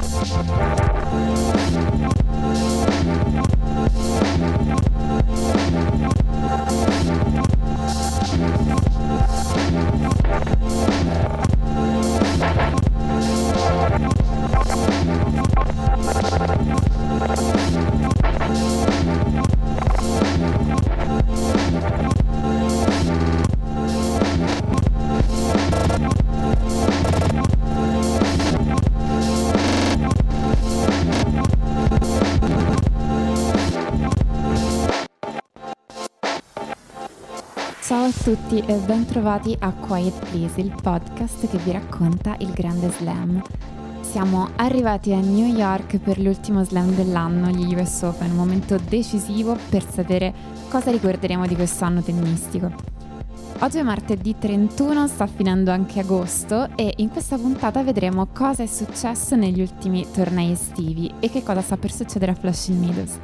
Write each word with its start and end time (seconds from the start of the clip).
Música 0.00 0.80
tutti 38.22 38.58
e 38.58 38.76
bentrovati 38.76 39.56
a 39.60 39.72
Quiet 39.72 40.30
Please, 40.30 40.60
il 40.60 40.74
podcast 40.82 41.48
che 41.48 41.56
vi 41.58 41.72
racconta 41.72 42.36
il 42.40 42.50
grande 42.50 42.90
slam. 42.90 43.42
Siamo 44.02 44.50
arrivati 44.56 45.14
a 45.14 45.20
New 45.20 45.46
York 45.46 45.96
per 45.98 46.18
l'ultimo 46.20 46.62
slam 46.62 46.94
dell'anno, 46.94 47.48
gli 47.48 47.74
US 47.74 48.02
Open, 48.02 48.30
un 48.30 48.36
momento 48.36 48.76
decisivo 48.76 49.56
per 49.70 49.88
sapere 49.88 50.34
cosa 50.68 50.90
ricorderemo 50.90 51.46
di 51.46 51.54
quest'anno 51.54 52.02
tennistico. 52.02 52.70
Oggi 53.60 53.78
è 53.78 53.82
martedì 53.82 54.36
31, 54.38 55.06
sta 55.06 55.26
finendo 55.26 55.70
anche 55.70 56.00
agosto 56.00 56.68
e 56.76 56.92
in 56.98 57.08
questa 57.08 57.38
puntata 57.38 57.82
vedremo 57.82 58.26
cosa 58.34 58.62
è 58.62 58.66
successo 58.66 59.34
negli 59.34 59.62
ultimi 59.62 60.06
tornei 60.12 60.52
estivi 60.52 61.10
e 61.20 61.30
che 61.30 61.42
cosa 61.42 61.62
sta 61.62 61.78
per 61.78 61.90
succedere 61.90 62.32
a 62.32 62.34
Flushing 62.34 62.78
Meadows. 62.78 63.18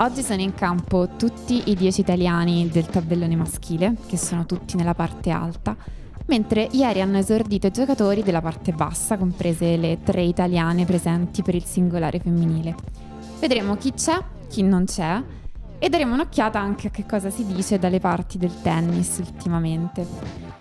Oggi 0.00 0.22
sono 0.22 0.40
in 0.40 0.54
campo 0.54 1.10
tutti 1.18 1.64
i 1.66 1.74
10 1.74 2.00
italiani 2.00 2.70
del 2.72 2.86
tabellone 2.86 3.36
maschile, 3.36 3.96
che 4.06 4.16
sono 4.16 4.46
tutti 4.46 4.74
nella 4.76 4.94
parte 4.94 5.28
alta, 5.28 5.76
mentre 6.24 6.68
ieri 6.70 7.02
hanno 7.02 7.18
esordito 7.18 7.66
i 7.66 7.70
giocatori 7.70 8.22
della 8.22 8.40
parte 8.40 8.72
bassa, 8.72 9.18
comprese 9.18 9.76
le 9.76 9.98
tre 10.02 10.22
italiane 10.22 10.86
presenti 10.86 11.42
per 11.42 11.54
il 11.54 11.64
singolare 11.64 12.18
femminile. 12.18 12.74
Vedremo 13.40 13.76
chi 13.76 13.92
c'è, 13.92 14.16
chi 14.48 14.62
non 14.62 14.86
c'è 14.86 15.22
e 15.78 15.88
daremo 15.90 16.14
un'occhiata 16.14 16.58
anche 16.58 16.86
a 16.86 16.90
che 16.90 17.04
cosa 17.04 17.28
si 17.28 17.44
dice 17.44 17.78
dalle 17.78 18.00
parti 18.00 18.38
del 18.38 18.62
tennis 18.62 19.18
ultimamente. 19.18 20.06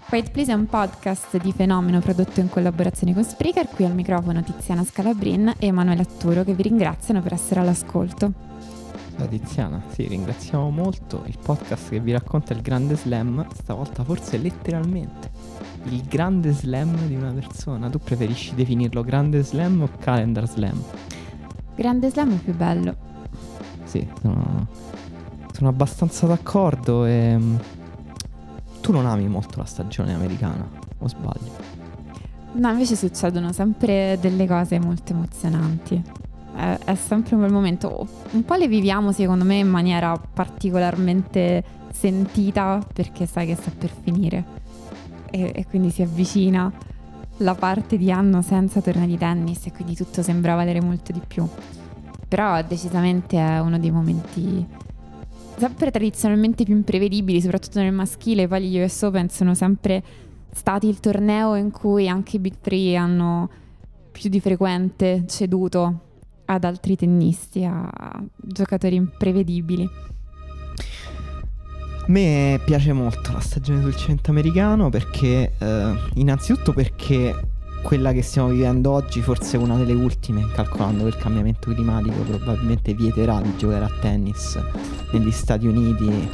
Quiet 0.10 0.32
Please 0.32 0.52
è 0.52 0.56
un 0.56 0.66
podcast 0.66 1.38
di 1.38 1.54
fenomeno 1.54 2.02
prodotto 2.02 2.42
in 2.42 2.50
collaborazione 2.50 3.14
con 3.14 3.24
Spreaker, 3.24 3.70
qui 3.70 3.86
al 3.86 3.96
microfono 3.96 4.44
Tiziana 4.44 4.84
Scalabrin 4.84 5.54
e 5.58 5.68
Emanuele 5.68 6.02
Atturo 6.02 6.44
che 6.44 6.54
vi 6.54 6.64
ringraziano 6.64 7.22
per 7.22 7.32
essere 7.32 7.62
all'ascolto. 7.62 8.49
Ciao 9.20 9.28
Tiziana, 9.28 9.82
sì, 9.92 10.08
ringraziamo 10.08 10.70
molto 10.70 11.24
il 11.26 11.38
podcast 11.44 11.90
che 11.90 12.00
vi 12.00 12.14
racconta 12.14 12.54
il 12.54 12.62
grande 12.62 12.96
slam, 12.96 13.46
stavolta 13.54 14.02
forse 14.06 14.38
letteralmente. 14.38 15.30
Il 15.84 16.04
grande 16.04 16.54
slam 16.54 16.96
di 17.06 17.16
una 17.16 17.34
persona. 17.34 17.90
Tu 17.90 18.00
preferisci 18.00 18.56
definirlo 18.56 19.04
grande 19.04 19.44
slam 19.44 19.82
o 19.82 19.90
calendar 20.00 20.48
slam? 20.48 20.82
Grande 21.76 22.10
slam 22.10 22.32
è 22.34 22.38
più 22.38 22.56
bello. 22.56 22.96
Sì, 23.84 24.08
sono, 24.22 24.68
sono 25.52 25.68
abbastanza 25.68 26.26
d'accordo 26.26 27.04
e... 27.04 27.36
mm, 27.38 27.56
Tu 28.80 28.94
non 28.94 29.06
ami 29.06 29.28
molto 29.28 29.60
la 29.60 29.66
stagione 29.66 30.14
americana, 30.14 30.66
o 30.98 31.08
sbaglio? 31.10 31.52
No, 32.54 32.70
invece 32.70 32.96
succedono 32.96 33.52
sempre 33.52 34.18
delle 34.22 34.48
cose 34.48 34.80
molto 34.80 35.12
emozionanti. 35.12 36.02
È, 36.60 36.78
è 36.84 36.96
sempre 36.96 37.36
un 37.36 37.42
bel 37.42 37.52
momento. 37.52 38.06
Un 38.32 38.44
po' 38.44 38.56
le 38.56 38.68
viviamo, 38.68 39.14
secondo 39.14 39.46
me, 39.46 39.60
in 39.60 39.70
maniera 39.70 40.18
particolarmente 40.18 41.64
sentita 41.94 42.86
perché 42.94 43.26
sai 43.26 43.48
che 43.48 43.56
sta 43.56 43.72
per 43.78 43.90
finire. 44.04 44.58
E, 45.32 45.54
e 45.56 45.66
quindi 45.68 45.90
si 45.90 46.02
avvicina 46.02 46.72
la 47.38 47.56
parte 47.56 47.98
di 47.98 48.12
anno 48.12 48.42
senza 48.42 48.82
tornei 48.82 49.08
di 49.08 49.18
tennis 49.18 49.66
e 49.68 49.72
quindi 49.72 49.96
tutto 49.96 50.22
sembra 50.22 50.56
valere 50.56 50.82
molto 50.82 51.14
di 51.14 51.22
più. 51.26 51.48
Però 52.28 52.62
decisamente 52.64 53.38
è 53.38 53.60
uno 53.60 53.80
dei 53.80 53.92
momenti 53.92 54.68
sempre 55.56 55.92
tradizionalmente 55.92 56.64
più 56.64 56.74
imprevedibili, 56.74 57.42
soprattutto 57.42 57.80
nel 57.80 57.94
maschile. 57.94 58.48
Poi 58.48 58.70
gli 58.70 58.82
US 58.82 59.02
Open 59.04 59.30
sono 59.30 59.54
sempre 59.54 60.04
stati 60.52 60.88
il 60.88 61.00
torneo 61.00 61.56
in 61.56 61.72
cui 61.72 62.10
anche 62.10 62.36
i 62.36 62.40
Big 62.40 62.56
Three 62.60 62.96
hanno 62.98 63.50
più 64.12 64.30
di 64.30 64.40
frequente 64.40 65.24
ceduto 65.28 66.08
ad 66.52 66.64
altri 66.64 66.96
tennisti, 66.96 67.64
a 67.64 67.90
giocatori 68.36 68.96
imprevedibili. 68.96 69.88
A 72.02 72.06
me 72.12 72.60
piace 72.66 72.92
molto 72.92 73.32
la 73.32 73.40
stagione 73.40 73.82
sul 73.82 73.96
cemento 73.96 74.32
americano 74.32 74.90
perché, 74.90 75.54
eh, 75.58 75.94
innanzitutto 76.16 76.74
perché 76.74 77.40
quella 77.84 78.12
che 78.12 78.24
stiamo 78.24 78.50
vivendo 78.50 78.92
oggi 78.92 79.22
forse 79.22 79.58
è 79.58 79.60
una 79.60 79.78
delle 79.78 79.94
ultime, 79.94 80.48
calcolando 80.52 81.04
che 81.04 81.10
il 81.10 81.18
cambiamento 81.18 81.72
climatico 81.72 82.16
probabilmente 82.24 82.96
vieterà 82.96 83.40
di 83.42 83.56
giocare 83.56 83.86
a 83.86 83.92
tennis 84.02 84.60
negli 85.12 85.32
Stati 85.32 85.68
Uniti 85.68 86.30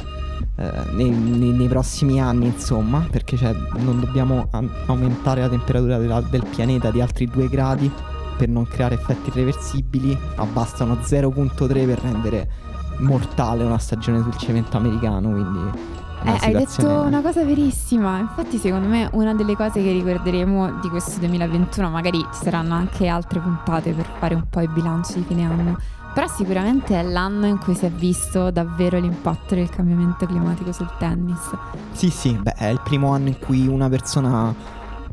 eh, 0.58 0.70
nei, 0.92 1.10
nei- 1.10 1.52
nei 1.52 1.68
prossimi 1.68 2.18
anni, 2.20 2.46
insomma, 2.46 3.06
perché 3.10 3.36
cioè, 3.36 3.54
non 3.76 4.00
dobbiamo 4.00 4.48
a- 4.50 4.64
aumentare 4.86 5.42
la 5.42 5.48
temperatura 5.50 5.98
della- 5.98 6.22
del 6.22 6.44
pianeta 6.46 6.90
di 6.90 7.02
altri 7.02 7.26
2 7.26 7.48
gradi 7.48 7.92
per 8.36 8.48
non 8.48 8.66
creare 8.66 8.94
effetti 8.94 9.30
irreversibili, 9.30 10.16
abbastano 10.36 10.94
0.3 10.94 11.86
per 11.86 12.00
rendere 12.00 12.48
mortale 12.98 13.64
una 13.64 13.78
stagione 13.78 14.22
sul 14.22 14.36
cemento 14.36 14.76
americano, 14.76 15.30
quindi... 15.30 15.94
è 16.22 16.28
Eh, 16.28 16.38
hai 16.40 16.52
detto 16.52 16.88
una 16.88 17.20
cosa 17.20 17.44
verissima. 17.44 18.18
Infatti, 18.18 18.58
secondo 18.58 18.88
me, 18.88 19.08
una 19.12 19.34
delle 19.34 19.54
cose 19.54 19.82
che 19.82 19.92
ricorderemo 19.92 20.80
di 20.80 20.88
questo 20.88 21.18
2021, 21.20 21.90
magari 21.90 22.18
ci 22.18 22.44
saranno 22.44 22.74
anche 22.74 23.06
altre 23.06 23.40
puntate 23.40 23.92
per 23.92 24.10
fare 24.18 24.34
un 24.34 24.44
po' 24.48 24.60
il 24.60 24.70
bilancio 24.70 25.14
di 25.14 25.24
fine 25.26 25.44
anno. 25.44 25.78
Però 26.16 26.26
sicuramente 26.28 26.98
è 26.98 27.02
l'anno 27.02 27.44
in 27.44 27.58
cui 27.58 27.74
si 27.74 27.84
è 27.84 27.90
visto 27.90 28.50
davvero 28.50 28.98
l'impatto 28.98 29.54
del 29.54 29.68
cambiamento 29.68 30.24
climatico 30.24 30.72
sul 30.72 30.90
tennis. 30.98 31.50
Sì, 31.92 32.08
sì, 32.08 32.32
beh, 32.32 32.54
è 32.54 32.68
il 32.68 32.80
primo 32.82 33.12
anno 33.12 33.28
in 33.28 33.38
cui 33.38 33.66
una 33.66 33.90
persona 33.90 34.54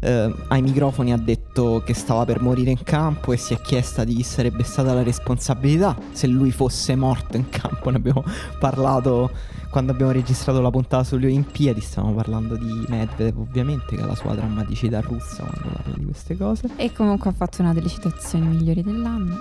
eh, 0.04 0.34
ai 0.50 0.62
microfoni 0.62 1.14
ha 1.14 1.18
detto 1.18 1.82
che 1.86 1.94
stava 1.94 2.26
per 2.26 2.42
morire 2.42 2.72
in 2.72 2.84
campo 2.84 3.32
e 3.32 3.38
si 3.38 3.54
è 3.54 3.62
chiesta 3.62 4.04
di 4.04 4.16
chi 4.16 4.24
sarebbe 4.24 4.64
stata 4.64 4.94
la 4.94 5.04
responsabilità 5.04 5.96
se 6.12 6.28
lui 6.28 6.52
fosse 6.52 6.96
morto 6.96 7.38
in 7.38 7.50
campo. 7.50 7.90
Ne 7.90 7.98
abbiamo 7.98 8.24
parlato 8.60 9.32
quando 9.70 9.92
abbiamo 9.92 10.12
registrato 10.12 10.62
la 10.62 10.70
puntata 10.70 11.04
sulle 11.04 11.26
Olimpiadi, 11.26 11.82
stavamo 11.82 12.14
parlando 12.14 12.56
di 12.56 12.86
Medvedev 12.90 13.40
ovviamente, 13.40 13.96
che 13.96 14.02
ha 14.02 14.06
la 14.06 14.16
sua 14.16 14.36
drammaticità 14.36 15.00
russa 15.02 15.44
quando 15.44 15.70
parla 15.78 15.94
di 15.98 16.06
queste 16.06 16.38
cose. 16.38 16.70
E 16.76 16.92
comunque 16.92 17.32
ha 17.32 17.34
fatto 17.34 17.62
una 17.62 17.74
delle 17.74 17.88
citazioni 17.90 18.46
migliori 18.46 18.84
dell'anno. 18.84 19.40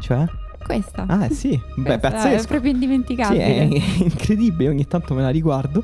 Cioè? 0.00 0.26
Questa. 0.62 1.06
Ah, 1.08 1.28
sì, 1.30 1.50
beh, 1.76 1.82
Questa 1.82 1.98
pazzesco. 2.10 2.44
È 2.44 2.46
proprio 2.46 2.70
Sì, 2.70 2.76
indimenticabile. 2.78 3.44
è 3.44 3.80
incredibile, 4.02 4.68
ogni 4.68 4.86
tanto 4.86 5.14
me 5.14 5.22
la 5.22 5.30
riguardo. 5.30 5.82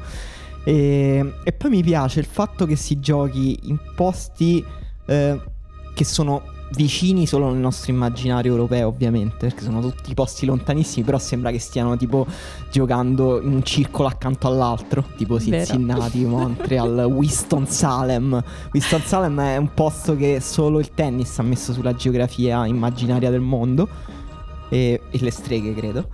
E, 0.64 1.32
e 1.42 1.52
poi 1.52 1.70
mi 1.70 1.82
piace 1.82 2.20
il 2.20 2.26
fatto 2.26 2.66
che 2.66 2.76
si 2.76 3.00
giochi 3.00 3.58
in 3.64 3.78
posti 3.94 4.64
eh, 5.06 5.40
che 5.94 6.04
sono 6.04 6.56
vicini 6.72 7.26
solo 7.26 7.50
nel 7.50 7.58
nostro 7.58 7.92
immaginario 7.92 8.52
europeo, 8.52 8.88
ovviamente, 8.88 9.36
perché 9.38 9.62
sono 9.62 9.80
tutti 9.80 10.12
posti 10.14 10.46
lontanissimi, 10.46 11.04
però 11.04 11.18
sembra 11.18 11.50
che 11.50 11.58
stiano 11.58 11.96
tipo 11.96 12.26
giocando 12.70 13.40
in 13.40 13.52
un 13.52 13.62
circolo 13.62 14.08
accanto 14.08 14.46
all'altro, 14.46 15.04
tipo. 15.16 15.40
Cincinnati, 15.40 16.24
Montreal, 16.24 17.04
Winston-Salem. 17.10 18.42
Winston-Salem 18.72 19.40
è 19.40 19.56
un 19.56 19.72
posto 19.72 20.16
che 20.16 20.40
solo 20.40 20.78
il 20.78 20.90
tennis 20.92 21.38
ha 21.38 21.42
messo 21.42 21.72
sulla 21.72 21.94
geografia 21.94 22.66
immaginaria 22.66 23.30
del 23.30 23.40
mondo 23.40 23.88
e, 24.68 25.00
e 25.10 25.18
le 25.20 25.30
streghe, 25.30 25.74
credo. 25.74 26.08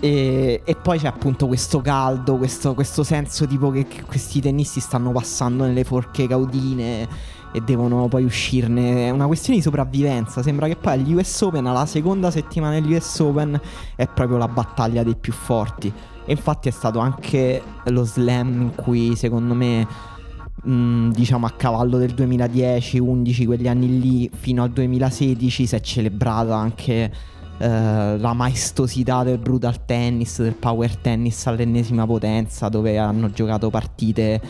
E, 0.00 0.62
e 0.64 0.74
poi 0.76 0.98
c'è 0.98 1.08
appunto 1.08 1.46
questo 1.48 1.80
caldo, 1.80 2.36
questo, 2.36 2.74
questo 2.74 3.02
senso 3.02 3.46
tipo 3.46 3.70
che, 3.70 3.86
che 3.88 4.02
questi 4.02 4.40
tennisti 4.40 4.78
stanno 4.80 5.10
passando 5.10 5.64
nelle 5.64 5.82
forche 5.82 6.28
caudine 6.28 7.08
e 7.52 7.60
devono 7.60 8.08
poi 8.08 8.24
uscirne. 8.24 9.06
È 9.06 9.10
una 9.10 9.26
questione 9.26 9.58
di 9.58 9.64
sopravvivenza. 9.64 10.42
Sembra 10.42 10.66
che 10.66 10.76
poi 10.76 10.92
agli 10.94 11.14
US 11.14 11.40
Open, 11.40 11.66
alla 11.66 11.86
seconda 11.86 12.30
settimana 12.30 12.78
degli 12.78 12.94
US 12.94 13.18
Open, 13.20 13.60
è 13.96 14.06
proprio 14.06 14.36
la 14.36 14.48
battaglia 14.48 15.02
dei 15.02 15.16
più 15.16 15.32
forti. 15.32 15.92
E 16.24 16.32
infatti 16.32 16.68
è 16.68 16.72
stato 16.72 16.98
anche 16.98 17.62
lo 17.84 18.04
slam 18.04 18.60
in 18.60 18.74
cui 18.74 19.16
secondo 19.16 19.54
me, 19.54 19.86
mh, 20.62 21.10
diciamo 21.10 21.46
a 21.46 21.50
cavallo 21.50 21.96
del 21.96 22.12
2010, 22.12 22.98
11, 22.98 23.46
quegli 23.46 23.66
anni 23.66 23.98
lì, 23.98 24.30
fino 24.32 24.62
al 24.62 24.70
2016, 24.70 25.66
si 25.66 25.74
è 25.74 25.80
celebrata 25.80 26.54
anche 26.54 27.10
eh, 27.58 28.16
la 28.18 28.32
maestosità 28.34 29.24
del 29.24 29.38
brutal 29.38 29.84
tennis, 29.84 30.40
del 30.40 30.54
power 30.54 30.96
tennis 30.96 31.46
all'ennesima 31.46 32.06
potenza, 32.06 32.68
dove 32.68 32.98
hanno 32.98 33.30
giocato 33.30 33.68
partite 33.68 34.40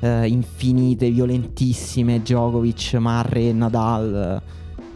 eh, 0.00 0.26
infinite, 0.26 1.10
violentissime, 1.10 2.20
Djokovic, 2.20 2.94
Murray 2.94 3.48
e 3.48 3.52
Nadal. 3.52 4.42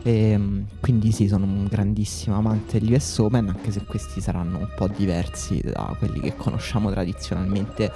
E, 0.02 0.30
ehm, 0.30 0.66
quindi 0.80 1.12
sì, 1.12 1.26
sono 1.26 1.46
un 1.46 1.66
grandissimo 1.66 2.36
amante 2.36 2.78
degli 2.78 2.92
US 2.92 3.18
Open, 3.18 3.48
anche 3.48 3.70
se 3.70 3.84
questi 3.86 4.20
saranno 4.20 4.58
un 4.58 4.68
po' 4.76 4.88
diversi 4.88 5.62
da 5.64 5.94
quelli 5.98 6.20
che 6.20 6.36
conosciamo 6.36 6.90
tradizionalmente, 6.90 7.90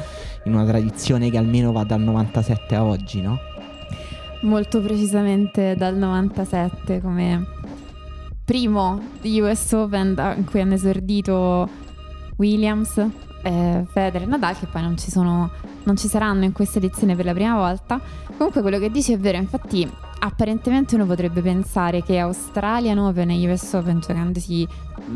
in 0.44 0.54
una 0.54 0.64
tradizione 0.64 1.30
che 1.30 1.36
almeno 1.36 1.72
va 1.72 1.84
dal 1.84 2.00
97 2.00 2.74
a 2.74 2.84
oggi, 2.84 3.20
no? 3.20 3.38
Molto 4.42 4.80
precisamente 4.80 5.74
dal 5.76 5.96
97 5.96 7.00
come 7.02 7.44
primo 8.48 8.98
di 9.20 9.38
US 9.42 9.72
Open 9.72 10.14
in 10.38 10.46
cui 10.46 10.62
hanno 10.62 10.72
esordito 10.72 11.68
Williams, 12.38 12.96
eh, 13.42 13.84
Federer 13.86 14.22
e 14.22 14.24
Nadal 14.24 14.58
che 14.58 14.64
poi 14.64 14.80
non 14.80 14.96
ci, 14.96 15.10
sono, 15.10 15.50
non 15.82 15.98
ci 15.98 16.08
saranno 16.08 16.44
in 16.44 16.52
questa 16.52 16.78
edizione 16.78 17.14
per 17.14 17.26
la 17.26 17.34
prima 17.34 17.56
volta. 17.56 18.00
Comunque 18.38 18.62
quello 18.62 18.78
che 18.78 18.90
dici 18.90 19.12
è 19.12 19.18
vero, 19.18 19.36
infatti 19.36 19.86
apparentemente 20.20 20.94
uno 20.94 21.04
potrebbe 21.04 21.42
pensare 21.42 22.02
che 22.02 22.18
Australian 22.18 22.96
Open 22.96 23.28
e 23.28 23.52
US 23.52 23.70
Open 23.74 24.00
giocandosi 24.00 24.66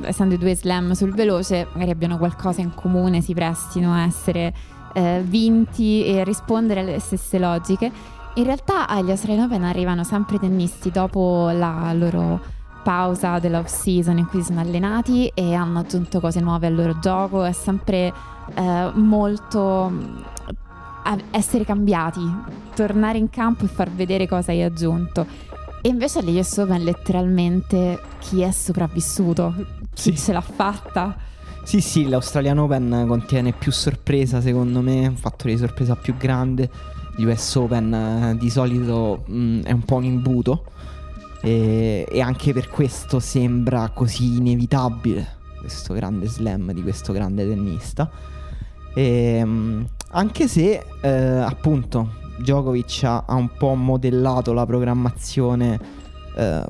essendo 0.02 0.36
due 0.36 0.54
slam 0.54 0.92
sul 0.92 1.14
veloce 1.14 1.66
magari 1.72 1.90
abbiano 1.90 2.18
qualcosa 2.18 2.60
in 2.60 2.74
comune 2.74 3.22
si 3.22 3.32
prestino 3.32 3.94
a 3.94 4.04
essere 4.04 4.54
eh, 4.92 5.22
vinti 5.24 6.04
e 6.04 6.22
rispondere 6.22 6.80
alle 6.80 7.00
stesse 7.00 7.38
logiche 7.38 7.90
in 8.34 8.44
realtà 8.44 8.86
agli 8.86 9.10
Australian 9.10 9.46
Open 9.46 9.64
arrivano 9.64 10.04
sempre 10.04 10.38
tennisti 10.38 10.90
dopo 10.90 11.50
la 11.50 11.92
loro 11.94 12.60
pausa 12.82 13.38
dell'off 13.38 13.66
season 13.66 14.18
in 14.18 14.26
cui 14.26 14.40
si 14.40 14.46
sono 14.46 14.60
allenati 14.60 15.30
e 15.34 15.54
hanno 15.54 15.80
aggiunto 15.80 16.20
cose 16.20 16.40
nuove 16.40 16.66
al 16.66 16.74
loro 16.74 16.98
gioco 16.98 17.44
è 17.44 17.52
sempre 17.52 18.12
eh, 18.54 18.90
molto 18.94 19.90
essere 21.30 21.64
cambiati, 21.64 22.20
tornare 22.74 23.18
in 23.18 23.28
campo 23.28 23.64
e 23.64 23.68
far 23.68 23.90
vedere 23.90 24.28
cosa 24.28 24.52
hai 24.52 24.62
aggiunto. 24.62 25.26
E 25.80 25.88
invece 25.88 26.20
agli 26.20 26.38
US 26.38 26.58
Open 26.58 26.84
letteralmente 26.84 28.00
chi 28.20 28.42
è 28.42 28.50
sopravvissuto, 28.52 29.54
chi 29.92 30.16
sì. 30.16 30.16
ce 30.16 30.32
l'ha 30.32 30.40
fatta. 30.40 31.16
Sì, 31.64 31.80
sì, 31.80 32.08
l'Australian 32.08 32.58
Open 32.58 33.04
contiene 33.08 33.52
più 33.52 33.72
sorpresa 33.72 34.40
secondo 34.40 34.80
me, 34.80 35.06
un 35.06 35.16
fattore 35.16 35.54
di 35.54 35.58
sorpresa 35.58 35.96
più 35.96 36.16
grande. 36.16 36.70
Gli 37.16 37.24
US 37.24 37.54
Open 37.56 37.92
eh, 37.92 38.36
di 38.38 38.48
solito 38.48 39.24
mh, 39.26 39.34
mm, 39.34 39.62
è 39.62 39.72
un 39.72 39.82
po' 39.82 39.96
un 39.96 40.04
imbuto 40.04 40.64
e, 41.42 42.06
e 42.08 42.20
anche 42.20 42.52
per 42.52 42.68
questo 42.68 43.20
sembra 43.20 43.90
così 43.90 44.36
inevitabile 44.36 45.40
questo 45.58 45.92
grande 45.94 46.26
slam 46.26 46.72
di 46.72 46.82
questo 46.82 47.12
grande 47.12 47.46
tennista. 47.46 48.10
E, 48.94 49.44
mh, 49.44 49.86
anche 50.10 50.48
se, 50.48 50.84
eh, 51.00 51.08
appunto, 51.08 52.20
Djokovic 52.38 53.02
ha, 53.04 53.24
ha, 53.26 53.34
un 53.34 53.50
po' 53.56 53.74
modellato 53.74 54.52
la 54.52 54.66
programmazione 54.66 55.78
eh, 56.36 56.64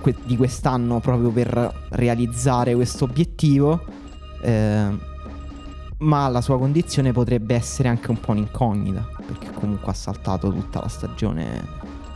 que- 0.00 0.16
di 0.24 0.36
quest'anno 0.36 1.00
proprio 1.00 1.30
per 1.30 1.86
realizzare 1.90 2.74
questo 2.74 3.04
obiettivo. 3.04 3.82
Eh, 4.42 5.14
ma 5.98 6.28
la 6.28 6.42
sua 6.42 6.58
condizione 6.58 7.12
potrebbe 7.12 7.54
essere 7.54 7.88
anche 7.88 8.10
un 8.10 8.20
po' 8.20 8.32
un'incognita, 8.32 9.08
perché 9.26 9.50
comunque 9.52 9.92
ha 9.92 9.94
saltato 9.94 10.52
tutta 10.52 10.80
la 10.80 10.88
stagione 10.88 11.66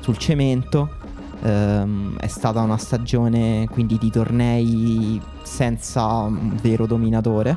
sul 0.00 0.18
cemento. 0.18 0.90
Ehm, 1.42 2.16
è 2.18 2.26
stata 2.26 2.60
una 2.60 2.76
stagione 2.76 3.66
quindi 3.70 3.96
di 3.98 4.10
tornei 4.10 5.20
senza 5.42 6.04
un 6.04 6.58
vero 6.60 6.86
dominatore 6.86 7.56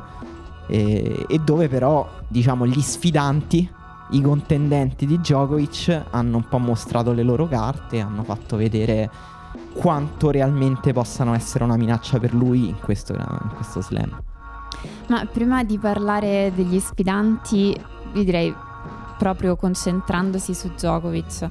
e, 0.66 1.26
e 1.28 1.38
dove 1.38 1.68
però 1.68 2.08
diciamo 2.28 2.66
gli 2.66 2.80
sfidanti, 2.80 3.70
i 4.10 4.20
contendenti 4.22 5.06
di 5.06 5.18
Djokovic 5.18 6.04
hanno 6.10 6.38
un 6.38 6.48
po' 6.48 6.58
mostrato 6.58 7.12
le 7.12 7.22
loro 7.22 7.46
carte, 7.46 8.00
hanno 8.00 8.22
fatto 8.22 8.56
vedere 8.56 9.10
quanto 9.74 10.30
realmente 10.30 10.92
possano 10.92 11.34
essere 11.34 11.64
una 11.64 11.76
minaccia 11.76 12.18
per 12.18 12.32
lui 12.32 12.68
in 12.68 12.78
questo, 12.78 13.12
in 13.12 13.50
questo 13.54 13.82
slam. 13.82 14.22
Ma 15.08 15.26
prima 15.26 15.64
di 15.64 15.78
parlare 15.78 16.52
degli 16.54 16.78
sfidanti, 16.78 17.78
vi 18.12 18.24
direi 18.24 18.54
proprio 19.18 19.56
concentrandosi 19.56 20.54
su 20.54 20.68
Djokovic. 20.68 21.48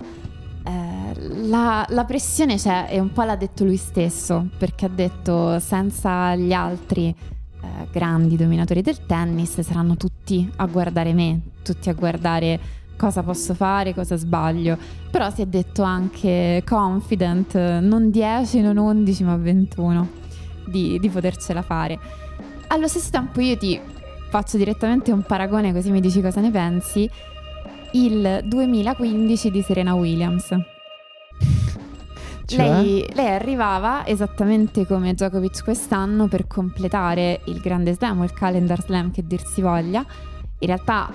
La, 1.20 1.86
la, 1.90 2.04
pressione 2.06 2.56
c'è 2.56 2.88
e 2.90 3.00
un 3.00 3.12
po' 3.12 3.24
l'ha 3.24 3.36
detto 3.36 3.64
lui 3.64 3.78
stesso, 3.78 4.48
perché 4.58 4.86
ha 4.86 4.90
detto 4.90 5.60
senza 5.60 6.36
gli 6.36 6.54
altri 6.54 7.08
eh, 7.64 7.88
grandi 7.92 8.36
dominatori 8.36 8.82
del 8.82 9.06
tennis 9.06 9.60
saranno 9.62 9.96
tutti 9.96 10.50
a 10.58 10.66
guardare 10.66 11.14
me, 11.14 11.40
tutti 11.64 11.90
a 11.90 11.94
guardare 11.94 12.60
cosa 12.98 13.24
posso 13.24 13.54
fare, 13.54 13.94
cosa 13.94 14.16
sbaglio. 14.16 14.78
Però 15.10 15.30
si 15.30 15.42
è 15.42 15.46
detto 15.46 15.84
anche 15.84 16.64
confident, 16.66 17.56
non 17.80 18.10
10, 18.10 18.62
non 18.62 18.78
11, 18.78 19.24
ma 19.24 19.36
21 19.36 20.10
di, 20.66 21.00
di 21.00 21.10
potercela 21.10 21.62
fare. 21.62 22.00
Allo 22.68 22.88
stesso 22.88 23.10
tempo 23.12 23.40
io 23.40 23.58
ti 23.58 23.80
faccio 24.30 24.58
direttamente 24.58 25.12
un 25.12 25.22
paragone 25.22 25.72
così 25.74 25.92
mi 25.92 26.02
dici 26.02 26.22
cosa 26.22 26.42
ne 26.42 26.52
pensi. 26.52 27.10
Il 27.92 28.42
2015 28.44 29.52
di 29.52 29.62
Serena 29.62 29.94
Williams 29.94 30.73
cioè? 32.46 32.58
Lei, 32.58 33.10
lei, 33.14 33.34
arrivava 33.34 34.06
esattamente 34.06 34.86
come 34.86 35.14
Djokovic 35.14 35.64
quest'anno 35.64 36.28
per 36.28 36.48
completare 36.48 37.42
il 37.46 37.60
grande 37.60 37.94
slam 37.94 38.20
o 38.20 38.24
il 38.24 38.34
calendar 38.34 38.82
slam 38.82 39.12
che 39.12 39.26
dir 39.26 39.44
si 39.46 39.62
voglia. 39.62 40.06
In 40.60 40.68
realtà 40.68 41.10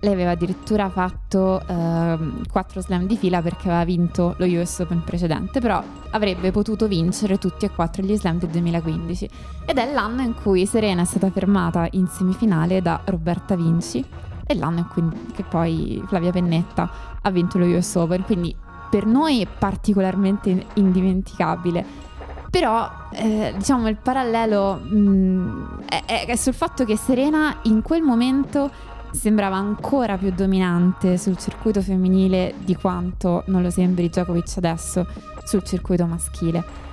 lei 0.00 0.12
aveva 0.12 0.32
addirittura 0.32 0.88
fatto 0.88 1.60
eh, 1.66 2.18
quattro 2.50 2.80
slam 2.80 3.06
di 3.06 3.16
fila 3.16 3.42
perché 3.42 3.68
aveva 3.68 3.84
vinto 3.84 4.34
lo 4.38 4.46
US 4.46 4.78
Open 4.80 5.02
precedente, 5.02 5.60
però 5.60 5.82
avrebbe 6.10 6.50
potuto 6.52 6.86
vincere 6.86 7.38
tutti 7.38 7.64
e 7.64 7.70
quattro 7.70 8.02
gli 8.02 8.16
slam 8.16 8.38
del 8.38 8.50
2015 8.50 9.30
ed 9.66 9.78
è 9.78 9.92
l'anno 9.92 10.22
in 10.22 10.34
cui 10.34 10.66
Serena 10.66 11.02
è 11.02 11.04
stata 11.06 11.30
fermata 11.30 11.88
in 11.92 12.06
semifinale 12.06 12.80
da 12.82 13.00
Roberta 13.04 13.56
Vinci 13.56 14.04
e 14.46 14.54
l'anno 14.54 14.78
in 14.78 14.86
cui 14.86 15.44
poi 15.48 16.02
Flavia 16.06 16.30
Pennetta 16.30 16.88
ha 17.20 17.30
vinto 17.30 17.58
lo 17.58 17.66
US 17.66 17.94
Open, 17.96 18.22
quindi 18.22 18.54
per 18.88 19.06
noi 19.06 19.42
è 19.42 19.46
particolarmente 19.46 20.66
indimenticabile. 20.74 22.04
Però, 22.50 22.88
eh, 23.12 23.52
diciamo, 23.56 23.88
il 23.88 23.96
parallelo 23.96 24.76
mh, 24.76 24.96
mm, 24.96 25.78
è, 25.86 26.26
è 26.26 26.36
sul 26.36 26.54
fatto 26.54 26.84
che 26.84 26.96
Serena 26.96 27.58
in 27.64 27.82
quel 27.82 28.02
momento 28.02 28.70
sembrava 29.12 29.56
ancora 29.56 30.16
più 30.16 30.32
dominante 30.32 31.16
sul 31.18 31.36
circuito 31.36 31.80
femminile 31.80 32.54
di 32.58 32.74
quanto 32.76 33.42
non 33.46 33.62
lo 33.62 33.70
sembri 33.70 34.08
Djokovic 34.08 34.54
adesso 34.56 35.06
sul 35.44 35.62
circuito 35.64 36.06
maschile. 36.06 36.84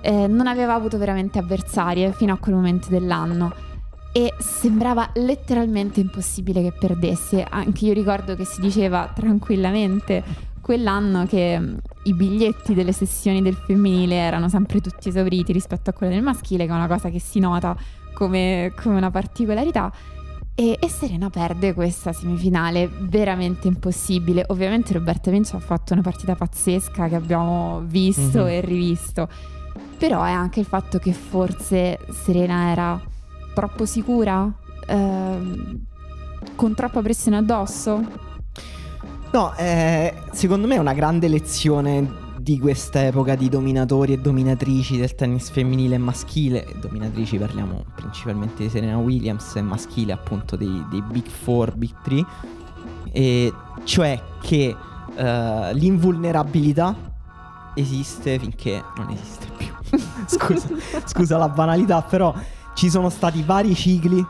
Eh, 0.00 0.26
non 0.26 0.46
aveva 0.46 0.74
avuto 0.74 0.98
veramente 0.98 1.38
avversarie 1.38 2.12
fino 2.12 2.32
a 2.32 2.38
quel 2.38 2.54
momento 2.54 2.88
dell'anno 2.88 3.52
e 4.12 4.32
sembrava 4.38 5.10
letteralmente 5.14 6.00
impossibile 6.00 6.62
che 6.62 6.72
perdesse. 6.72 7.44
Anche 7.48 7.86
io 7.86 7.92
ricordo 7.92 8.34
che 8.34 8.44
si 8.44 8.60
diceva 8.60 9.10
tranquillamente 9.14 10.24
quell'anno 10.66 11.26
che 11.26 11.60
mm, 11.60 11.76
i 12.06 12.12
biglietti 12.12 12.74
delle 12.74 12.90
sessioni 12.90 13.40
del 13.40 13.54
femminile 13.54 14.16
erano 14.16 14.48
sempre 14.48 14.80
tutti 14.80 15.08
esauriti 15.08 15.52
rispetto 15.52 15.90
a 15.90 15.92
quelle 15.92 16.12
del 16.12 16.24
maschile, 16.24 16.66
che 16.66 16.72
è 16.72 16.74
una 16.74 16.88
cosa 16.88 17.08
che 17.08 17.20
si 17.20 17.38
nota 17.38 17.76
come, 18.12 18.72
come 18.74 18.96
una 18.96 19.12
particolarità. 19.12 19.92
E, 20.56 20.76
e, 20.80 20.88
Serena 20.88 21.30
perde 21.30 21.72
questa 21.72 22.12
semifinale 22.12 22.90
veramente 22.98 23.68
impossibile. 23.68 24.44
Ovviamente 24.48 24.92
Roberta 24.92 25.30
Vinci 25.30 25.54
ha 25.54 25.60
fatto 25.60 25.92
una 25.92 26.02
partita 26.02 26.34
pazzesca 26.34 27.06
che 27.06 27.14
abbiamo 27.14 27.82
visto 27.84 28.42
mm-hmm. 28.42 28.52
e 28.52 28.60
rivisto. 28.60 29.28
Però 29.96 30.24
è 30.24 30.32
anche 30.32 30.58
il 30.58 30.66
fatto 30.66 30.98
che 30.98 31.12
forse 31.12 32.00
Serena 32.10 32.72
era 32.72 33.00
troppo 33.54 33.86
sicura, 33.86 34.52
ehm, 34.84 35.80
con 36.56 36.74
troppa 36.74 37.02
pressione 37.02 37.36
addosso. 37.36 38.25
No, 39.32 39.54
eh, 39.56 40.14
secondo 40.32 40.66
me 40.66 40.76
è 40.76 40.78
una 40.78 40.94
grande 40.94 41.28
lezione 41.28 42.24
di 42.46 42.60
questa 42.60 43.04
epoca 43.04 43.34
di 43.34 43.48
dominatori 43.48 44.12
e 44.12 44.18
dominatrici 44.18 44.96
del 44.96 45.16
tennis 45.16 45.50
femminile 45.50 45.96
e 45.96 45.98
maschile. 45.98 46.64
Dominatrici 46.80 47.38
parliamo 47.38 47.84
principalmente 47.96 48.62
di 48.62 48.70
Serena 48.70 48.96
Williams 48.98 49.56
e 49.56 49.62
maschile 49.62 50.12
appunto 50.12 50.54
dei, 50.54 50.84
dei 50.88 51.02
Big 51.02 51.26
Four, 51.26 51.74
Big 51.74 51.92
Three. 52.02 52.24
E 53.10 53.52
cioè 53.82 54.22
che 54.40 54.76
uh, 54.76 55.72
l'invulnerabilità 55.72 56.94
esiste 57.74 58.38
finché 58.38 58.80
non 58.96 59.10
esiste 59.10 59.46
più. 59.56 59.98
scusa, 60.26 60.68
scusa 61.04 61.36
la 61.36 61.48
banalità, 61.48 62.00
però 62.02 62.32
ci 62.74 62.88
sono 62.88 63.08
stati 63.08 63.42
vari 63.42 63.74
cicli 63.74 64.24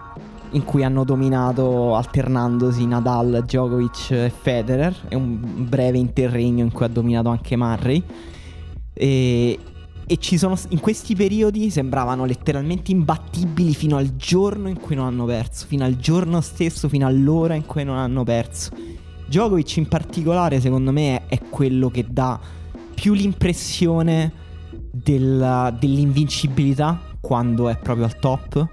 in 0.56 0.64
cui 0.64 0.82
hanno 0.82 1.04
dominato 1.04 1.94
alternandosi 1.94 2.86
Nadal, 2.86 3.42
Djokovic 3.44 4.10
e 4.10 4.32
Federer. 4.34 4.96
E 5.08 5.14
un 5.14 5.66
breve 5.68 5.98
interregno 5.98 6.64
in 6.64 6.72
cui 6.72 6.86
ha 6.86 6.88
dominato 6.88 7.28
anche 7.28 7.56
Murray. 7.56 8.02
E, 8.94 9.58
e 10.06 10.18
sono, 10.20 10.56
in 10.70 10.80
questi 10.80 11.14
periodi 11.14 11.70
sembravano 11.70 12.24
letteralmente 12.24 12.90
imbattibili 12.90 13.74
fino 13.74 13.96
al 13.96 14.16
giorno 14.16 14.68
in 14.68 14.80
cui 14.80 14.94
non 14.96 15.06
hanno 15.06 15.26
perso, 15.26 15.66
fino 15.66 15.84
al 15.84 15.96
giorno 15.96 16.40
stesso, 16.40 16.88
fino 16.88 17.06
all'ora 17.06 17.54
in 17.54 17.66
cui 17.66 17.84
non 17.84 17.98
hanno 17.98 18.24
perso. 18.24 18.70
Djokovic 19.26 19.76
in 19.76 19.88
particolare 19.88 20.60
secondo 20.60 20.90
me 20.90 21.22
è, 21.26 21.34
è 21.34 21.40
quello 21.50 21.90
che 21.90 22.06
dà 22.08 22.40
più 22.94 23.12
l'impressione 23.12 24.32
della, 24.90 25.76
dell'invincibilità 25.78 26.98
quando 27.20 27.68
è 27.68 27.76
proprio 27.76 28.06
al 28.06 28.18
top 28.18 28.68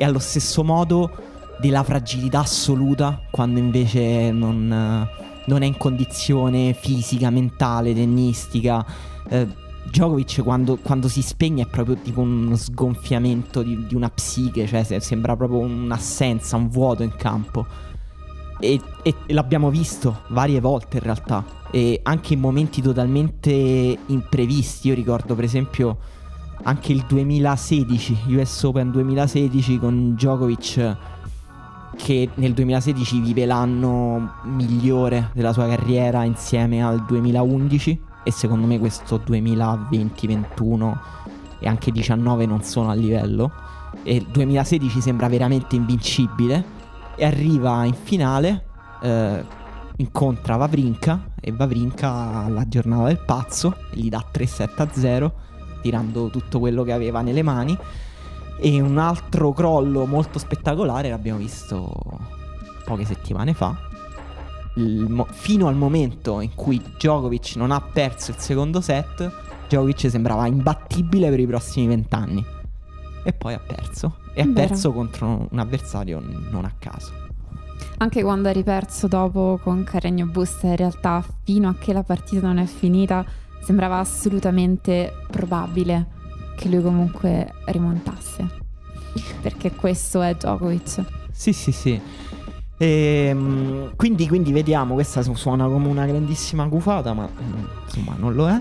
e 0.00 0.04
allo 0.04 0.18
stesso 0.18 0.64
modo 0.64 1.10
della 1.58 1.82
fragilità 1.82 2.38
assoluta 2.38 3.20
quando 3.30 3.58
invece 3.58 4.30
non, 4.30 5.06
non 5.44 5.62
è 5.62 5.66
in 5.66 5.76
condizione 5.76 6.72
fisica, 6.72 7.28
mentale, 7.28 7.92
tennistica. 7.92 8.82
Eh, 9.28 9.46
Djokovic 9.84 10.42
quando, 10.42 10.78
quando, 10.78 11.06
si 11.06 11.20
spegne 11.20 11.64
è 11.64 11.66
proprio 11.66 11.96
tipo 11.96 12.22
uno 12.22 12.56
sgonfiamento 12.56 13.60
di, 13.60 13.84
di 13.86 13.94
una 13.94 14.08
psiche, 14.08 14.66
cioè 14.66 15.00
sembra 15.00 15.36
proprio 15.36 15.58
un'assenza, 15.58 16.56
un 16.56 16.70
vuoto 16.70 17.02
in 17.02 17.14
campo. 17.14 17.66
E, 18.58 18.80
e, 19.02 19.14
l'abbiamo 19.26 19.68
visto 19.68 20.22
varie 20.28 20.60
volte 20.60 20.96
in 20.96 21.02
realtà, 21.02 21.44
e 21.70 22.00
anche 22.02 22.32
in 22.32 22.40
momenti 22.40 22.80
totalmente 22.80 23.98
imprevisti. 24.06 24.88
Io 24.88 24.94
ricordo 24.94 25.34
per 25.34 25.44
esempio 25.44 25.98
anche 26.62 26.92
il 26.92 27.04
2016, 27.06 28.18
US 28.28 28.62
Open 28.64 28.90
2016 28.90 29.78
con 29.78 30.14
Djokovic 30.14 30.96
che 31.96 32.30
nel 32.34 32.54
2016 32.54 33.20
vive 33.20 33.44
l'anno 33.44 34.34
migliore 34.44 35.30
della 35.34 35.52
sua 35.52 35.66
carriera 35.68 36.24
insieme 36.24 36.82
al 36.82 37.04
2011 37.04 38.00
e 38.22 38.32
secondo 38.32 38.66
me 38.66 38.78
questo 38.78 39.18
2020, 39.18 40.26
21 40.26 41.00
e 41.58 41.68
anche 41.68 41.90
19 41.90 42.46
non 42.46 42.62
sono 42.62 42.90
a 42.90 42.94
livello. 42.94 43.52
E 44.02 44.16
il 44.16 44.26
2016 44.26 45.00
sembra 45.00 45.28
veramente 45.28 45.76
invincibile. 45.76 46.78
E 47.16 47.24
arriva 47.26 47.84
in 47.84 47.92
finale 47.92 48.64
eh, 49.02 49.44
incontra 49.96 50.56
Vavrinka 50.56 51.32
e 51.38 51.52
Vavrinka 51.52 52.44
alla 52.44 52.66
giornata 52.66 53.04
del 53.08 53.22
pazzo 53.24 53.76
gli 53.92 54.08
dà 54.08 54.24
3-7-0 54.32 55.30
tirando 55.80 56.28
tutto 56.28 56.58
quello 56.58 56.82
che 56.82 56.92
aveva 56.92 57.20
nelle 57.22 57.42
mani 57.42 57.76
e 58.58 58.80
un 58.80 58.98
altro 58.98 59.52
crollo 59.52 60.06
molto 60.06 60.38
spettacolare 60.38 61.08
l'abbiamo 61.08 61.38
visto 61.38 61.92
poche 62.84 63.04
settimane 63.04 63.54
fa 63.54 63.88
mo- 64.74 65.26
fino 65.30 65.68
al 65.68 65.76
momento 65.76 66.40
in 66.40 66.54
cui 66.54 66.78
Djokovic 66.78 67.56
non 67.56 67.70
ha 67.70 67.80
perso 67.80 68.30
il 68.30 68.38
secondo 68.38 68.80
set, 68.80 69.30
Djokovic 69.68 70.08
sembrava 70.10 70.46
imbattibile 70.46 71.28
per 71.30 71.40
i 71.40 71.46
prossimi 71.46 71.86
vent'anni. 71.86 72.44
E 73.22 73.32
poi 73.32 73.54
ha 73.54 73.60
perso. 73.60 74.16
E 74.32 74.42
ha 74.42 74.46
Vero. 74.46 74.68
perso 74.68 74.92
contro 74.92 75.46
un 75.50 75.58
avversario 75.58 76.22
non 76.50 76.64
a 76.64 76.72
caso. 76.78 77.28
Anche 77.98 78.22
quando 78.22 78.48
ha 78.48 78.52
riperso 78.52 79.08
dopo 79.08 79.58
con 79.62 79.84
Carregno 79.84 80.26
Busta, 80.26 80.68
in 80.68 80.76
realtà 80.76 81.22
fino 81.44 81.68
a 81.68 81.74
che 81.74 81.92
la 81.92 82.02
partita 82.02 82.46
non 82.46 82.58
è 82.58 82.64
finita, 82.64 83.24
sembrava 83.62 83.98
assolutamente 83.98 85.12
probabile 85.30 86.18
che 86.56 86.68
lui 86.68 86.82
comunque 86.82 87.52
rimontasse. 87.66 88.58
Perché 89.40 89.72
questo 89.72 90.20
è 90.22 90.34
Djokovic. 90.34 91.04
Sì, 91.32 91.52
sì, 91.52 91.72
sì. 91.72 92.00
E, 92.76 93.26
ehm, 93.28 93.96
quindi, 93.96 94.28
quindi, 94.28 94.52
vediamo, 94.52 94.94
questa 94.94 95.22
suona 95.22 95.66
come 95.66 95.88
una 95.88 96.06
grandissima 96.06 96.66
gufata, 96.66 97.12
ma 97.12 97.28
mm, 97.28 97.64
insomma 97.84 98.14
non 98.18 98.34
lo 98.34 98.48
è. 98.48 98.60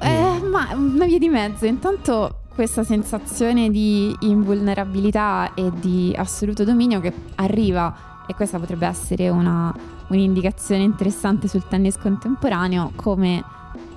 Eh, 0.00 0.42
ma 0.50 0.68
una 0.74 1.06
via 1.06 1.18
di 1.18 1.28
mezzo. 1.28 1.66
Intanto 1.66 2.40
questa 2.54 2.84
sensazione 2.84 3.70
di 3.70 4.14
invulnerabilità 4.20 5.54
e 5.54 5.70
di 5.74 6.14
assoluto 6.16 6.64
dominio 6.64 7.00
che 7.00 7.12
arriva, 7.36 8.22
e 8.26 8.34
questa 8.34 8.58
potrebbe 8.58 8.86
essere 8.86 9.28
una, 9.28 9.74
un'indicazione 10.08 10.82
interessante 10.82 11.48
sul 11.48 11.66
tennis 11.66 11.96
contemporaneo, 11.98 12.92
come 12.94 13.42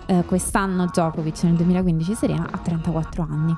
eh, 0.07 0.23
quest'anno 0.25 0.85
Djokovic 0.85 1.43
nel 1.43 1.53
2015 1.53 2.15
Serena 2.15 2.47
ha 2.49 2.57
34 2.57 3.27
anni, 3.29 3.55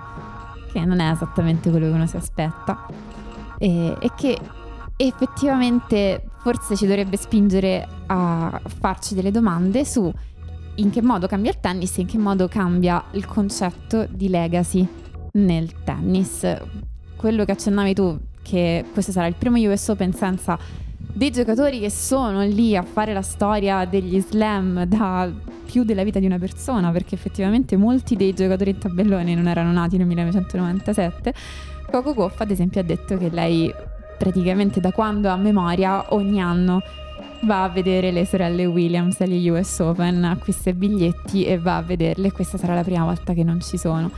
che 0.72 0.84
non 0.84 1.00
è 1.00 1.12
esattamente 1.12 1.70
quello 1.70 1.88
che 1.88 1.94
uno 1.94 2.08
si 2.08 2.18
aspetta. 2.18 2.86
E, 3.58 3.96
e 4.00 4.12
che 4.16 4.38
effettivamente 4.96 6.30
forse 6.40 6.76
ci 6.76 6.86
dovrebbe 6.86 7.18
spingere 7.18 7.88
a 8.08 8.60
farci 8.64 9.16
delle 9.16 9.32
domande 9.32 9.86
su 9.86 10.12
in 10.76 10.90
che 10.90 11.02
modo 11.02 11.28
cambia 11.28 11.52
il 11.52 11.60
tennis 11.60 11.98
e 11.98 12.02
in 12.02 12.08
che 12.08 12.18
modo 12.18 12.48
cambia 12.48 13.04
il 13.12 13.26
concetto 13.26 14.08
di 14.10 14.30
legacy 14.30 14.88
nel 15.34 15.84
tennis. 15.84 16.58
Quello 17.16 17.46
che 17.46 17.52
accennavi 17.52 17.94
tu, 17.94 18.18
che 18.42 18.86
questo 18.92 19.12
sarà 19.12 19.28
il 19.28 19.36
primo 19.36 19.58
US 19.58 19.90
Open 19.90 20.14
senza 20.14 20.58
dei 21.14 21.32
giocatori 21.32 21.80
che 21.80 21.90
sono 21.90 22.44
lì 22.44 22.76
a 22.76 22.84
fare 22.84 23.14
la 23.14 23.22
storia 23.22 23.86
degli 23.86 24.20
slam 24.22 24.84
da 24.84 25.32
più 25.66 25.84
della 25.84 26.04
vita 26.04 26.20
di 26.20 26.26
una 26.26 26.40
persona, 26.40 26.92
perché 26.92 27.16
effettivamente 27.16 27.78
molti 27.78 28.16
dei 28.16 28.34
giocatori 28.34 28.72
in 28.72 28.78
tabellone 28.80 29.36
non 29.36 29.48
erano 29.48 29.72
nati 29.72 29.98
nel 29.98 30.08
1997. 30.08 31.34
Coco 31.92 32.14
Goff, 32.14 32.40
ad 32.40 32.52
esempio, 32.52 32.82
ha 32.82 32.84
detto 32.84 33.18
che 33.18 33.30
lei 33.30 33.74
praticamente 34.18 34.80
da 34.80 34.92
quando 34.92 35.30
ha 35.30 35.36
memoria 35.38 36.14
ogni 36.14 36.42
anno 36.42 36.82
va 37.44 37.64
a 37.64 37.70
vedere 37.70 38.12
le 38.12 38.26
sorelle 38.26 38.66
Williams 38.66 39.22
agli 39.22 39.48
US 39.50 39.80
Open, 39.80 40.24
acquista 40.26 40.72
i 40.72 40.74
biglietti 40.74 41.46
e 41.46 41.58
va 41.58 41.78
a 41.78 41.82
vederle. 41.82 42.32
Questa 42.32 42.58
sarà 42.58 42.74
la 42.74 42.84
prima 42.84 43.06
volta 43.06 43.34
che 43.34 43.44
non 43.44 43.62
ci 43.62 43.78
sono. 43.78 44.12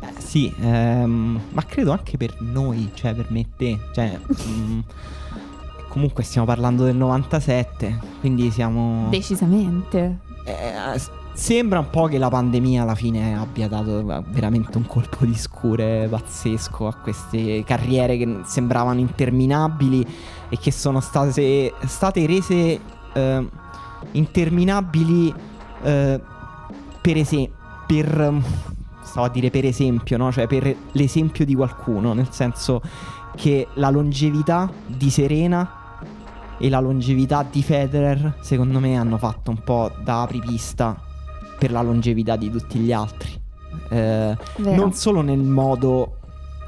Eh, 0.00 0.20
sì, 0.20 0.52
ehm, 0.60 1.40
ma 1.50 1.62
credo 1.64 1.92
anche 1.92 2.16
per 2.16 2.40
noi, 2.40 2.90
cioè 2.94 3.14
per 3.14 3.26
me 3.30 3.40
e 3.40 3.46
te. 3.56 3.78
Cioè, 3.92 4.18
mm, 4.48 4.80
comunque 5.96 6.24
stiamo 6.24 6.46
parlando 6.46 6.84
del 6.84 6.94
97, 6.94 7.98
quindi 8.20 8.50
siamo... 8.50 9.06
Decisamente. 9.08 10.18
Eh, 10.44 11.00
Sembra 11.32 11.78
un 11.78 11.88
po' 11.88 12.04
che 12.04 12.18
la 12.18 12.28
pandemia 12.28 12.82
alla 12.82 12.94
fine 12.94 13.34
abbia 13.34 13.66
dato 13.66 14.04
veramente 14.28 14.76
un 14.76 14.86
colpo 14.86 15.24
di 15.24 15.34
scure 15.34 16.06
pazzesco 16.08 16.86
a 16.86 16.94
queste 16.94 17.62
carriere 17.64 18.18
che 18.18 18.40
sembravano 18.44 19.00
interminabili 19.00 20.06
e 20.50 20.58
che 20.58 20.70
sono 20.70 21.00
state, 21.00 21.72
state 21.86 22.26
rese 22.26 22.80
eh, 23.12 23.48
interminabili 24.12 25.34
eh, 25.82 26.20
per 27.00 27.16
esempio 27.16 27.54
per 27.86 28.42
stavo 29.02 29.26
a 29.26 29.30
dire 29.30 29.50
per 29.50 29.64
esempio, 29.64 30.16
no? 30.16 30.32
Cioè 30.32 30.46
per 30.46 30.74
l'esempio 30.92 31.44
di 31.44 31.54
qualcuno, 31.54 32.12
nel 32.12 32.28
senso 32.30 32.82
che 33.36 33.68
la 33.74 33.90
longevità 33.90 34.70
di 34.86 35.10
Serena 35.10 35.84
e 36.58 36.68
la 36.68 36.80
longevità 36.80 37.46
di 37.48 37.62
Federer, 37.62 38.38
secondo 38.40 38.80
me, 38.80 38.96
hanno 38.96 39.18
fatto 39.18 39.50
un 39.50 39.58
po' 39.62 39.90
da 40.02 40.22
apripista 40.22 40.96
per 41.58 41.70
la 41.70 41.82
longevità 41.82 42.36
di 42.36 42.50
tutti 42.50 42.78
gli 42.78 42.92
altri. 42.92 43.30
Eh, 43.90 44.36
non 44.56 44.92
solo 44.92 45.20
nel 45.20 45.42
modo 45.42 46.18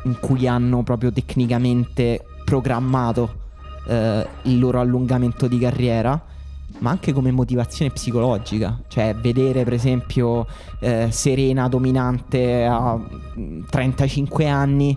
in 0.04 0.18
cui 0.20 0.46
hanno 0.46 0.82
proprio 0.82 1.10
tecnicamente 1.10 2.24
programmato 2.44 3.46
eh, 3.86 4.26
il 4.42 4.58
loro 4.58 4.80
allungamento 4.80 5.48
di 5.48 5.58
carriera, 5.58 6.22
ma 6.78 6.90
anche 6.90 7.12
come 7.12 7.30
motivazione 7.30 7.90
psicologica. 7.90 8.80
Cioè, 8.88 9.14
vedere 9.14 9.64
per 9.64 9.72
esempio 9.72 10.46
eh, 10.80 11.08
Serena 11.10 11.68
dominante 11.68 12.64
a 12.64 12.98
35 13.68 14.48
anni 14.48 14.96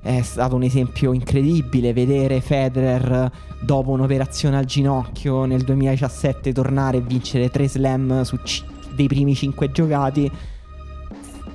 è 0.00 0.22
stato 0.22 0.56
un 0.56 0.62
esempio 0.62 1.12
incredibile. 1.12 1.92
Vedere 1.92 2.40
Federer 2.40 3.30
dopo 3.60 3.90
un'operazione 3.90 4.56
al 4.56 4.64
ginocchio 4.64 5.44
nel 5.44 5.62
2017 5.62 6.52
tornare 6.52 6.98
e 6.98 7.00
vincere 7.00 7.50
3 7.50 7.68
slam 7.68 8.22
su 8.22 8.38
5 8.42 8.76
dei 8.98 9.06
primi 9.06 9.34
5 9.34 9.70
giocati 9.70 10.30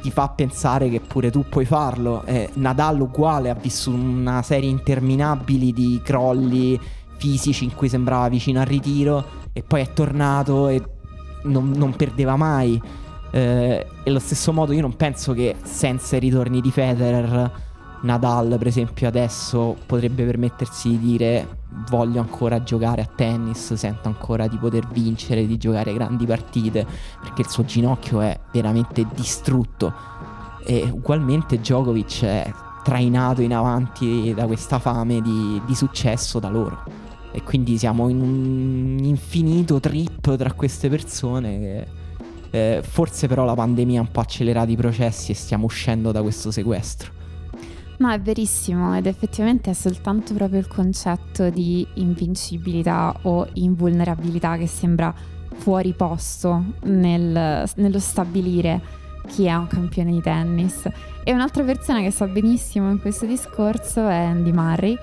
ti 0.01 0.12
fa 0.12 0.29
pensare 0.29 0.89
che 0.89 1.00
pure 1.00 1.31
tu 1.31 1.45
puoi 1.47 1.65
farlo. 1.65 2.23
Eh, 2.25 2.50
Nadal 2.55 3.00
uguale 3.00 3.50
ha 3.50 3.53
vissuto 3.53 3.97
una 3.97 4.41
serie 4.41 4.69
interminabili 4.69 5.71
di 5.71 6.01
crolli 6.03 6.79
fisici 7.15 7.63
in 7.63 7.73
cui 7.73 7.88
sembrava 7.88 8.27
vicino 8.27 8.59
al 8.59 8.65
ritiro 8.65 9.41
e 9.53 9.63
poi 9.63 9.81
è 9.81 9.93
tornato 9.93 10.67
e 10.67 10.81
non, 11.43 11.71
non 11.71 11.95
perdeva 11.95 12.35
mai. 12.35 12.81
Eh, 13.31 13.88
e 14.03 14.09
allo 14.09 14.19
stesso 14.19 14.51
modo 14.51 14.73
io 14.73 14.81
non 14.81 14.95
penso 14.97 15.31
che 15.33 15.55
senza 15.63 16.17
i 16.17 16.19
ritorni 16.19 16.59
di 16.59 16.69
Federer 16.69 17.51
Nadal, 18.03 18.55
per 18.57 18.67
esempio, 18.67 19.07
adesso 19.07 19.77
potrebbe 19.86 20.25
permettersi 20.25 20.89
di 20.89 21.00
dire 21.00 21.62
voglio 21.89 22.19
ancora 22.19 22.62
giocare 22.62 23.01
a 23.01 23.05
tennis, 23.05 23.74
sento 23.74 24.07
ancora 24.07 24.48
di 24.48 24.57
poter 24.57 24.88
vincere, 24.88 25.45
di 25.48 25.57
giocare 25.57 25.93
grandi 25.93 26.25
partite, 26.25 26.86
perché 27.22 27.41
il 27.41 27.50
suo 27.50 27.63
ginocchio 27.63 28.19
è 28.22 28.38
veramente 28.51 29.05
distrutto. 29.13 29.93
E 30.65 30.83
ugualmente 30.91 31.60
Djokovic 31.60 32.24
è 32.24 32.51
trainato 32.83 33.41
in 33.41 33.53
avanti 33.53 34.33
da 34.33 34.45
questa 34.45 34.79
fame 34.79 35.22
di, 35.22 35.62
di 35.65 35.75
successo 35.75 36.39
da 36.39 36.50
loro. 36.50 36.83
E 37.31 37.41
quindi 37.41 37.77
siamo 37.77 38.10
in 38.10 38.22
un 38.22 38.98
infinito 39.03 39.79
trip 39.79 40.36
tra 40.36 40.51
queste 40.53 40.89
persone 40.89 41.60
che... 41.60 42.01
Eh, 42.55 42.83
forse 42.83 43.27
però 43.27 43.45
la 43.45 43.55
pandemia 43.55 44.00
ha 44.00 44.03
un 44.03 44.12
po' 44.12 44.19
accelerato 44.19 44.69
i 44.69 44.75
processi 44.75 45.31
e 45.31 45.33
stiamo 45.33 45.65
uscendo 45.65 46.12
da 46.12 46.22
questo 46.22 46.51
sequestro. 46.51 47.12
No, 48.03 48.12
è 48.12 48.19
verissimo 48.19 48.98
ed 48.98 49.05
effettivamente 49.05 49.72
è 49.72 49.74
soltanto 49.74 50.33
proprio 50.33 50.60
il 50.60 50.67
concetto 50.67 51.50
di 51.50 51.88
invincibilità 51.93 53.15
o 53.22 53.48
invulnerabilità 53.53 54.57
che 54.57 54.67
sembra 54.67 55.15
fuori 55.55 55.93
posto 55.93 56.65
nel, 56.83 57.63
nello 57.75 58.00
stabilire 58.00 58.81
chi 59.27 59.45
è 59.45 59.55
un 59.55 59.67
campione 59.67 60.12
di 60.12 60.19
tennis. 60.19 60.86
E 61.24 61.31
un'altra 61.31 61.63
persona 61.63 62.01
che 62.01 62.12
sa 62.12 62.27
benissimo 62.27 62.91
in 62.91 63.00
questo 63.00 63.25
discorso 63.25 64.05
è 64.05 64.25
Andy 64.25 64.51
Murray, 64.51 64.98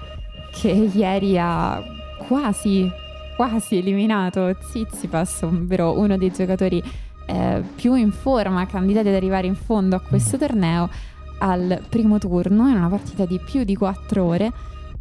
che 0.52 0.68
ieri 0.68 1.38
ha 1.38 1.82
quasi, 2.28 2.86
quasi 3.34 3.78
eliminato 3.78 4.54
Tsitsipas, 4.54 5.40
ovvero 5.40 5.98
uno 5.98 6.18
dei 6.18 6.30
giocatori 6.30 6.82
eh, 7.24 7.62
più 7.76 7.94
in 7.94 8.12
forma, 8.12 8.66
candidati 8.66 9.08
ad 9.08 9.14
arrivare 9.14 9.46
in 9.46 9.54
fondo 9.54 9.96
a 9.96 10.00
questo 10.00 10.36
torneo, 10.36 10.90
al 11.40 11.82
primo 11.88 12.18
turno 12.18 12.68
in 12.68 12.76
una 12.76 12.88
partita 12.88 13.24
di 13.24 13.40
più 13.40 13.64
di 13.64 13.74
4 13.74 14.24
ore 14.24 14.52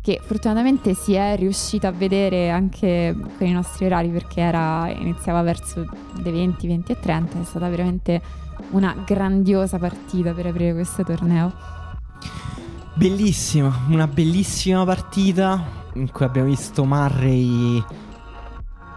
che 0.01 0.21
fortunatamente 0.23 0.93
si 0.93 1.13
è 1.13 1.35
riuscita 1.35 1.89
a 1.89 1.91
vedere 1.91 2.49
anche 2.49 3.15
con 3.37 3.45
i 3.45 3.51
nostri 3.51 3.85
orari 3.85 4.09
perché 4.09 4.41
era, 4.41 4.89
iniziava 4.89 5.41
verso 5.41 5.85
le 6.23 6.31
20, 6.31 6.67
20 6.67 6.91
e 6.93 6.99
30, 6.99 7.41
è 7.41 7.43
stata 7.43 7.67
veramente 7.67 8.21
una 8.71 8.95
grandiosa 9.05 9.77
partita 9.77 10.33
per 10.33 10.47
aprire 10.47 10.73
questo 10.73 11.03
torneo. 11.03 11.53
Bellissima, 12.93 13.85
una 13.89 14.07
bellissima 14.07 14.85
partita 14.85 15.61
in 15.93 16.11
cui 16.11 16.25
abbiamo 16.25 16.47
visto 16.47 16.85
Murray 16.85 17.83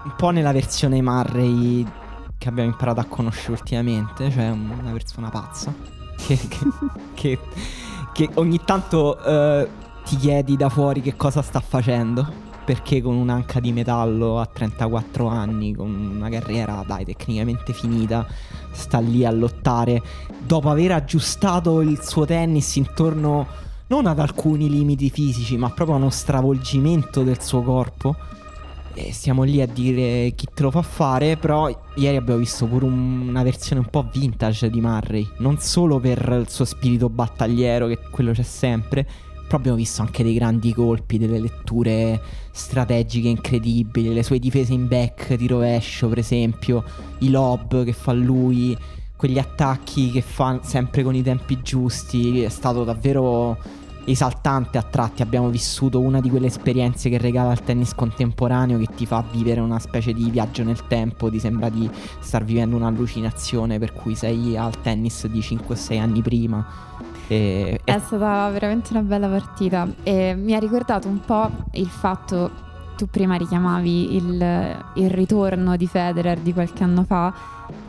un 0.04 0.14
po' 0.16 0.30
nella 0.30 0.52
versione 0.52 1.00
Murray 1.00 1.87
che 2.38 2.49
abbiamo 2.49 2.70
imparato 2.70 3.00
a 3.00 3.04
conoscere 3.04 3.52
ultimamente, 3.52 4.30
cioè 4.30 4.50
una 4.50 4.90
persona 4.92 5.28
pazza 5.30 6.01
che, 6.26 6.38
che, 7.14 7.38
che, 8.12 8.31
ogni 8.35 8.61
tanto 8.64 9.19
uh, 9.19 9.69
ti 10.05 10.17
chiedi 10.17 10.57
da 10.57 10.69
fuori 10.69 11.00
che 11.00 11.17
cosa 11.17 11.43
sta 11.43 11.61
facendo. 11.61 12.50
Perché 12.64 13.02
con 13.02 13.17
un'anca 13.17 13.59
di 13.59 13.73
metallo 13.73 14.38
a 14.38 14.47
34 14.47 15.26
anni, 15.26 15.75
con 15.75 15.93
una 15.93 16.29
carriera 16.29 16.85
dai 16.87 17.05
tecnicamente 17.05 17.73
finita, 17.73 18.25
sta 18.71 19.00
lì 19.00 19.25
a 19.25 19.33
lottare 19.33 20.00
dopo 20.38 20.71
aver 20.71 20.93
aggiustato 20.93 21.81
il 21.81 22.00
suo 22.02 22.25
tennis 22.25 22.76
intorno 22.76 23.47
non 23.88 24.07
ad 24.07 24.19
alcuni 24.19 24.71
limiti 24.71 25.11
fisici, 25.11 25.57
ma 25.57 25.69
proprio 25.71 25.97
a 25.97 25.99
uno 25.99 26.11
stravolgimento 26.11 27.23
del 27.23 27.43
suo 27.43 27.62
corpo. 27.62 28.17
E 28.94 29.12
stiamo 29.12 29.42
lì 29.42 29.62
a 29.62 29.66
dire 29.66 30.32
chi 30.34 30.46
te 30.52 30.62
lo 30.62 30.70
fa 30.70 30.82
fare, 30.82 31.37
però 31.37 31.68
ieri 31.94 32.16
abbiamo 32.16 32.38
visto 32.38 32.66
pure 32.66 32.84
un, 32.84 33.28
una 33.28 33.42
versione 33.42 33.80
un 33.80 33.88
po' 33.88 34.06
vintage 34.12 34.68
di 34.68 34.80
Murray, 34.80 35.26
non 35.38 35.58
solo 35.58 35.99
per 35.99 36.37
il 36.40 36.50
suo 36.50 36.64
spirito 36.64 37.08
battagliero, 37.08 37.87
che 37.87 37.99
quello 38.11 38.32
c'è 38.32 38.42
sempre, 38.42 39.06
però 39.46 39.56
abbiamo 39.56 39.76
visto 39.76 40.02
anche 40.02 40.22
dei 40.22 40.34
grandi 40.34 40.75
colpi, 40.75 41.16
delle 41.16 41.38
letture 41.38 42.20
strategiche 42.50 43.28
incredibili, 43.28 44.12
le 44.12 44.22
sue 44.22 44.38
difese 44.38 44.75
in 44.75 44.87
back 44.88 45.34
di 45.34 45.46
rovescio, 45.46 46.08
per 46.08 46.18
esempio, 46.18 46.84
i 47.18 47.30
lob 47.30 47.84
che 47.84 47.92
fa 47.92 48.12
lui, 48.12 48.76
quegli 49.16 49.38
attacchi 49.38 50.11
che 50.11 50.20
fa 50.20 50.61
sempre 50.62 51.02
con 51.02 51.14
i 51.14 51.22
tempi 51.22 51.61
giusti, 51.62 52.42
è 52.42 52.49
stato 52.49 52.84
davvero 52.84 53.56
esaltante 54.04 54.78
a 54.78 54.82
tratti. 54.82 55.23
Abbiamo 55.23 55.49
vissuto 55.49 56.00
una 56.00 56.21
di 56.21 56.30
quelle 56.30 56.47
esperienze 56.47 57.09
che 57.09 57.18
regala 57.18 57.52
il 57.52 57.62
tennis 57.62 57.94
contemporaneo 57.94 58.78
che 58.78 58.87
ti 58.94 59.06
fa 59.06 59.25
vivere 59.30 59.61
una 59.61 59.78
specie 59.78 60.12
di 60.12 60.30
viaggio 60.30 60.62
nel 60.64 60.87
tempo. 60.87 61.30
Ti 61.30 61.38
sembra 61.38 61.68
di 61.68 61.88
star 62.21 62.44
vivendo 62.44 62.76
un'allucinazione 62.76 63.78
per 63.78 63.92
cui 63.92 64.14
sei 64.14 64.56
al 64.56 64.80
tennis 64.80 65.26
di 65.26 65.40
5-6 65.40 66.00
anni 66.00 66.23
prima. 66.23 66.64
E, 67.28 67.80
È 67.85 67.99
stata 67.99 68.50
veramente 68.50 68.92
una 68.92 69.02
bella 69.02 69.28
partita 69.28 69.88
e 70.02 70.35
mi 70.35 70.54
ha 70.54 70.59
ricordato 70.59 71.09
un 71.09 71.21
po' 71.21 71.50
il 71.73 71.88
fatto, 71.88 72.50
tu 72.97 73.06
prima 73.06 73.37
richiamavi 73.37 74.16
il, 74.16 74.76
il 74.94 75.11
ritorno 75.11 75.76
di 75.76 75.87
Federer 75.87 76.38
di 76.38 76.52
qualche 76.52 76.82
anno 76.82 77.04
fa 77.04 77.32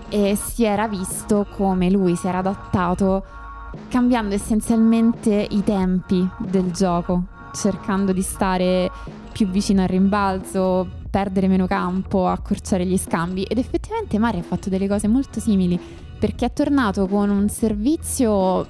e 0.10 0.36
si 0.36 0.64
era 0.64 0.88
visto 0.88 1.48
come 1.56 1.90
lui 1.90 2.16
si 2.16 2.28
era 2.28 2.38
adattato 2.38 3.42
cambiando 3.90 4.36
essenzialmente 4.36 5.48
i 5.50 5.64
tempi 5.64 6.28
del 6.40 6.72
gioco, 6.72 7.26
cercando 7.54 8.12
di 8.12 8.22
stare 8.22 8.90
più 9.32 9.48
vicino 9.48 9.82
al 9.82 9.88
rimbalzo, 9.88 10.88
perdere 11.10 11.48
meno 11.48 11.68
campo, 11.68 12.28
accorciare 12.28 12.86
gli 12.86 12.98
scambi 12.98 13.44
ed 13.44 13.58
effettivamente 13.58 14.18
Mari 14.18 14.40
ha 14.40 14.44
fatto 14.44 14.70
delle 14.70 14.88
cose 14.88 15.08
molto 15.08 15.40
simili 15.40 15.80
perché 16.20 16.46
è 16.46 16.54
tornato 16.54 17.08
con 17.08 17.30
un 17.30 17.50
servizio 17.50 18.66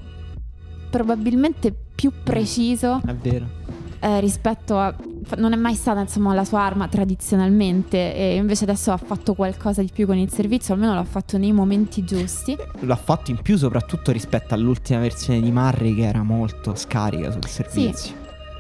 probabilmente 0.90 1.74
più 1.96 2.12
preciso. 2.24 3.02
È 3.06 3.14
vero 3.14 3.62
eh, 4.04 4.20
rispetto 4.20 4.78
a... 4.78 4.94
non 5.38 5.54
è 5.54 5.56
mai 5.56 5.76
stata 5.76 6.02
insomma 6.02 6.34
la 6.34 6.44
sua 6.44 6.60
arma 6.60 6.90
tradizionalmente 6.90 8.14
e 8.14 8.36
invece 8.36 8.66
adesso 8.66 8.92
ha 8.92 8.98
fatto 8.98 9.34
qualcosa 9.34 9.82
di 9.82 9.90
più 9.94 10.06
con 10.06 10.18
il 10.18 10.30
servizio, 10.30 10.74
almeno 10.74 10.94
l'ha 10.94 11.06
fatto 11.06 11.38
nei 11.38 11.54
momenti 11.54 12.04
giusti. 12.04 12.58
L'ha 12.82 12.96
fatto 12.98 13.32
in 13.32 13.42
più 13.42 13.56
soprattutto 13.56 14.12
rispetto 14.12 14.54
all'ultima 14.54 15.00
versione 15.00 15.40
di 15.40 15.52
Murray 15.52 15.96
che 15.96 16.04
era 16.04 16.22
molto 16.22 16.76
scarica 16.76 17.32
sul 17.32 17.48
servizio. 17.48 18.14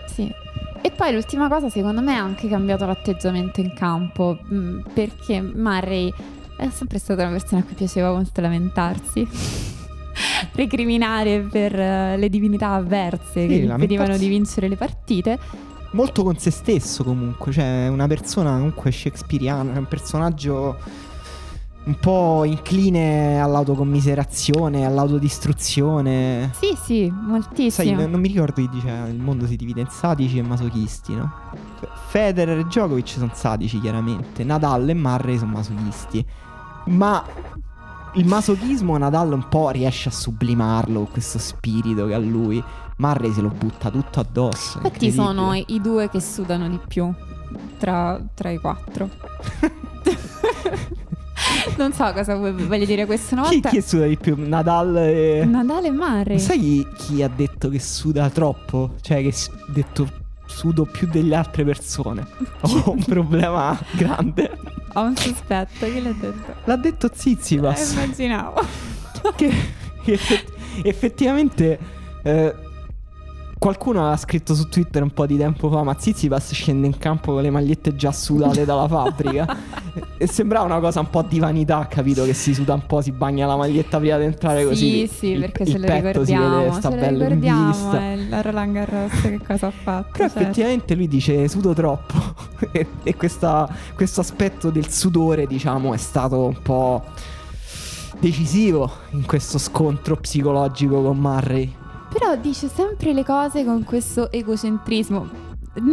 Sì, 0.05 0.13
sì. 0.13 0.33
E 0.81 0.91
poi 0.91 1.13
l'ultima 1.13 1.49
cosa 1.49 1.69
secondo 1.69 2.01
me 2.01 2.15
ha 2.15 2.23
anche 2.23 2.47
cambiato 2.47 2.85
l'atteggiamento 2.85 3.59
in 3.59 3.73
campo 3.73 4.37
mm, 4.53 4.79
perché 4.93 5.41
Murray 5.41 6.13
è 6.55 6.69
sempre 6.69 6.99
stata 6.99 7.23
una 7.23 7.31
persona 7.31 7.61
a 7.61 7.63
cui 7.65 7.75
piaceva 7.75 8.13
molto 8.13 8.39
lamentarsi 8.39 9.72
recriminare 10.53 11.41
per 11.41 11.73
uh, 11.73 12.19
le 12.19 12.29
divinità 12.29 12.71
avverse 12.71 13.41
sì, 13.41 13.47
che 13.47 13.59
gli 13.59 13.69
impedivano 13.69 14.17
di 14.17 14.27
vincere 14.27 14.67
le 14.67 14.75
partite. 14.75 15.39
Molto 15.91 16.23
con 16.23 16.37
se 16.37 16.49
stesso 16.49 17.03
comunque, 17.03 17.51
cioè 17.51 17.87
una 17.87 18.07
persona 18.07 18.53
comunque 18.53 18.91
shakespeariana, 18.91 19.77
un 19.77 19.87
personaggio 19.87 20.77
un 21.85 21.99
po' 21.99 22.43
incline 22.45 23.41
all'autocommiserazione, 23.41 24.85
all'autodistruzione. 24.85 26.51
Sì, 26.53 26.77
sì, 26.81 27.11
moltissimo. 27.13 27.97
Sai, 27.97 28.09
non 28.09 28.19
mi 28.19 28.27
ricordo 28.29 28.53
chi 28.53 28.69
dice 28.69 28.89
il 29.09 29.19
mondo 29.19 29.45
si 29.45 29.55
divide 29.55 29.81
in 29.81 29.89
sadici 29.89 30.37
e 30.37 30.41
masochisti, 30.41 31.13
no? 31.13 31.31
Federer 32.07 32.59
e 32.59 32.63
Djokovic 32.63 33.09
sono 33.09 33.31
sadici 33.33 33.79
chiaramente, 33.79 34.43
Nadal 34.43 34.87
e 34.89 34.93
Murray 34.93 35.37
sono 35.37 35.51
masochisti. 35.51 36.25
Ma 36.85 37.23
il 38.15 38.25
masochismo 38.25 38.97
Nadal 38.97 39.33
un 39.33 39.47
po' 39.49 39.69
riesce 39.69 40.09
a 40.09 40.11
sublimarlo, 40.11 41.07
questo 41.11 41.39
spirito 41.39 42.07
che 42.07 42.13
ha 42.13 42.19
lui. 42.19 42.63
Murray 42.97 43.33
se 43.33 43.41
lo 43.41 43.49
butta 43.49 43.89
tutto 43.89 44.19
addosso. 44.19 44.77
Infatti 44.77 45.11
sono 45.11 45.53
i 45.53 45.79
due 45.81 46.09
che 46.09 46.21
sudano 46.21 46.69
di 46.69 46.79
più 46.87 47.11
tra, 47.77 48.21
tra 48.33 48.51
i 48.51 48.59
quattro. 48.59 49.09
non 51.77 51.93
so 51.93 52.11
cosa 52.13 52.35
voglio 52.35 52.85
dire 52.85 53.05
questa 53.05 53.35
volta. 53.35 53.69
Chi, 53.69 53.77
chi 53.77 53.81
suda 53.81 54.05
di 54.05 54.17
più? 54.17 54.35
Nadal 54.37 54.97
e... 54.97 55.45
Nadal 55.45 55.85
e 55.85 55.91
Murray. 55.91 56.39
Sai 56.39 56.87
chi 56.95 57.23
ha 57.23 57.27
detto 57.27 57.69
che 57.69 57.79
suda 57.79 58.29
troppo? 58.29 58.95
Cioè 59.01 59.21
che 59.21 59.29
ha 59.29 59.71
detto 59.71 60.21
sudo 60.53 60.85
più 60.85 61.07
delle 61.07 61.35
altre 61.35 61.63
persone. 61.63 62.25
Ho 62.61 62.91
un 62.91 63.03
problema 63.05 63.77
grande. 63.91 64.51
Ho 64.93 65.01
un 65.01 65.15
sospetto, 65.15 65.85
chi 65.85 66.01
l'ha 66.01 66.11
detto? 66.11 66.53
L'ha 66.65 66.75
detto 66.77 67.09
Zizipas. 67.13 67.91
Eh, 67.91 67.93
immaginavo. 68.03 68.61
che, 69.35 69.51
che 70.03 70.19
effettivamente 70.83 71.79
eh, 72.23 72.55
qualcuno 73.63 74.11
ha 74.11 74.17
scritto 74.17 74.55
su 74.55 74.67
Twitter 74.67 75.01
un 75.01 75.11
po' 75.11 75.25
di 75.25 75.37
tempo 75.37 75.69
fa, 75.69 75.83
ma 75.83 75.95
Zizipas 75.97 76.51
scende 76.51 76.85
in 76.85 76.97
campo 76.97 77.31
con 77.31 77.41
le 77.41 77.49
magliette 77.49 77.95
già 77.95 78.11
sudate 78.11 78.65
dalla 78.65 78.89
fabbrica. 78.89 79.57
e 80.17 80.27
sembrava 80.27 80.65
una 80.65 80.81
cosa 80.81 80.99
un 80.99 81.09
po' 81.09 81.21
di 81.21 81.39
vanità, 81.39 81.87
capito? 81.89 82.25
Che 82.25 82.33
si 82.33 82.53
suda 82.53 82.73
un 82.73 82.85
po', 82.85 82.99
si 82.99 83.13
bagna 83.13 83.47
la 83.47 83.55
maglietta 83.55 83.99
prima 83.99 84.17
di 84.17 84.25
entrare 84.25 84.63
sì, 84.63 84.67
così. 84.67 85.07
Sì, 85.07 85.15
sì, 85.15 85.37
perché 85.39 85.63
il, 85.63 85.69
ce 85.69 85.77
lo 85.77 85.93
ricordiamo. 85.93 86.23
Si 86.25 86.65
vede, 86.65 86.71
sta 86.73 86.89
ce 86.89 86.97
bello 86.97 87.17
ricordiamo, 87.19 87.59
in 87.59 87.67
vista. 87.67 88.01
Eh, 88.01 88.27
la 88.27 88.41
Roland 88.41 88.73
Garros 88.73 89.21
che 89.21 89.39
cosa 89.47 89.67
ha 89.67 89.71
fatto. 89.71 90.09
Però 90.11 90.27
certo. 90.27 90.39
effettivamente 90.39 90.95
lui 90.95 91.07
dice 91.07 91.47
sudo 91.47 91.73
troppo. 91.73 92.15
e, 92.73 92.85
e 93.01 93.15
questa, 93.15 93.73
questo 93.95 94.19
aspetto 94.19 94.71
del 94.71 94.89
sudore, 94.89 95.47
diciamo, 95.47 95.93
è 95.93 95.97
stato 95.97 96.47
un 96.47 96.61
po' 96.61 97.01
decisivo 98.19 98.91
in 99.11 99.25
questo 99.25 99.57
scontro 99.57 100.17
psicologico 100.17 101.01
con 101.01 101.17
Murray. 101.17 101.81
Però 102.13 102.35
dice 102.35 102.67
sempre 102.67 103.11
le 103.11 103.25
cose 103.25 103.65
con 103.65 103.83
questo 103.83 104.31
egocentrismo. 104.31 105.27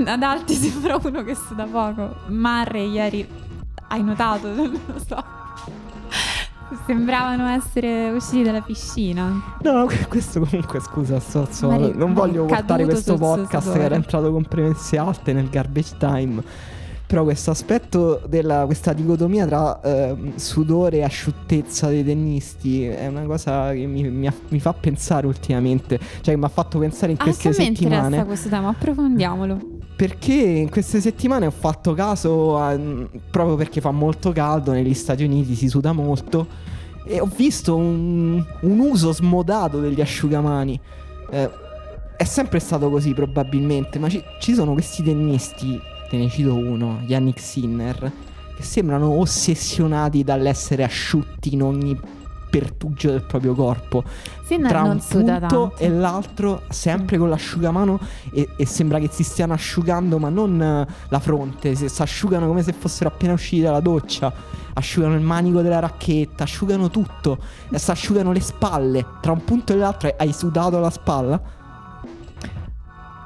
Ad 0.04 0.22
altri 0.22 0.54
sembra 0.54 1.00
uno 1.02 1.24
che 1.24 1.34
suda 1.34 1.64
poco. 1.64 2.14
Murray 2.26 2.90
ieri 2.90 3.26
hai 3.88 4.02
notato, 4.02 4.48
non 4.54 4.70
lo 4.70 4.98
so. 5.04 5.24
Sembravano 6.86 7.46
essere 7.46 8.10
usciti 8.10 8.42
dalla 8.42 8.60
piscina. 8.60 9.56
No, 9.62 9.88
questo 10.08 10.40
comunque 10.40 10.80
scusa, 10.80 11.18
so, 11.18 11.48
so, 11.50 11.68
Mari- 11.68 11.94
non 11.96 12.12
voglio 12.12 12.44
portare 12.44 12.84
questo 12.84 13.16
podcast 13.16 13.72
che 13.72 13.82
era 13.82 13.94
entrato 13.94 14.30
con 14.30 14.44
premesse 14.44 14.98
alte 14.98 15.32
nel 15.32 15.48
garbage 15.48 15.96
time 15.98 16.42
però 17.10 17.24
questo 17.24 17.50
aspetto 17.50 18.22
della 18.28 18.66
questa 18.66 18.92
dicotomia 18.92 19.44
tra 19.44 19.80
eh, 19.80 20.16
sudore 20.36 20.98
e 20.98 21.02
asciuttezza 21.02 21.88
dei 21.88 22.04
tennisti 22.04 22.84
è 22.86 23.08
una 23.08 23.24
cosa 23.24 23.72
che 23.72 23.84
mi, 23.84 24.08
mi, 24.08 24.30
mi 24.48 24.60
fa 24.60 24.72
pensare 24.72 25.26
ultimamente, 25.26 25.98
cioè 26.20 26.36
mi 26.36 26.44
ha 26.44 26.48
fatto 26.48 26.78
pensare 26.78 27.10
in 27.10 27.18
queste 27.18 27.48
Anche 27.48 27.64
settimane. 27.64 27.96
Anche 27.96 28.06
interessa 28.06 28.24
questo 28.26 28.48
tema, 28.48 28.68
approfondiamolo. 28.68 29.58
Perché 29.96 30.34
in 30.34 30.70
queste 30.70 31.00
settimane 31.00 31.46
ho 31.46 31.50
fatto 31.50 31.94
caso 31.94 32.56
a, 32.56 32.78
proprio 33.28 33.56
perché 33.56 33.80
fa 33.80 33.90
molto 33.90 34.30
caldo 34.30 34.70
negli 34.70 34.94
Stati 34.94 35.24
Uniti, 35.24 35.56
si 35.56 35.68
suda 35.68 35.90
molto 35.90 36.46
E 37.06 37.18
ho 37.18 37.28
visto 37.34 37.74
un, 37.74 38.40
un 38.60 38.78
uso 38.78 39.12
smodato 39.12 39.80
degli 39.80 40.00
asciugamani. 40.00 40.80
Eh, 41.28 41.50
è 42.16 42.24
sempre 42.24 42.60
stato 42.60 42.88
così 42.88 43.14
probabilmente, 43.14 43.98
ma 43.98 44.08
ci, 44.08 44.22
ci 44.38 44.54
sono 44.54 44.74
questi 44.74 45.02
tennisti, 45.02 45.76
te 46.10 46.16
ne 46.16 46.28
cito 46.28 46.56
uno, 46.56 47.02
Yannick 47.06 47.38
Sinner, 47.38 48.12
che 48.56 48.62
sembrano 48.64 49.10
ossessionati 49.10 50.24
dall'essere 50.24 50.82
asciutti 50.82 51.54
in 51.54 51.62
ogni 51.62 51.98
pertugio 52.50 53.12
del 53.12 53.22
proprio 53.22 53.54
corpo. 53.54 54.02
Sinner 54.42 54.68
Tra 54.68 54.82
un 54.82 54.98
punto 54.98 55.24
tanto. 55.24 55.72
e 55.76 55.88
l'altro, 55.88 56.62
sempre 56.68 57.16
con 57.16 57.28
l'asciugamano, 57.28 58.00
e, 58.32 58.48
e 58.56 58.66
sembra 58.66 58.98
che 58.98 59.08
si 59.12 59.22
stiano 59.22 59.52
asciugando, 59.52 60.18
ma 60.18 60.30
non 60.30 60.60
eh, 60.60 60.86
la 61.08 61.18
fronte, 61.20 61.76
si, 61.76 61.86
asciugano 62.02 62.48
come 62.48 62.64
se 62.64 62.72
fossero 62.72 63.08
appena 63.08 63.32
usciti 63.32 63.62
dalla 63.62 63.78
doccia. 63.78 64.32
Asciugano 64.72 65.14
il 65.14 65.22
manico 65.22 65.62
della 65.62 65.78
racchetta, 65.78 66.42
asciugano 66.42 66.90
tutto, 66.90 67.38
e 67.70 67.78
si 67.78 67.88
asciugano 67.88 68.32
le 68.32 68.40
spalle. 68.40 69.06
Tra 69.20 69.30
un 69.30 69.44
punto 69.44 69.72
e 69.72 69.76
l'altro 69.76 70.12
hai 70.16 70.32
sudato 70.32 70.80
la 70.80 70.90
spalla? 70.90 71.58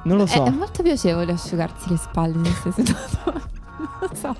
Non 0.05 0.17
lo 0.17 0.23
È, 0.23 0.27
so. 0.27 0.45
è 0.45 0.49
molto 0.49 0.81
piacevole 0.81 1.31
asciugarsi 1.33 1.89
le 1.89 1.97
spalle 1.97 2.43
se 2.45 2.71
sei 2.71 2.85
seduto. 2.85 3.33
non 3.33 3.89
lo 3.99 4.15
so. 4.15 4.35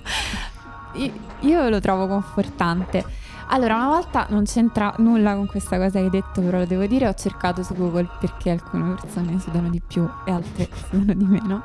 Io, 0.93 1.11
io 1.41 1.69
lo 1.69 1.79
trovo 1.79 2.07
confortante. 2.07 3.03
Allora, 3.49 3.75
una 3.75 3.87
volta 3.89 4.25
non 4.29 4.45
c'entra 4.45 4.93
nulla 4.97 5.35
con 5.35 5.45
questa 5.45 5.77
cosa 5.77 5.99
che 5.99 6.05
hai 6.05 6.09
detto, 6.09 6.41
però 6.41 6.57
lo 6.59 6.65
devo 6.65 6.85
dire, 6.87 7.07
ho 7.07 7.13
cercato 7.13 7.61
su 7.61 7.75
Google 7.75 8.07
perché 8.19 8.49
alcune 8.49 8.95
persone 8.95 9.39
sudano 9.39 9.69
di 9.69 9.81
più 9.85 10.07
e 10.25 10.31
altre 10.31 10.67
sudano 10.89 11.13
di 11.13 11.25
meno. 11.25 11.63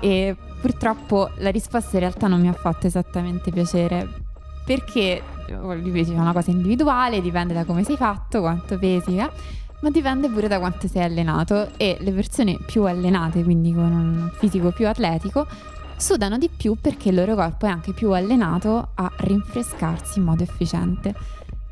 E 0.00 0.36
purtroppo 0.60 1.30
la 1.36 1.50
risposta 1.50 1.90
in 1.94 2.00
realtà 2.00 2.26
non 2.26 2.40
mi 2.40 2.48
ha 2.48 2.52
fatto 2.52 2.86
esattamente 2.86 3.50
piacere. 3.52 4.08
Perché, 4.64 5.22
eh, 5.46 5.74
ripeto, 5.74 6.12
è 6.12 6.18
una 6.18 6.32
cosa 6.32 6.50
individuale, 6.50 7.20
dipende 7.20 7.52
da 7.54 7.64
come 7.64 7.84
sei 7.84 7.96
fatto, 7.96 8.40
quanto 8.40 8.78
pesi, 8.78 9.16
eh, 9.16 9.30
ma 9.82 9.90
dipende 9.90 10.28
pure 10.28 10.48
da 10.48 10.58
quanto 10.58 10.88
sei 10.88 11.02
allenato 11.02 11.70
e 11.76 11.96
le 12.00 12.12
persone 12.12 12.58
più 12.64 12.84
allenate, 12.84 13.42
quindi 13.42 13.72
con 13.72 13.84
un 13.92 14.30
fisico 14.38 14.70
più 14.70 14.88
atletico, 14.88 15.46
sudano 15.96 16.38
di 16.38 16.48
più 16.48 16.76
perché 16.80 17.10
il 17.10 17.16
loro 17.16 17.34
corpo 17.34 17.66
è 17.66 17.68
anche 17.68 17.92
più 17.92 18.10
allenato 18.12 18.90
a 18.94 19.10
rinfrescarsi 19.18 20.18
in 20.18 20.24
modo 20.24 20.42
efficiente. 20.42 21.14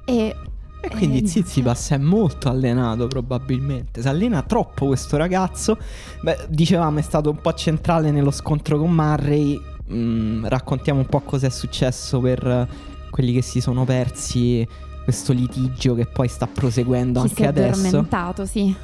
E, 0.05 0.37
E 0.81 0.91
quindi 0.91 1.23
eh, 1.23 1.27
Zizipas 1.27 1.91
è 1.91 1.99
molto 1.99 2.49
allenato 2.49 3.07
probabilmente, 3.07 4.03
si 4.03 4.09
allena 4.09 4.43
troppo 4.43 4.87
questo 4.87 5.17
ragazzo. 5.17 5.79
Beh, 6.23 6.47
dicevamo 6.49 6.99
è 6.99 7.03
stato 7.03 7.31
un 7.31 7.41
po' 7.41 7.53
centrale 7.55 8.11
nello 8.11 8.31
scontro 8.31 8.79
con 8.79 8.91
Murray. 8.91 9.61
Mm, 9.93 10.47
raccontiamo 10.47 11.01
un 11.01 11.07
po' 11.07 11.21
cosa 11.21 11.47
è 11.49 11.51
successo 11.51 12.21
per 12.21 12.69
quelli 13.11 13.33
che 13.33 13.43
si 13.43 13.61
sono 13.61 13.85
persi 13.85 14.67
questo 15.11 15.33
litigio 15.33 15.97
che 15.97 16.07
poi 16.07 16.29
sta 16.29 16.47
proseguendo 16.47 17.21
si 17.23 17.29
anche 17.29 17.43
è 17.43 17.47
adesso. 17.49 18.07
sì. 18.47 18.75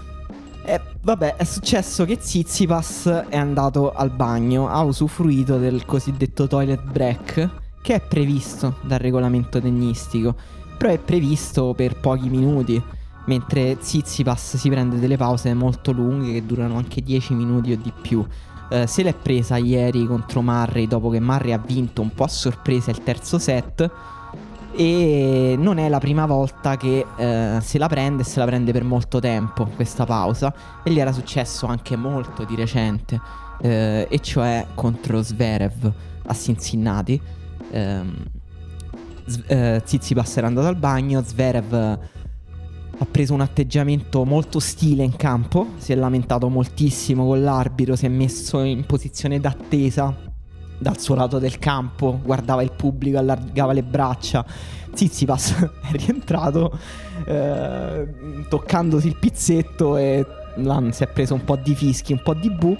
Eh, 0.64 0.80
vabbè, 1.00 1.36
è 1.36 1.44
successo 1.44 2.04
che 2.04 2.18
Zizipas 2.20 3.06
è 3.28 3.36
andato 3.36 3.92
al 3.92 4.10
bagno, 4.10 4.68
ha 4.68 4.82
usufruito 4.82 5.58
del 5.58 5.84
cosiddetto 5.84 6.48
toilet 6.48 6.82
break, 6.82 7.48
che 7.80 7.94
è 7.94 8.00
previsto 8.00 8.78
dal 8.82 8.98
regolamento 8.98 9.60
tennistico, 9.60 10.34
però 10.76 10.92
è 10.92 10.98
previsto 10.98 11.72
per 11.74 12.00
pochi 12.00 12.28
minuti, 12.28 12.82
mentre 13.26 13.76
Zizipas 13.78 14.56
si 14.56 14.68
prende 14.68 14.98
delle 14.98 15.16
pause 15.16 15.54
molto 15.54 15.92
lunghe 15.92 16.32
che 16.32 16.44
durano 16.44 16.76
anche 16.76 17.02
10 17.02 17.34
minuti 17.34 17.70
o 17.70 17.76
di 17.76 17.92
più. 18.02 18.26
Eh, 18.68 18.88
se 18.88 19.04
l'è 19.04 19.14
presa 19.14 19.58
ieri 19.58 20.04
contro 20.06 20.42
Murray 20.42 20.88
dopo 20.88 21.08
che 21.08 21.20
Murray 21.20 21.52
ha 21.52 21.62
vinto 21.64 22.02
un 22.02 22.12
po' 22.12 22.24
a 22.24 22.28
sorpresa 22.28 22.90
il 22.90 23.04
terzo 23.04 23.38
set 23.38 23.88
e 24.76 25.56
non 25.58 25.78
è 25.78 25.88
la 25.88 25.98
prima 25.98 26.26
volta 26.26 26.76
che 26.76 27.04
eh, 27.16 27.58
se 27.60 27.78
la 27.78 27.88
prende 27.88 28.22
e 28.22 28.24
se 28.24 28.38
la 28.38 28.44
prende 28.44 28.72
per 28.72 28.84
molto 28.84 29.18
tempo 29.20 29.66
questa 29.74 30.04
pausa. 30.04 30.54
E 30.84 30.90
gli 30.90 31.00
era 31.00 31.12
successo 31.12 31.66
anche 31.66 31.96
molto 31.96 32.44
di 32.44 32.54
recente 32.54 33.20
eh, 33.60 34.06
e 34.08 34.18
cioè 34.20 34.66
contro 34.74 35.22
Zverev 35.22 35.92
a 36.26 36.34
Cincinnati. 36.34 37.20
Ehm, 37.70 38.24
eh, 39.46 39.80
Tsitsipas 39.84 40.36
era 40.36 40.46
andato 40.46 40.68
al 40.68 40.76
bagno 40.76 41.22
Zverev 41.24 41.98
ha 42.98 43.04
preso 43.10 43.34
un 43.34 43.40
atteggiamento 43.40 44.24
molto 44.24 44.58
ostile 44.58 45.02
in 45.02 45.16
campo 45.16 45.72
si 45.76 45.92
è 45.92 45.96
lamentato 45.96 46.48
moltissimo 46.48 47.26
con 47.26 47.42
l'arbitro 47.42 47.96
si 47.96 48.06
è 48.06 48.08
messo 48.08 48.62
in 48.62 48.86
posizione 48.86 49.38
d'attesa 49.38 50.25
dal 50.78 50.98
suo 51.00 51.14
lato 51.14 51.38
del 51.38 51.58
campo, 51.58 52.20
guardava 52.22 52.62
il 52.62 52.72
pubblico, 52.72 53.18
allargava 53.18 53.72
le 53.72 53.82
braccia. 53.82 54.44
Zizipas 54.92 55.52
è 55.82 55.90
rientrato 55.92 56.78
eh, 57.26 58.06
toccandosi 58.48 59.06
il 59.08 59.16
pizzetto 59.16 59.96
e 59.96 60.24
là 60.56 60.82
si 60.90 61.02
è 61.02 61.06
preso 61.06 61.34
un 61.34 61.44
po' 61.44 61.56
di 61.56 61.74
fischi, 61.74 62.12
un 62.12 62.22
po' 62.22 62.34
di 62.34 62.50
bu. 62.50 62.76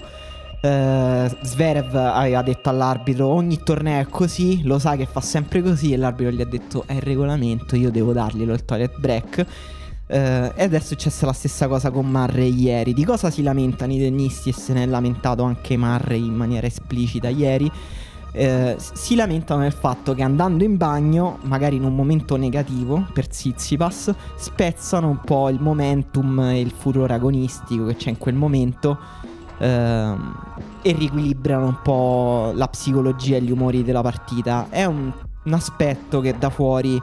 Eh, 0.59 1.37
Zverev 1.41 1.95
aveva 1.95 2.41
detto 2.41 2.69
all'arbitro 2.69 3.27
ogni 3.27 3.61
torneo 3.61 4.01
è 4.01 4.07
così, 4.07 4.63
lo 4.63 4.79
sa 4.79 4.95
che 4.95 5.05
fa 5.05 5.21
sempre 5.21 5.61
così 5.61 5.93
e 5.93 5.97
l'arbitro 5.97 6.31
gli 6.31 6.41
ha 6.41 6.45
detto 6.45 6.83
è 6.87 6.93
il 6.93 7.01
regolamento, 7.01 7.75
io 7.75 7.91
devo 7.91 8.13
darglielo 8.13 8.53
il 8.53 8.65
toilet 8.65 8.97
break. 8.97 9.45
Eh, 10.09 10.53
e 10.55 10.63
adesso 10.63 10.85
è 10.85 10.87
successa 10.87 11.25
la 11.25 11.33
stessa 11.33 11.67
cosa 11.67 11.91
con 11.91 12.07
Murray 12.07 12.53
ieri. 12.53 12.93
Di 12.93 13.03
cosa 13.03 13.29
si 13.29 13.43
lamentano 13.43 13.93
i 13.93 13.99
tennisti 13.99 14.49
e 14.49 14.53
se 14.53 14.73
ne 14.73 14.83
è 14.83 14.85
lamentato 14.85 15.43
anche 15.43 15.77
Murray 15.77 16.25
in 16.25 16.33
maniera 16.33 16.65
esplicita 16.65 17.27
ieri? 17.27 17.69
Eh, 18.31 18.75
s- 18.77 18.93
si 18.93 19.15
lamentano 19.15 19.61
del 19.61 19.73
fatto 19.73 20.13
che 20.13 20.21
andando 20.21 20.63
in 20.63 20.77
bagno, 20.77 21.39
magari 21.43 21.75
in 21.75 21.83
un 21.83 21.95
momento 21.95 22.37
negativo 22.37 23.05
per 23.11 23.27
Tsitsipas, 23.27 24.13
spezzano 24.35 25.09
un 25.09 25.19
po' 25.19 25.49
il 25.49 25.59
momentum 25.59 26.39
e 26.39 26.61
il 26.61 26.71
furore 26.71 27.13
agonistico 27.13 27.85
che 27.85 27.95
c'è 27.95 28.09
in 28.09 28.17
quel 28.17 28.35
momento 28.35 28.97
ehm, 29.57 30.35
e 30.83 30.91
riequilibrano 30.91 31.65
un 31.65 31.79
po' 31.81 32.51
la 32.53 32.67
psicologia 32.67 33.37
e 33.37 33.41
gli 33.41 33.51
umori 33.51 33.83
della 33.83 34.01
partita. 34.01 34.67
È 34.69 34.85
un, 34.85 35.11
un 35.43 35.53
aspetto 35.53 36.21
che 36.21 36.37
da 36.37 36.49
fuori 36.49 37.01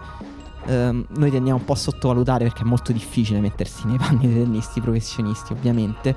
ehm, 0.66 1.06
noi 1.16 1.30
tendiamo 1.30 1.58
un 1.58 1.64
po' 1.64 1.72
a 1.72 1.76
sottovalutare 1.76 2.44
perché 2.44 2.62
è 2.62 2.66
molto 2.66 2.92
difficile 2.92 3.40
mettersi 3.40 3.86
nei 3.86 3.96
panni 3.96 4.26
dei 4.26 4.42
tennisti 4.42 4.80
professionisti, 4.80 5.52
ovviamente. 5.52 6.14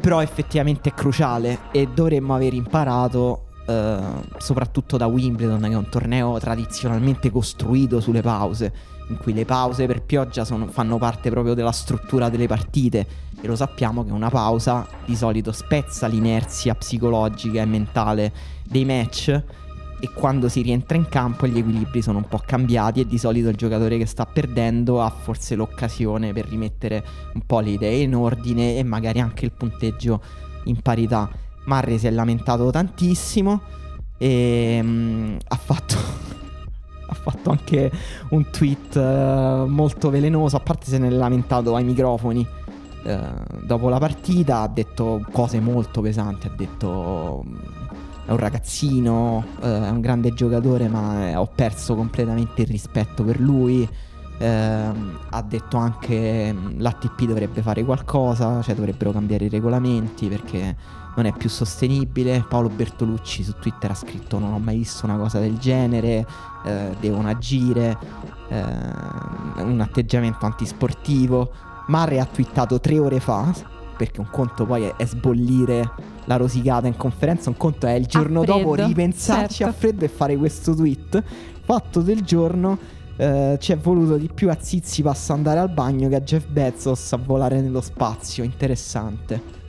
Però 0.00 0.20
effettivamente 0.20 0.90
è 0.90 0.94
cruciale 0.94 1.70
e 1.70 1.88
dovremmo 1.92 2.34
aver 2.34 2.54
imparato, 2.54 3.44
eh, 3.66 3.98
soprattutto 4.38 4.96
da 4.96 5.06
Wimbledon, 5.06 5.60
che 5.60 5.68
è 5.68 5.76
un 5.76 5.88
torneo 5.88 6.38
tradizionalmente 6.38 7.30
costruito 7.30 8.00
sulle 8.00 8.20
pause, 8.20 8.72
in 9.08 9.18
cui 9.18 9.32
le 9.32 9.44
pause 9.44 9.86
per 9.86 10.02
pioggia 10.02 10.44
sono- 10.44 10.66
fanno 10.66 10.98
parte 10.98 11.30
proprio 11.30 11.54
della 11.54 11.72
struttura 11.72 12.28
delle 12.28 12.46
partite. 12.46 13.06
E 13.40 13.46
lo 13.46 13.56
sappiamo 13.56 14.04
che 14.04 14.10
una 14.10 14.30
pausa 14.30 14.86
di 15.04 15.14
solito 15.14 15.52
spezza 15.52 16.06
l'inerzia 16.06 16.74
psicologica 16.74 17.60
e 17.60 17.66
mentale 17.66 18.32
dei 18.64 18.84
match 18.84 19.42
e 20.04 20.10
quando 20.12 20.50
si 20.50 20.60
rientra 20.60 20.98
in 20.98 21.08
campo 21.08 21.46
gli 21.46 21.56
equilibri 21.56 22.02
sono 22.02 22.18
un 22.18 22.28
po' 22.28 22.42
cambiati 22.44 23.00
e 23.00 23.06
di 23.06 23.16
solito 23.16 23.48
il 23.48 23.56
giocatore 23.56 23.96
che 23.96 24.04
sta 24.04 24.26
perdendo 24.26 25.02
ha 25.02 25.08
forse 25.08 25.54
l'occasione 25.54 26.34
per 26.34 26.46
rimettere 26.46 27.02
un 27.32 27.40
po' 27.46 27.60
le 27.60 27.70
idee 27.70 28.02
in 28.02 28.14
ordine 28.14 28.76
e 28.76 28.82
magari 28.82 29.20
anche 29.20 29.46
il 29.46 29.52
punteggio 29.52 30.20
in 30.64 30.80
parità. 30.82 31.30
Murray 31.64 31.96
si 31.96 32.06
è 32.06 32.10
lamentato 32.10 32.70
tantissimo 32.70 33.62
e 34.18 34.78
mm, 34.82 35.36
ha 35.48 35.56
fatto 35.56 35.96
ha 37.08 37.14
fatto 37.14 37.50
anche 37.50 37.90
un 38.30 38.50
tweet 38.50 38.96
eh, 38.96 39.64
molto 39.66 40.10
velenoso, 40.10 40.56
a 40.56 40.60
parte 40.60 40.84
se 40.86 40.98
ne 40.98 41.06
è 41.06 41.10
lamentato 41.10 41.74
ai 41.74 41.84
microfoni 41.84 42.46
eh, 43.04 43.18
dopo 43.62 43.88
la 43.88 43.98
partita, 43.98 44.60
ha 44.60 44.68
detto 44.68 45.24
cose 45.32 45.60
molto 45.60 46.02
pesanti, 46.02 46.46
ha 46.46 46.52
detto 46.54 47.42
mm, 47.46 47.83
è 48.26 48.30
un 48.30 48.36
ragazzino, 48.36 49.44
eh, 49.60 49.86
è 49.86 49.90
un 49.90 50.00
grande 50.00 50.32
giocatore, 50.32 50.88
ma 50.88 51.28
eh, 51.28 51.36
ho 51.36 51.46
perso 51.46 51.94
completamente 51.94 52.62
il 52.62 52.68
rispetto 52.68 53.22
per 53.22 53.40
lui. 53.40 53.88
Ehm, 54.38 55.18
ha 55.30 55.42
detto 55.42 55.76
anche 55.76 56.52
mm, 56.52 56.80
l'ATP 56.80 57.24
dovrebbe 57.24 57.62
fare 57.62 57.84
qualcosa, 57.84 58.62
cioè 58.62 58.74
dovrebbero 58.74 59.12
cambiare 59.12 59.44
i 59.44 59.48
regolamenti 59.48 60.28
perché 60.28 60.76
non 61.16 61.26
è 61.26 61.32
più 61.32 61.48
sostenibile. 61.48 62.44
Paolo 62.48 62.68
Bertolucci 62.68 63.44
su 63.44 63.54
Twitter 63.60 63.90
ha 63.90 63.94
scritto 63.94 64.38
non 64.38 64.52
ho 64.52 64.58
mai 64.58 64.78
visto 64.78 65.06
una 65.06 65.16
cosa 65.16 65.38
del 65.38 65.58
genere, 65.58 66.26
eh, 66.64 66.96
devono 66.98 67.28
agire, 67.28 67.96
eh, 68.48 68.62
un 69.62 69.80
atteggiamento 69.80 70.46
antisportivo. 70.46 71.52
Mare 71.86 72.18
ha 72.18 72.24
twittato 72.24 72.80
tre 72.80 72.98
ore 72.98 73.20
fa, 73.20 73.52
perché 73.96 74.20
un 74.20 74.28
conto 74.30 74.64
poi 74.66 74.84
è, 74.84 74.96
è 74.96 75.06
sbollire 75.06 75.90
la 76.26 76.36
rosicata 76.36 76.86
in 76.86 76.96
conferenza, 76.96 77.50
un 77.50 77.56
conto 77.56 77.86
è 77.86 77.92
il 77.92 78.06
giorno 78.06 78.44
dopo 78.44 78.74
ripensarci 78.74 79.56
certo. 79.56 79.72
a 79.72 79.76
freddo 79.76 80.04
e 80.04 80.08
fare 80.08 80.36
questo 80.36 80.74
tweet. 80.74 81.22
Fatto 81.64 82.00
del 82.00 82.22
giorno, 82.22 82.78
eh, 83.16 83.56
ci 83.60 83.72
è 83.72 83.76
voluto 83.76 84.16
di 84.16 84.28
più 84.32 84.50
a 84.50 84.56
Zizipas 84.58 85.30
andare 85.30 85.60
al 85.60 85.70
bagno 85.70 86.08
che 86.08 86.16
a 86.16 86.20
Jeff 86.20 86.46
Bezos 86.46 87.12
a 87.12 87.16
volare 87.16 87.60
nello 87.60 87.80
spazio. 87.80 88.44
Interessante. 88.44 89.62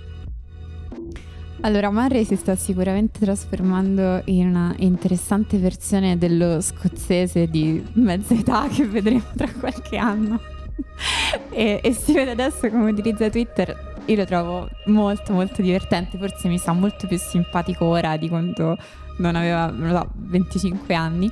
Allora, 1.62 1.90
Murray 1.90 2.26
si 2.26 2.36
sta 2.36 2.56
sicuramente 2.56 3.20
trasformando 3.20 4.22
in 4.26 4.50
una 4.50 4.76
interessante 4.78 5.58
versione 5.58 6.16
dello 6.18 6.62
scozzese 6.62 7.48
di 7.48 7.84
mezza 7.94 8.36
età 8.36 8.68
che 8.68 8.86
vedremo 8.86 9.24
tra 9.36 9.50
qualche 9.52 9.98
anno. 9.98 10.40
e, 11.50 11.80
e 11.82 11.94
si 11.94 12.14
vede 12.14 12.32
adesso 12.32 12.70
come 12.70 12.92
utilizza 12.92 13.30
Twitter. 13.30 13.95
Io 14.06 14.16
lo 14.16 14.26
trovo 14.26 14.70
molto 14.86 15.34
molto 15.34 15.62
divertente, 15.62 16.18
forse 16.18 16.48
mi 16.48 16.58
sta 16.58 16.74
molto 16.74 17.08
più 17.08 17.18
simpatico 17.18 17.86
ora 17.86 18.18
di 18.18 18.30
quando 18.30 18.78
non 19.18 19.36
aveva, 19.36 19.68
non 19.68 19.90
so, 19.90 20.10
25 20.14 20.94
anni. 20.94 21.32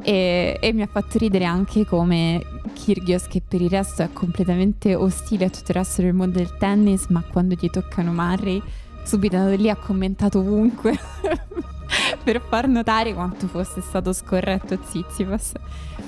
E, 0.00 0.58
e, 0.60 0.72
mi 0.72 0.82
ha 0.82 0.86
fatto 0.86 1.18
ridere 1.18 1.44
anche 1.44 1.84
come 1.84 2.40
Kyrgios, 2.72 3.26
che 3.26 3.42
per 3.46 3.60
il 3.60 3.68
resto 3.68 4.02
è 4.02 4.12
completamente 4.12 4.94
ostile 4.94 5.46
a 5.46 5.50
tutto 5.50 5.72
il 5.72 5.76
resto 5.76 6.02
del 6.02 6.12
mondo 6.12 6.38
del 6.38 6.56
tennis, 6.56 7.06
ma 7.08 7.22
quando 7.22 7.56
gli 7.58 7.68
toccano 7.68 8.12
Murray 8.12 8.62
subito 9.02 9.48
lì 9.48 9.70
ha 9.70 9.76
commentato 9.76 10.40
ovunque 10.40 10.96
per 12.22 12.42
far 12.46 12.68
notare 12.68 13.14
quanto 13.14 13.48
fosse 13.48 13.80
stato 13.80 14.12
scorretto 14.12 14.78
Zizipas. 14.84 15.52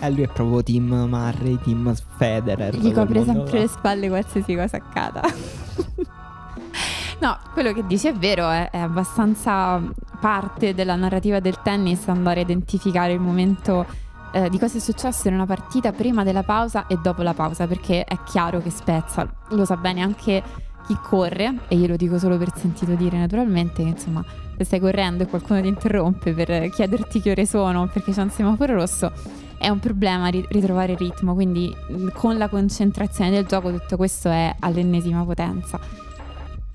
Eh, 0.00 0.10
lui 0.10 0.22
è 0.22 0.28
proprio 0.28 0.62
team 0.62 1.06
Murray, 1.08 1.58
team 1.62 1.94
Federer. 2.16 2.74
Gli 2.74 2.92
copre 2.92 3.24
sempre 3.24 3.52
là. 3.52 3.60
le 3.60 3.68
spalle 3.68 4.08
qualsiasi 4.08 4.54
cosa 4.54 4.76
accada. 4.78 5.20
no, 7.20 7.38
quello 7.52 7.72
che 7.72 7.86
dice 7.86 8.10
è 8.10 8.14
vero, 8.14 8.48
è, 8.48 8.70
è 8.70 8.78
abbastanza 8.78 9.80
parte 10.18 10.74
della 10.74 10.96
narrativa 10.96 11.40
del 11.40 11.60
tennis 11.62 12.08
andare 12.08 12.40
a 12.40 12.42
identificare 12.42 13.12
il 13.12 13.20
momento 13.20 13.86
eh, 14.32 14.48
di 14.48 14.58
cosa 14.58 14.76
è 14.76 14.80
successo 14.80 15.28
in 15.28 15.34
una 15.34 15.46
partita 15.46 15.92
prima 15.92 16.24
della 16.24 16.42
pausa 16.42 16.86
e 16.86 16.98
dopo 17.02 17.22
la 17.22 17.34
pausa, 17.34 17.66
perché 17.66 18.04
è 18.04 18.18
chiaro 18.24 18.60
che 18.60 18.70
spezza, 18.70 19.28
lo 19.50 19.64
sa 19.64 19.76
bene 19.76 20.02
anche 20.02 20.42
chi 20.86 20.96
corre, 21.02 21.58
e 21.68 21.76
io 21.76 21.88
lo 21.88 21.96
dico 21.96 22.18
solo 22.18 22.38
per 22.38 22.52
sentito 22.54 22.94
dire 22.94 23.18
naturalmente, 23.18 23.82
che 23.82 23.88
insomma 23.88 24.24
se 24.56 24.64
stai 24.64 24.80
correndo 24.80 25.24
e 25.24 25.26
qualcuno 25.26 25.60
ti 25.60 25.68
interrompe 25.68 26.32
per 26.32 26.70
chiederti 26.70 27.20
che 27.20 27.30
ore 27.30 27.46
sono 27.46 27.88
perché 27.92 28.12
c'è 28.12 28.22
un 28.22 28.30
semaforo 28.30 28.74
rosso, 28.74 29.12
è 29.60 29.68
un 29.68 29.78
problema 29.78 30.28
ritrovare 30.28 30.92
il 30.92 30.98
ritmo, 30.98 31.34
quindi 31.34 31.74
con 32.14 32.38
la 32.38 32.48
concentrazione 32.48 33.30
del 33.30 33.44
gioco 33.44 33.70
tutto 33.70 33.96
questo 33.96 34.30
è 34.30 34.54
all'ennesima 34.58 35.22
potenza. 35.24 35.78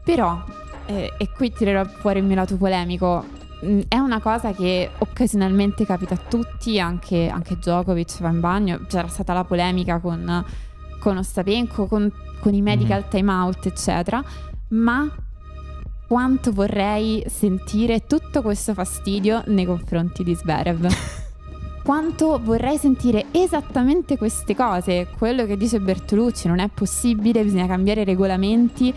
Però, 0.03 0.43
eh, 0.85 1.13
e 1.17 1.29
qui 1.31 1.51
tirerò 1.51 1.83
fuori 1.85 2.19
il 2.19 2.25
mio 2.25 2.35
lato 2.35 2.57
polemico, 2.57 3.25
è 3.87 3.97
una 3.97 4.19
cosa 4.19 4.53
che 4.53 4.91
occasionalmente 4.99 5.85
capita 5.85 6.13
a 6.13 6.19
tutti, 6.29 6.79
anche, 6.79 7.27
anche 7.27 7.55
Djokovic 7.55 8.19
va 8.19 8.29
in 8.29 8.39
bagno, 8.39 8.81
c'era 8.87 9.07
stata 9.07 9.33
la 9.33 9.43
polemica 9.43 9.99
con, 9.99 10.45
con 10.99 11.17
Ostapenko, 11.17 11.87
con 11.87 12.11
con 12.45 12.53
i 12.53 12.61
medical 12.61 12.99
mm-hmm. 12.99 13.09
timeout, 13.09 13.65
eccetera, 13.65 14.23
ma 14.69 15.09
quanto 16.07 16.51
vorrei 16.51 17.23
sentire 17.27 18.05
tutto 18.05 18.43
questo 18.43 18.75
fastidio 18.75 19.41
nei 19.47 19.65
confronti 19.65 20.23
di 20.23 20.35
Sverev. 20.35 20.87
quanto 21.85 22.39
vorrei 22.41 22.79
sentire 22.79 23.25
esattamente 23.29 24.17
queste 24.17 24.55
cose, 24.55 25.07
quello 25.19 25.45
che 25.45 25.55
dice 25.55 25.79
Bertolucci, 25.79 26.47
non 26.47 26.57
è 26.57 26.67
possibile, 26.67 27.43
bisogna 27.43 27.67
cambiare 27.67 28.01
i 28.01 28.05
regolamenti 28.05 28.91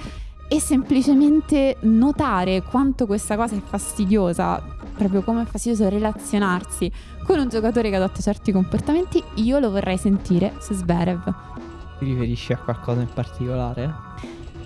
e 0.49 0.59
semplicemente 0.59 1.77
notare 1.81 2.63
quanto 2.63 3.05
questa 3.05 3.37
cosa 3.37 3.55
è 3.55 3.61
fastidiosa, 3.61 4.63
proprio 4.97 5.21
come 5.21 5.43
è 5.43 5.45
fastidioso 5.45 5.91
relazionarsi 5.91 6.91
con 7.25 7.39
un 7.39 7.51
giocatore 7.51 7.91
che 7.91 7.97
adotta 7.97 8.23
certi 8.23 8.53
comportamenti, 8.53 9.23
io 9.35 9.59
lo 9.59 9.71
vorrei 9.71 9.99
sentire 9.99 10.55
su 10.59 10.73
Sverev. 10.73 11.35
Ti 11.99 12.05
riferisci 12.07 12.55
a 12.55 12.57
qualcosa 12.57 13.03
in 13.03 13.13
particolare? 13.13 13.95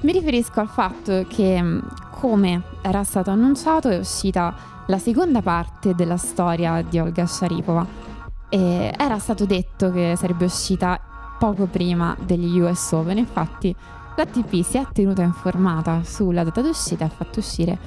Mi 0.03 0.13
riferisco 0.13 0.61
al 0.61 0.69
fatto 0.69 1.25
che, 1.27 1.61
mm, 1.61 1.79
come 2.13 2.63
era 2.83 3.03
stato 3.03 3.31
annunciato, 3.31 3.89
è 3.89 3.99
uscita 3.99 4.55
la 4.87 4.99
seconda 4.99 5.43
parte 5.43 5.97
della 5.97 6.17
storia 6.17 6.83
di 6.83 7.01
Olga 7.01 7.27
Sharipova. 7.27 8.12
E 8.55 8.93
era 8.99 9.19
stato 9.19 9.47
detto 9.47 9.91
che 9.91 10.13
sarebbe 10.15 10.45
uscita 10.45 11.01
poco 11.39 11.65
prima 11.65 12.15
degli 12.23 12.61
US 12.61 12.93
Open, 12.93 13.17
infatti 13.17 13.75
l'ATP 14.15 14.63
si 14.63 14.77
è 14.77 14.87
tenuta 14.93 15.23
informata 15.23 16.03
sulla 16.05 16.45
data 16.45 16.61
d'uscita 16.61 17.05
e 17.05 17.07
ha 17.07 17.11
fatto 17.11 17.39
uscire 17.39 17.79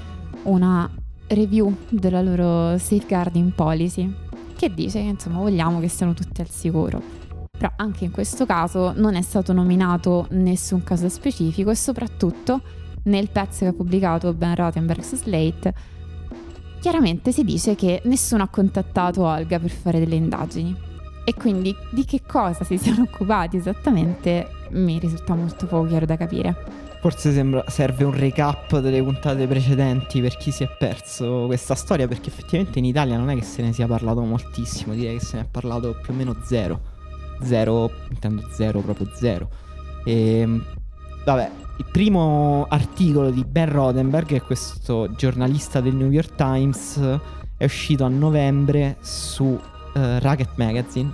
una 0.46 0.90
review 1.28 1.72
della 1.90 2.24
loro 2.24 2.80
safeguarding 2.80 3.54
policy 3.54 4.12
che 4.56 4.74
dice 4.74 5.02
che 5.02 5.08
insomma 5.08 5.38
vogliamo 5.38 5.80
che 5.80 5.88
siano 5.88 6.16
tutti 6.16 6.42
al 6.42 6.50
sicuro. 6.50 7.00
Però 7.56 7.72
anche 7.76 8.06
in 8.06 8.12
questo 8.12 8.48
caso 8.48 8.92
non 8.96 9.14
è 9.14 9.22
stato 9.22 9.54
nominato 9.54 10.26
nessun 10.32 10.84
caso 10.84 11.10
specifico 11.10 11.70
e 11.70 11.76
soprattutto 11.76 12.62
nel 13.04 13.30
pezzo 13.30 13.60
che 13.60 13.68
ha 13.68 13.74
pubblicato 13.74 14.34
Ben 14.34 14.56
Rothenberg 14.56 15.04
su 15.04 15.16
Slate 15.16 15.74
chiaramente 16.86 17.32
si 17.32 17.44
dice 17.44 17.74
che 17.74 18.04
nessuno 18.04 18.44
ha 18.44 18.48
contattato 18.48 19.24
Olga 19.24 19.58
per 19.58 19.72
fare 19.72 19.98
delle 19.98 20.14
indagini. 20.14 20.76
E 21.24 21.34
quindi 21.34 21.76
di 21.90 22.06
che 22.06 22.22
cosa 22.24 22.64
si 22.64 22.78
siano 22.78 23.02
occupati 23.02 23.58
esattamente 23.58 24.68
mi 24.74 25.00
risulta 25.00 25.34
molto 25.34 25.66
poco 25.66 25.88
chiaro 25.88 26.06
da 26.06 26.16
capire. 26.16 26.56
Forse 27.02 27.34
sembra, 27.34 27.64
serve 27.70 28.04
un 28.04 28.16
recap 28.16 28.78
delle 28.78 29.02
puntate 29.02 29.48
precedenti 29.48 30.22
per 30.22 30.38
chi 30.38 30.52
si 30.52 30.62
è 30.62 30.70
perso 30.78 31.48
questa 31.48 31.74
storia, 31.74 32.08
perché 32.08 32.30
effettivamente 32.30 32.78
in 32.78 32.86
Italia 32.86 33.18
non 33.18 33.32
è 33.32 33.36
che 33.36 33.42
se 33.42 33.64
ne 33.64 33.74
sia 33.74 33.88
parlato 33.88 34.22
moltissimo, 34.22 34.94
direi 34.94 35.18
che 35.18 35.26
se 35.26 35.38
ne 35.38 35.42
è 35.42 35.48
parlato 35.50 35.98
più 36.00 36.14
o 36.14 36.16
meno 36.16 36.36
zero 36.44 36.94
zero, 37.42 37.90
intendo 38.12 38.48
zero, 38.52 38.82
proprio 38.82 39.10
zero. 39.16 39.50
E, 40.04 40.38
ehm, 40.38 40.64
vabbè, 41.26 41.50
il 41.78 41.86
primo 41.92 42.66
articolo 42.70 43.30
di 43.32 43.44
Ben 43.44 43.70
Rodenberg, 43.70 44.26
che 44.26 44.36
è 44.38 44.42
questo 44.42 45.10
giornalista 45.16 45.82
del 45.82 45.94
New 45.96 46.10
York 46.10 46.36
Times, 46.36 47.00
è 47.58 47.66
uscito 47.66 48.06
a 48.06 48.08
novembre 48.08 48.98
su 49.02 49.44
uh, 49.44 49.60
Racket 49.94 50.52
Magazine 50.56 51.12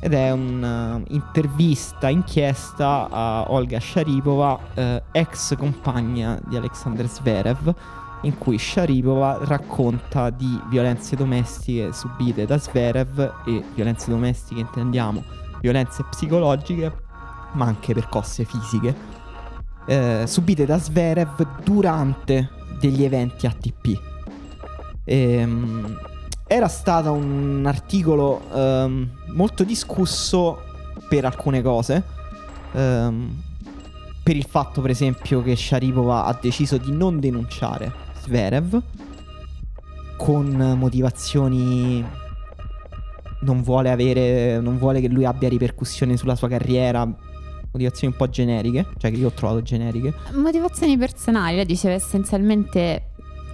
ed 0.00 0.14
è 0.14 0.30
un'intervista, 0.32 2.08
inchiesta 2.08 3.08
a 3.10 3.50
Olga 3.50 3.78
Sharipova, 3.78 4.58
uh, 4.74 4.80
ex 5.12 5.56
compagna 5.56 6.40
di 6.46 6.56
Alexander 6.56 7.06
Zverev, 7.06 7.74
in 8.22 8.38
cui 8.38 8.58
Sharipova 8.58 9.40
racconta 9.42 10.30
di 10.30 10.60
violenze 10.68 11.16
domestiche 11.16 11.92
subite 11.92 12.46
da 12.46 12.58
Zverev 12.58 13.42
e 13.44 13.64
violenze 13.74 14.10
domestiche 14.10 14.60
intendiamo 14.60 15.22
violenze 15.60 16.02
psicologiche, 16.10 16.92
ma 17.52 17.66
anche 17.66 17.94
percosse 17.94 18.44
fisiche, 18.44 19.11
eh, 19.86 20.24
subite 20.26 20.64
da 20.66 20.78
Sverev 20.78 21.62
durante 21.62 22.50
degli 22.78 23.04
eventi 23.04 23.46
ATP. 23.46 24.00
Ehm, 25.04 25.98
era 26.46 26.68
stato 26.68 27.12
un 27.12 27.64
articolo 27.66 28.42
ehm, 28.52 29.10
molto 29.34 29.64
discusso 29.64 30.62
per 31.08 31.24
alcune 31.24 31.62
cose. 31.62 32.02
Ehm, 32.72 33.42
per 34.22 34.36
il 34.36 34.46
fatto, 34.46 34.80
per 34.80 34.90
esempio, 34.90 35.42
che 35.42 35.56
Sharipova 35.56 36.24
ha 36.26 36.38
deciso 36.40 36.76
di 36.76 36.92
non 36.92 37.18
denunciare 37.18 37.92
Sverev 38.20 38.80
con 40.16 40.76
motivazioni 40.78 42.04
non 43.40 43.62
vuole 43.62 43.90
avere, 43.90 44.60
non 44.60 44.78
vuole 44.78 45.00
che 45.00 45.08
lui 45.08 45.24
abbia 45.24 45.48
ripercussioni 45.48 46.16
sulla 46.16 46.36
sua 46.36 46.48
carriera. 46.48 47.06
Motivazioni 47.72 48.12
un 48.12 48.18
po' 48.18 48.28
generiche, 48.28 48.86
cioè 48.98 49.10
che 49.10 49.16
io 49.16 49.28
ho 49.28 49.32
trovato 49.32 49.62
generiche. 49.62 50.14
Motivazioni 50.34 50.96
personali, 50.98 51.56
lei 51.56 51.64
diceva 51.64 51.94
essenzialmente 51.94 53.10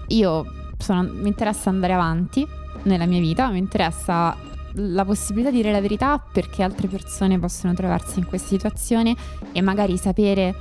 io 0.08 0.44
sono, 0.78 1.02
mi 1.02 1.28
interessa 1.28 1.70
andare 1.70 1.92
avanti 1.92 2.46
nella 2.84 3.06
mia 3.06 3.20
vita, 3.20 3.48
mi 3.50 3.58
interessa 3.58 4.36
la 4.74 5.04
possibilità 5.04 5.50
di 5.50 5.56
dire 5.56 5.72
la 5.72 5.80
verità 5.80 6.18
perché 6.18 6.62
altre 6.62 6.88
persone 6.88 7.38
possono 7.38 7.74
trovarsi 7.74 8.18
in 8.18 8.26
questa 8.26 8.48
situazione 8.48 9.16
e 9.52 9.60
magari 9.60 9.96
sapere 9.96 10.54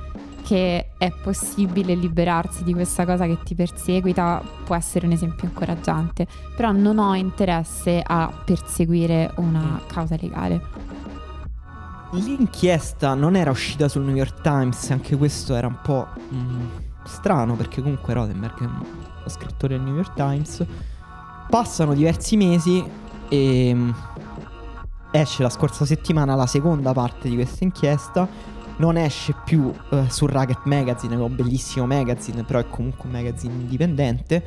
che 0.44 0.92
è 0.96 1.10
possibile 1.10 1.94
liberarsi 1.94 2.64
di 2.64 2.72
questa 2.72 3.04
cosa 3.04 3.26
che 3.26 3.38
ti 3.44 3.54
perseguita 3.54 4.42
può 4.64 4.74
essere 4.74 5.04
un 5.06 5.12
esempio 5.12 5.46
incoraggiante, 5.46 6.26
però 6.56 6.72
non 6.72 6.98
ho 6.98 7.14
interesse 7.14 8.02
a 8.02 8.32
perseguire 8.44 9.30
una 9.36 9.80
causa 9.86 10.16
legale. 10.18 10.60
L'inchiesta 12.12 13.14
non 13.14 13.36
era 13.36 13.50
uscita 13.50 13.88
sul 13.88 14.02
New 14.02 14.14
York 14.14 14.40
Times, 14.40 14.90
anche 14.90 15.16
questo 15.16 15.54
era 15.54 15.66
un 15.66 15.78
po' 15.82 16.06
mm, 16.32 16.66
strano 17.04 17.54
perché 17.54 17.82
comunque 17.82 18.14
Rodenberg 18.14 18.60
è 18.60 18.64
uno 18.64 18.84
scrittore 19.26 19.76
del 19.76 19.84
New 19.84 19.94
York 19.94 20.14
Times. 20.14 20.64
Passano 21.50 21.94
diversi 21.94 22.36
mesi 22.36 22.82
e 23.28 23.72
mm, 23.74 23.90
esce 25.10 25.42
la 25.42 25.50
scorsa 25.50 25.84
settimana 25.84 26.34
la 26.34 26.46
seconda 26.46 26.92
parte 26.92 27.28
di 27.28 27.34
questa 27.34 27.64
inchiesta 27.64 28.56
non 28.78 28.96
esce 28.96 29.34
più 29.44 29.72
uh, 29.90 30.06
su 30.08 30.26
Racket 30.26 30.64
Magazine, 30.64 31.14
che 31.14 31.20
è 31.20 31.24
un 31.24 31.34
bellissimo 31.34 31.86
magazine, 31.86 32.44
però 32.44 32.58
è 32.58 32.68
comunque 32.68 33.06
un 33.06 33.12
magazine 33.12 33.52
indipendente. 33.54 34.42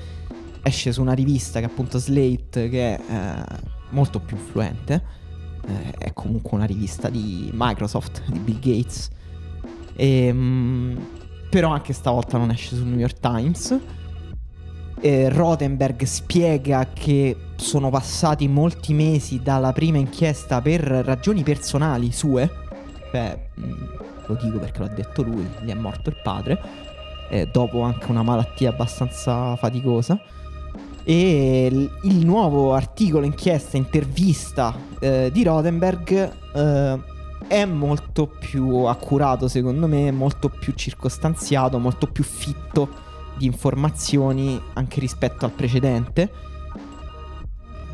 Esce 0.64 0.92
su 0.92 1.02
una 1.02 1.14
rivista 1.14 1.60
che 1.60 1.66
è 1.66 1.70
appunto 1.70 1.98
Slate, 1.98 2.70
che 2.70 2.96
è 2.96 3.02
uh, 3.08 3.68
molto 3.90 4.20
più 4.20 4.38
influente. 4.38 5.20
Uh, 5.68 5.92
è 5.98 6.12
comunque 6.14 6.58
una 6.58 6.66
rivista 6.66 7.10
di 7.10 7.50
Microsoft, 7.54 8.24
di 8.28 8.40
Bill 8.40 8.60
Gates. 8.60 9.10
E, 9.96 10.30
um, 10.32 11.08
però 11.50 11.70
anche 11.70 11.94
stavolta 11.94 12.38
non 12.38 12.50
esce 12.52 12.76
sul 12.76 12.88
New 12.88 13.00
York 13.00 13.20
Times. 13.20 13.80
eh, 15.02 15.30
Rothenberg 15.30 16.04
spiega 16.04 16.88
che 16.94 17.36
sono 17.56 17.90
passati 17.90 18.48
molti 18.48 18.94
mesi 18.94 19.42
dalla 19.42 19.74
prima 19.74 19.98
inchiesta 19.98 20.62
per 20.62 20.82
ragioni 20.82 21.44
personali 21.44 22.12
sue. 22.12 22.50
Beh, 23.12 23.50
mm, 23.60 23.74
lo 24.28 24.38
dico 24.42 24.60
perché 24.60 24.80
l'ha 24.80 24.88
detto 24.88 25.24
lui, 25.24 25.48
gli 25.64 25.70
è 25.70 25.74
morto 25.74 26.10
il 26.10 26.18
padre, 26.24 26.60
eh, 27.30 27.48
dopo 27.52 27.82
anche 27.82 28.10
una 28.12 28.24
malattia 28.24 28.70
abbastanza 28.70 29.56
faticosa. 29.56 30.20
E 31.04 31.90
il 32.04 32.26
nuovo 32.26 32.74
articolo, 32.74 33.26
inchiesta, 33.26 33.78
intervista 33.78 34.76
eh, 35.00 35.30
di 35.34 35.44
Rothenberg 35.44 36.34
eh, 36.56 37.00
è 37.48 37.66
molto 37.66 38.28
più 38.28 38.84
accurato 38.84 39.48
secondo 39.48 39.88
me, 39.88 40.12
molto 40.12 40.50
più 40.50 40.74
circostanziato, 40.74 41.80
molto 41.80 42.08
più 42.08 42.24
fitto 42.24 43.10
di 43.38 43.46
informazioni 43.46 44.62
anche 44.74 45.00
rispetto 45.00 45.46
al 45.46 45.52
precedente. 45.52 46.32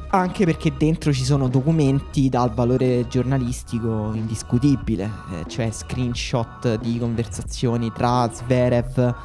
Anche 0.10 0.46
perché 0.46 0.74
dentro 0.78 1.12
ci 1.12 1.26
sono 1.26 1.50
documenti 1.50 2.30
dal 2.30 2.54
valore 2.54 3.08
giornalistico 3.08 4.13
indiscutibile, 4.13 5.12
eh, 5.34 5.46
cioè 5.48 5.70
screenshot 5.70 6.80
di 6.80 6.98
conversazioni 6.98 7.91
tra 7.91 8.30
Zverev 8.32 9.15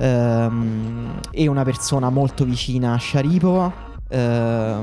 ehm, 0.00 1.20
e 1.30 1.46
una 1.46 1.62
persona 1.62 2.10
molto 2.10 2.44
vicina 2.44 2.94
a 2.94 2.98
Sharipova, 2.98 3.72
eh, 4.08 4.82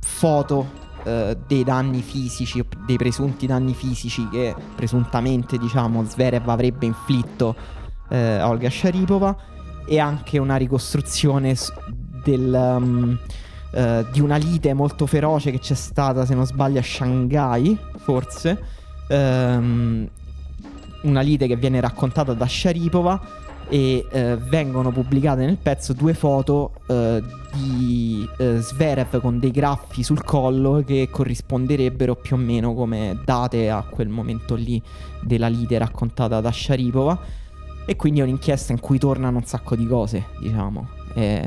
foto 0.00 0.78
eh, 1.04 1.36
dei 1.46 1.64
danni 1.64 2.02
fisici, 2.02 2.64
dei 2.84 2.96
presunti 2.96 3.46
danni 3.46 3.72
fisici 3.72 4.28
che 4.28 4.54
presuntamente 4.76 5.56
diciamo 5.56 6.04
Zverev 6.04 6.48
avrebbe 6.48 6.86
inflitto 6.86 7.56
eh, 8.10 8.36
a 8.36 8.48
Olga 8.48 8.68
Sharipova. 8.68 9.36
E 9.86 9.98
anche 9.98 10.38
una 10.38 10.54
ricostruzione 10.54 11.56
del, 12.22 12.76
um, 12.78 13.18
uh, 13.72 14.06
di 14.12 14.20
una 14.20 14.36
lite 14.36 14.72
molto 14.72 15.04
feroce 15.06 15.50
che 15.50 15.58
c'è 15.58 15.74
stata, 15.74 16.24
se 16.24 16.34
non 16.34 16.46
sbaglio, 16.46 16.78
a 16.78 16.82
Shanghai, 16.82 17.76
forse. 17.96 18.62
Um, 19.08 20.08
una 21.02 21.20
lite 21.22 21.48
che 21.48 21.56
viene 21.56 21.80
raccontata 21.80 22.34
da 22.34 22.46
Sharipova 22.46 23.20
e 23.70 24.04
uh, 24.10 24.36
vengono 24.48 24.90
pubblicate 24.90 25.46
nel 25.46 25.56
pezzo 25.56 25.92
due 25.92 26.12
foto 26.12 26.72
uh, 26.88 27.22
di 27.54 28.28
uh, 28.38 28.58
Sverev 28.58 29.20
con 29.20 29.38
dei 29.38 29.52
graffi 29.52 30.02
sul 30.02 30.24
collo 30.24 30.82
che 30.84 31.08
corrisponderebbero 31.10 32.16
più 32.16 32.34
o 32.34 32.38
meno 32.38 32.74
come 32.74 33.16
date 33.24 33.70
a 33.70 33.82
quel 33.88 34.08
momento 34.08 34.56
lì 34.56 34.82
della 35.22 35.46
lite 35.46 35.78
raccontata 35.78 36.40
da 36.40 36.50
Sharipova 36.50 37.18
e 37.86 37.96
quindi 37.96 38.20
è 38.20 38.22
un'inchiesta 38.24 38.72
in 38.72 38.80
cui 38.80 38.98
tornano 38.98 39.38
un 39.38 39.44
sacco 39.44 39.74
di 39.76 39.86
cose, 39.86 40.26
diciamo. 40.40 40.88
È, 41.14 41.40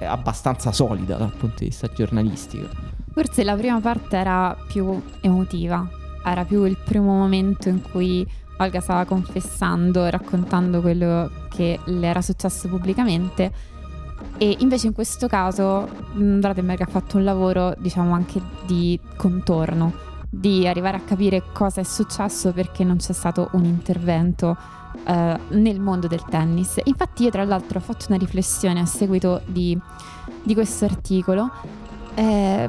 è 0.00 0.04
abbastanza 0.04 0.72
solida 0.72 1.16
dal 1.16 1.32
punto 1.32 1.56
di 1.60 1.66
vista 1.66 1.88
giornalistico. 1.94 2.66
Forse 3.12 3.44
la 3.44 3.54
prima 3.54 3.80
parte 3.80 4.16
era 4.16 4.56
più 4.66 5.00
emotiva, 5.20 5.88
era 6.24 6.44
più 6.44 6.64
il 6.64 6.76
primo 6.82 7.14
momento 7.14 7.68
in 7.68 7.80
cui 7.80 8.26
Olga 8.58 8.80
stava 8.80 9.04
confessando, 9.04 10.08
raccontando 10.08 10.80
quello 10.80 11.30
che 11.48 11.78
le 11.84 12.06
era 12.06 12.22
successo 12.22 12.68
pubblicamente. 12.68 13.52
E 14.38 14.56
invece 14.60 14.86
in 14.86 14.92
questo 14.92 15.28
caso 15.28 15.88
Dratenberg 16.14 16.80
ha 16.82 16.86
fatto 16.86 17.16
un 17.16 17.24
lavoro, 17.24 17.74
diciamo, 17.78 18.14
anche 18.14 18.40
di 18.66 18.98
contorno, 19.16 19.92
di 20.28 20.66
arrivare 20.66 20.96
a 20.96 21.00
capire 21.00 21.42
cosa 21.52 21.80
è 21.80 21.84
successo 21.84 22.52
perché 22.52 22.84
non 22.84 22.96
c'è 22.96 23.12
stato 23.12 23.50
un 23.52 23.64
intervento 23.64 24.56
eh, 25.06 25.38
nel 25.48 25.80
mondo 25.80 26.06
del 26.06 26.24
tennis. 26.24 26.80
Infatti 26.84 27.24
io 27.24 27.30
tra 27.30 27.44
l'altro 27.44 27.78
ho 27.78 27.82
fatto 27.82 28.06
una 28.08 28.18
riflessione 28.18 28.80
a 28.80 28.86
seguito 28.86 29.42
di, 29.46 29.78
di 30.42 30.54
questo 30.54 30.84
articolo 30.86 31.50
eh, 32.16 32.68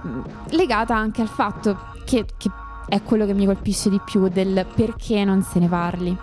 legata 0.49 0.95
anche 0.95 1.21
al 1.21 1.29
fatto 1.29 1.77
che, 2.05 2.25
che 2.37 2.51
è 2.87 3.01
quello 3.03 3.25
che 3.25 3.33
mi 3.33 3.45
colpisce 3.45 3.89
di 3.89 3.99
più 4.03 4.27
del 4.29 4.65
perché 4.75 5.23
non 5.23 5.43
se 5.43 5.59
ne 5.59 5.67
parli. 5.67 6.17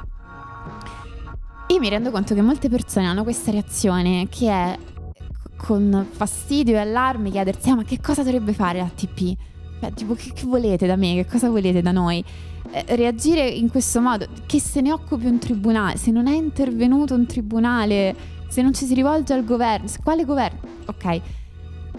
Io 1.69 1.79
mi 1.79 1.89
rendo 1.89 2.11
conto 2.11 2.35
che 2.35 2.43
molte 2.43 2.69
persone 2.69 3.07
hanno 3.07 3.23
questa 3.23 3.51
reazione 3.51 4.29
che 4.29 4.49
è 4.51 4.79
con 5.57 6.07
fastidio 6.11 6.75
e 6.75 6.79
allarme 6.79 7.31
chiedersi 7.31 7.71
ah, 7.71 7.77
ma 7.77 7.85
che 7.85 8.01
cosa 8.01 8.23
dovrebbe 8.23 8.53
fare 8.53 8.79
l'ATP? 8.79 9.37
Cioè, 9.81 9.93
tipo, 9.93 10.15
che, 10.15 10.33
che 10.33 10.45
volete 10.47 10.87
da 10.87 10.97
me? 10.97 11.15
Che 11.15 11.27
cosa 11.27 11.49
volete 11.49 11.83
da 11.83 11.91
noi? 11.91 12.25
Eh, 12.71 12.97
reagire 12.97 13.47
in 13.47 13.71
questo 13.71 14.01
modo, 14.01 14.27
che 14.47 14.61
se 14.61 14.81
ne 14.81 14.93
occupi 14.93 15.27
un 15.27 15.39
tribunale, 15.39 15.97
se 15.97 16.11
non 16.11 16.27
è 16.27 16.35
intervenuto 16.35 17.15
un 17.15 17.27
tribunale, 17.27 18.15
se 18.49 18.63
non 18.63 18.73
ci 18.73 18.87
si 18.87 18.95
rivolge 18.95 19.33
al 19.33 19.45
governo, 19.45 19.87
quale 20.03 20.25
governo? 20.25 20.61
Ok. 20.87 21.21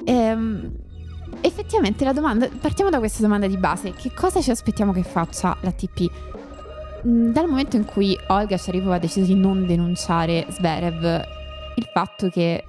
Ehm, 0.05 0.71
effettivamente 1.41 2.03
la 2.03 2.13
domanda, 2.13 2.47
partiamo 2.59 2.89
da 2.89 2.99
questa 2.99 3.21
domanda 3.21 3.47
di 3.47 3.57
base, 3.57 3.93
che 3.93 4.11
cosa 4.13 4.41
ci 4.41 4.51
aspettiamo 4.51 4.91
che 4.91 5.03
faccia 5.03 5.55
l'ATP? 5.61 6.11
Mm, 7.05 7.31
dal 7.31 7.47
momento 7.47 7.75
in 7.75 7.85
cui 7.85 8.17
Olga 8.27 8.57
Sharipova 8.57 8.95
ha 8.95 8.99
deciso 8.99 9.25
di 9.25 9.35
non 9.35 9.65
denunciare 9.65 10.47
Zverev, 10.49 11.03
il 11.75 11.89
fatto 11.93 12.29
che 12.29 12.63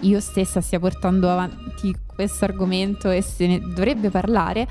io 0.00 0.20
stessa 0.20 0.60
stia 0.60 0.78
portando 0.78 1.28
avanti 1.28 1.94
questo 2.06 2.44
argomento 2.44 3.10
e 3.10 3.22
se 3.22 3.46
ne 3.46 3.60
dovrebbe 3.60 4.10
parlare, 4.10 4.68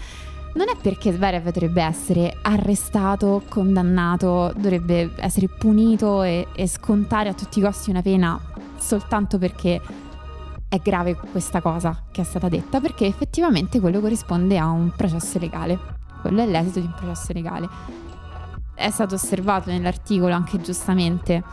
non 0.53 0.67
è 0.67 0.75
perché 0.81 1.11
Zverev 1.11 1.51
dovrebbe 1.51 1.83
essere 1.83 2.37
arrestato, 2.41 3.43
condannato, 3.49 4.53
dovrebbe 4.55 5.11
essere 5.17 5.47
punito 5.47 6.23
e, 6.23 6.47
e 6.53 6.67
scontare 6.67 7.29
a 7.29 7.33
tutti 7.33 7.59
i 7.59 7.61
costi 7.61 7.89
una 7.89 8.01
pena 8.01 8.39
soltanto 8.77 9.37
perché 9.37 9.79
è 10.69 10.77
grave 10.77 11.15
questa 11.15 11.61
cosa 11.61 12.03
che 12.11 12.21
è 12.21 12.23
stata 12.23 12.47
detta, 12.47 12.79
perché 12.79 13.05
effettivamente 13.05 13.79
quello 13.79 13.99
corrisponde 13.99 14.57
a 14.57 14.67
un 14.67 14.91
processo 14.95 15.39
legale. 15.39 15.77
Quello 16.21 16.41
è 16.41 16.45
l'esito 16.45 16.79
di 16.79 16.85
un 16.85 16.93
processo 16.95 17.33
legale. 17.33 17.67
È 18.75 18.89
stato 18.91 19.15
osservato 19.15 19.71
nell'articolo 19.71 20.33
anche 20.33 20.61
giustamente. 20.61 21.43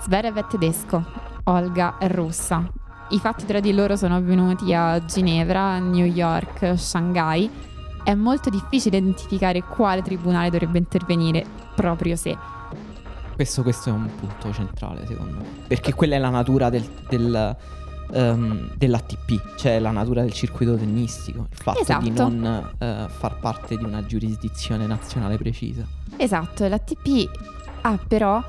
Zverev 0.00 0.36
è 0.36 0.46
tedesco, 0.46 1.02
Olga 1.44 1.96
è 1.98 2.08
russa. 2.08 2.70
I 3.10 3.18
fatti 3.18 3.46
tra 3.46 3.60
di 3.60 3.72
loro 3.72 3.96
sono 3.96 4.16
avvenuti 4.16 4.74
a 4.74 5.02
Ginevra, 5.04 5.78
New 5.78 6.04
York, 6.04 6.76
Shanghai 6.76 7.50
è 8.08 8.14
molto 8.14 8.48
difficile 8.48 8.96
identificare 8.96 9.62
quale 9.62 10.00
tribunale 10.00 10.48
dovrebbe 10.48 10.78
intervenire 10.78 11.44
proprio 11.74 12.16
se. 12.16 12.36
Questo, 13.34 13.62
questo 13.62 13.90
è 13.90 13.92
un 13.92 14.08
punto 14.18 14.52
centrale 14.52 15.06
secondo 15.06 15.36
me, 15.36 15.44
perché 15.66 15.92
quella 15.92 16.16
è 16.16 16.18
la 16.18 16.30
natura 16.30 16.70
del, 16.70 16.88
del, 17.06 17.56
um, 18.10 18.70
dell'ATP, 18.76 19.56
cioè 19.56 19.78
la 19.78 19.90
natura 19.90 20.22
del 20.22 20.32
circuito 20.32 20.76
tennistico, 20.76 21.46
il 21.50 21.56
fatto 21.56 21.80
esatto. 21.80 22.02
di 22.04 22.10
non 22.10 22.70
uh, 22.78 23.08
far 23.08 23.38
parte 23.38 23.76
di 23.76 23.84
una 23.84 24.04
giurisdizione 24.04 24.86
nazionale 24.86 25.36
precisa. 25.36 25.86
Esatto, 26.16 26.66
l'ATP 26.66 27.30
ha 27.82 27.98
però 28.06 28.42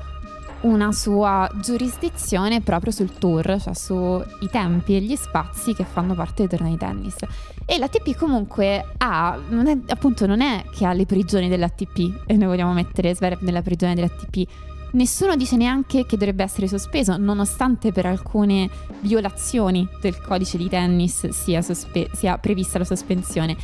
una 0.62 0.92
sua 0.92 1.50
giurisdizione 1.54 2.60
proprio 2.60 2.92
sul 2.92 3.12
tour, 3.16 3.58
cioè 3.60 3.74
sui 3.74 4.48
tempi 4.50 4.96
e 4.96 5.00
gli 5.00 5.16
spazi 5.16 5.74
che 5.74 5.84
fanno 5.84 6.14
parte 6.14 6.46
dei 6.46 6.48
tornei 6.48 6.72
di 6.72 6.78
tennis. 6.78 7.16
E 7.64 7.78
l'ATP 7.78 8.16
comunque 8.16 8.84
ha, 8.98 9.38
non 9.48 9.68
è, 9.68 9.78
appunto 9.88 10.26
non 10.26 10.40
è 10.40 10.64
che 10.74 10.84
ha 10.84 10.92
le 10.92 11.06
prigioni 11.06 11.48
dell'ATP 11.48 12.24
e 12.26 12.36
noi 12.36 12.48
vogliamo 12.48 12.72
mettere 12.72 13.14
Zverev 13.14 13.40
nella 13.42 13.62
prigione 13.62 13.94
dell'ATP. 13.94 14.48
Nessuno 14.92 15.36
dice 15.36 15.56
neanche 15.56 16.04
che 16.04 16.16
dovrebbe 16.16 16.42
essere 16.42 16.66
sospeso, 16.66 17.16
nonostante 17.16 17.92
per 17.92 18.06
alcune 18.06 18.68
violazioni 19.00 19.88
del 20.00 20.20
codice 20.20 20.56
di 20.56 20.68
tennis 20.68 21.28
sia, 21.28 21.62
sospe- 21.62 22.10
sia 22.12 22.38
prevista 22.38 22.78
la 22.78 22.84
sospensione. 22.84 23.56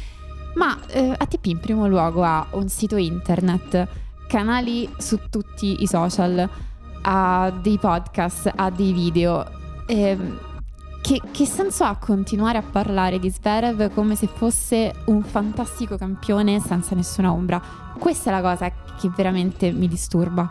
Ma 0.54 0.78
eh, 0.86 1.14
ATP 1.16 1.46
in 1.46 1.58
primo 1.58 1.88
luogo 1.88 2.22
ha 2.22 2.46
un 2.52 2.68
sito 2.68 2.96
internet, 2.96 3.88
canali 4.28 4.88
su 4.98 5.18
tutti 5.28 5.82
i 5.82 5.86
social, 5.86 6.48
ha 7.02 7.50
dei 7.60 7.78
podcast, 7.78 8.52
ha 8.54 8.70
dei 8.70 8.92
video. 8.92 9.44
Eh, 9.86 10.16
che, 11.02 11.20
che, 11.30 11.46
senso 11.46 11.84
ha 11.84 11.96
continuare 11.96 12.58
a 12.58 12.62
parlare 12.62 13.18
di 13.18 13.30
Zverev 13.30 13.92
come 13.92 14.16
se 14.16 14.26
fosse 14.26 14.92
un 15.04 15.22
fantastico 15.22 15.96
campione 15.96 16.58
senza 16.60 16.94
nessuna 16.94 17.32
ombra? 17.32 17.62
Questa 17.98 18.30
è 18.30 18.32
la 18.32 18.40
cosa 18.40 18.68
che 18.68 19.10
veramente 19.14 19.70
mi 19.72 19.88
disturba. 19.88 20.50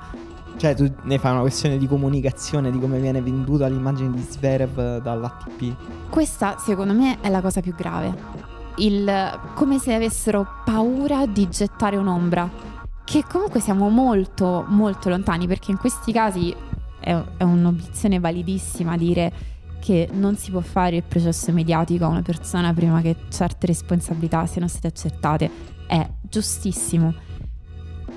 Cioè, 0.57 0.73
tu 0.73 0.91
ne 1.03 1.17
fai 1.17 1.31
una 1.31 1.41
questione 1.41 1.77
di 1.77 1.87
comunicazione 1.87 2.71
di 2.71 2.79
come 2.79 2.99
viene 2.99 3.21
venduta 3.21 3.67
l'immagine 3.67 4.11
di 4.11 4.21
Zverev 4.21 5.01
dall'ATP? 5.01 6.09
Questa, 6.09 6.57
secondo 6.57 6.93
me, 6.93 7.19
è 7.21 7.29
la 7.29 7.41
cosa 7.41 7.61
più 7.61 7.75
grave. 7.75 8.43
Il, 8.77 9.39
come 9.53 9.79
se 9.79 9.93
avessero 9.93 10.45
paura 10.65 11.25
di 11.25 11.47
gettare 11.49 11.97
un'ombra 11.97 12.73
che 13.05 13.23
comunque 13.23 13.61
siamo 13.61 13.87
molto 13.89 14.65
molto 14.67 15.09
lontani 15.09 15.47
perché 15.47 15.71
in 15.71 15.77
questi 15.77 16.11
casi 16.11 16.53
è, 16.99 17.15
è 17.37 17.43
un'obiezione 17.43 18.19
validissima 18.19 18.97
dire 18.97 19.31
che 19.79 20.09
non 20.11 20.35
si 20.35 20.49
può 20.49 20.61
fare 20.61 20.97
il 20.97 21.03
processo 21.03 21.51
mediatico 21.51 22.03
a 22.05 22.07
una 22.07 22.23
persona 22.23 22.73
prima 22.73 23.01
che 23.01 23.15
certe 23.29 23.67
responsabilità 23.67 24.47
siano 24.47 24.67
state 24.67 24.87
accettate 24.87 25.51
è 25.85 26.09
giustissimo 26.21 27.13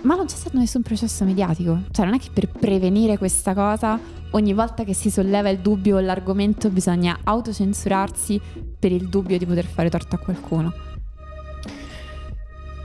ma 0.03 0.15
non 0.15 0.27
c'è 0.27 0.37
stato 0.37 0.59
nessun 0.59 0.83
processo 0.83 1.25
mediatico 1.25 1.81
cioè 1.91 2.05
non 2.05 2.15
è 2.15 2.19
che 2.19 2.31
per 2.33 2.49
prevenire 2.49 3.19
questa 3.19 3.55
cosa 3.55 3.99
ogni 4.31 4.53
volta 4.53 4.85
che 4.85 4.95
si 4.95 5.11
solleva 5.11 5.49
il 5.49 5.59
dubbio 5.59 5.97
o 5.97 6.01
l'argomento 6.01 6.69
bisogna 6.71 7.19
autocensurarsi 7.25 8.41
per 8.79 8.93
il 8.93 9.09
dubbio 9.09 9.39
di 9.39 9.47
poter 9.47 9.65
fare 9.65 9.91
torto 9.91 10.17
a 10.17 10.19
qualcuno. 10.19 10.73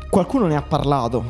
Qualcuno 0.09 0.47
ne 0.47 0.55
ha 0.55 0.61
parlato. 0.61 1.23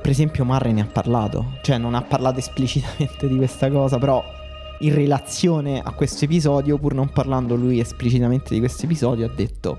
Per 0.00 0.10
esempio 0.10 0.44
Marre 0.44 0.72
ne 0.72 0.82
ha 0.82 0.86
parlato. 0.86 1.58
Cioè 1.62 1.78
non 1.78 1.94
ha 1.94 2.02
parlato 2.02 2.38
esplicitamente 2.38 3.28
di 3.28 3.36
questa 3.36 3.70
cosa, 3.70 3.98
però 3.98 4.22
in 4.80 4.94
relazione 4.94 5.80
a 5.80 5.92
questo 5.92 6.24
episodio, 6.24 6.78
pur 6.78 6.94
non 6.94 7.10
parlando 7.10 7.54
lui 7.54 7.80
esplicitamente 7.80 8.54
di 8.54 8.60
questo 8.60 8.84
episodio, 8.84 9.26
ha 9.26 9.30
detto 9.34 9.78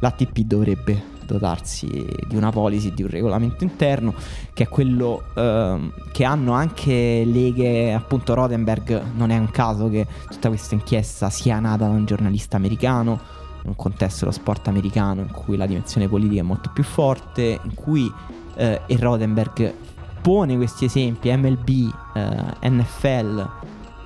l'ATP 0.00 0.38
dovrebbe 0.40 1.18
dotarsi 1.34 1.86
di 2.26 2.36
una 2.36 2.50
policy, 2.50 2.92
di 2.92 3.02
un 3.02 3.10
regolamento 3.10 3.64
interno, 3.64 4.14
che 4.52 4.64
è 4.64 4.68
quello 4.68 5.22
ehm, 5.34 5.92
che 6.12 6.24
hanno 6.24 6.52
anche 6.52 7.24
leghe, 7.24 7.92
appunto 7.92 8.34
Rodenberg, 8.34 9.02
non 9.14 9.30
è 9.30 9.38
un 9.38 9.50
caso 9.50 9.88
che 9.88 10.06
tutta 10.28 10.48
questa 10.48 10.74
inchiesta 10.74 11.30
sia 11.30 11.58
nata 11.58 11.86
da 11.86 11.90
un 11.90 12.04
giornalista 12.04 12.56
americano, 12.56 13.38
in 13.62 13.68
un 13.68 13.76
contesto 13.76 14.20
dello 14.20 14.32
sport 14.32 14.68
americano 14.68 15.20
in 15.20 15.30
cui 15.30 15.56
la 15.56 15.66
dimensione 15.66 16.08
politica 16.08 16.40
è 16.40 16.44
molto 16.44 16.70
più 16.72 16.82
forte, 16.82 17.60
in 17.62 17.74
cui 17.74 18.10
eh, 18.56 18.80
e 18.86 18.96
Rodenberg 18.96 19.74
pone 20.20 20.56
questi 20.56 20.84
esempi, 20.84 21.34
MLB, 21.34 21.68
eh, 22.14 22.68
NFL 22.68 23.48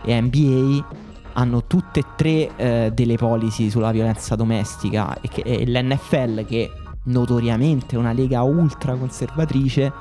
e 0.04 0.20
NBA 0.20 1.02
hanno 1.34 1.64
tutte 1.66 2.00
e 2.00 2.04
tre 2.16 2.56
eh, 2.56 2.92
delle 2.94 3.16
policy 3.16 3.70
sulla 3.70 3.90
violenza 3.90 4.36
domestica 4.36 5.20
e, 5.20 5.28
che, 5.28 5.40
e 5.42 5.66
l'NFL 5.66 6.44
che 6.44 6.70
notoriamente 7.04 7.96
una 7.96 8.12
lega 8.12 8.42
ultra 8.42 8.94
conservatrice, 8.94 9.92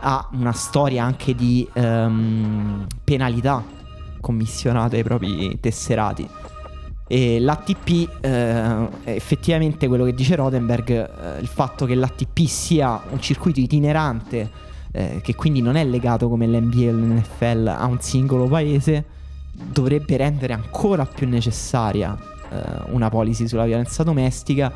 ha 0.00 0.28
una 0.32 0.52
storia 0.52 1.04
anche 1.04 1.34
di 1.34 1.68
um, 1.74 2.86
penalità 3.04 3.62
commissionate 4.20 4.96
ai 4.96 5.02
propri 5.02 5.58
tesserati. 5.60 6.28
E 7.06 7.40
l'ATP, 7.40 8.24
eh, 8.24 8.88
effettivamente 9.04 9.86
quello 9.86 10.04
che 10.04 10.14
dice 10.14 10.34
Rodenberg, 10.34 10.90
eh, 10.90 11.40
il 11.40 11.46
fatto 11.46 11.84
che 11.84 11.94
l'ATP 11.94 12.46
sia 12.46 13.02
un 13.10 13.20
circuito 13.20 13.60
itinerante, 13.60 14.50
eh, 14.92 15.20
che 15.22 15.34
quindi 15.34 15.60
non 15.60 15.76
è 15.76 15.84
legato 15.84 16.28
come 16.28 16.46
l'NBA 16.46 16.88
o 16.88 16.92
l'NFL 16.92 17.66
a 17.66 17.84
un 17.86 18.00
singolo 18.00 18.46
paese, 18.46 19.04
dovrebbe 19.52 20.16
rendere 20.16 20.54
ancora 20.54 21.04
più 21.04 21.28
necessaria 21.28 22.16
eh, 22.50 22.90
una 22.92 23.10
policy 23.10 23.46
sulla 23.46 23.64
violenza 23.64 24.02
domestica 24.02 24.72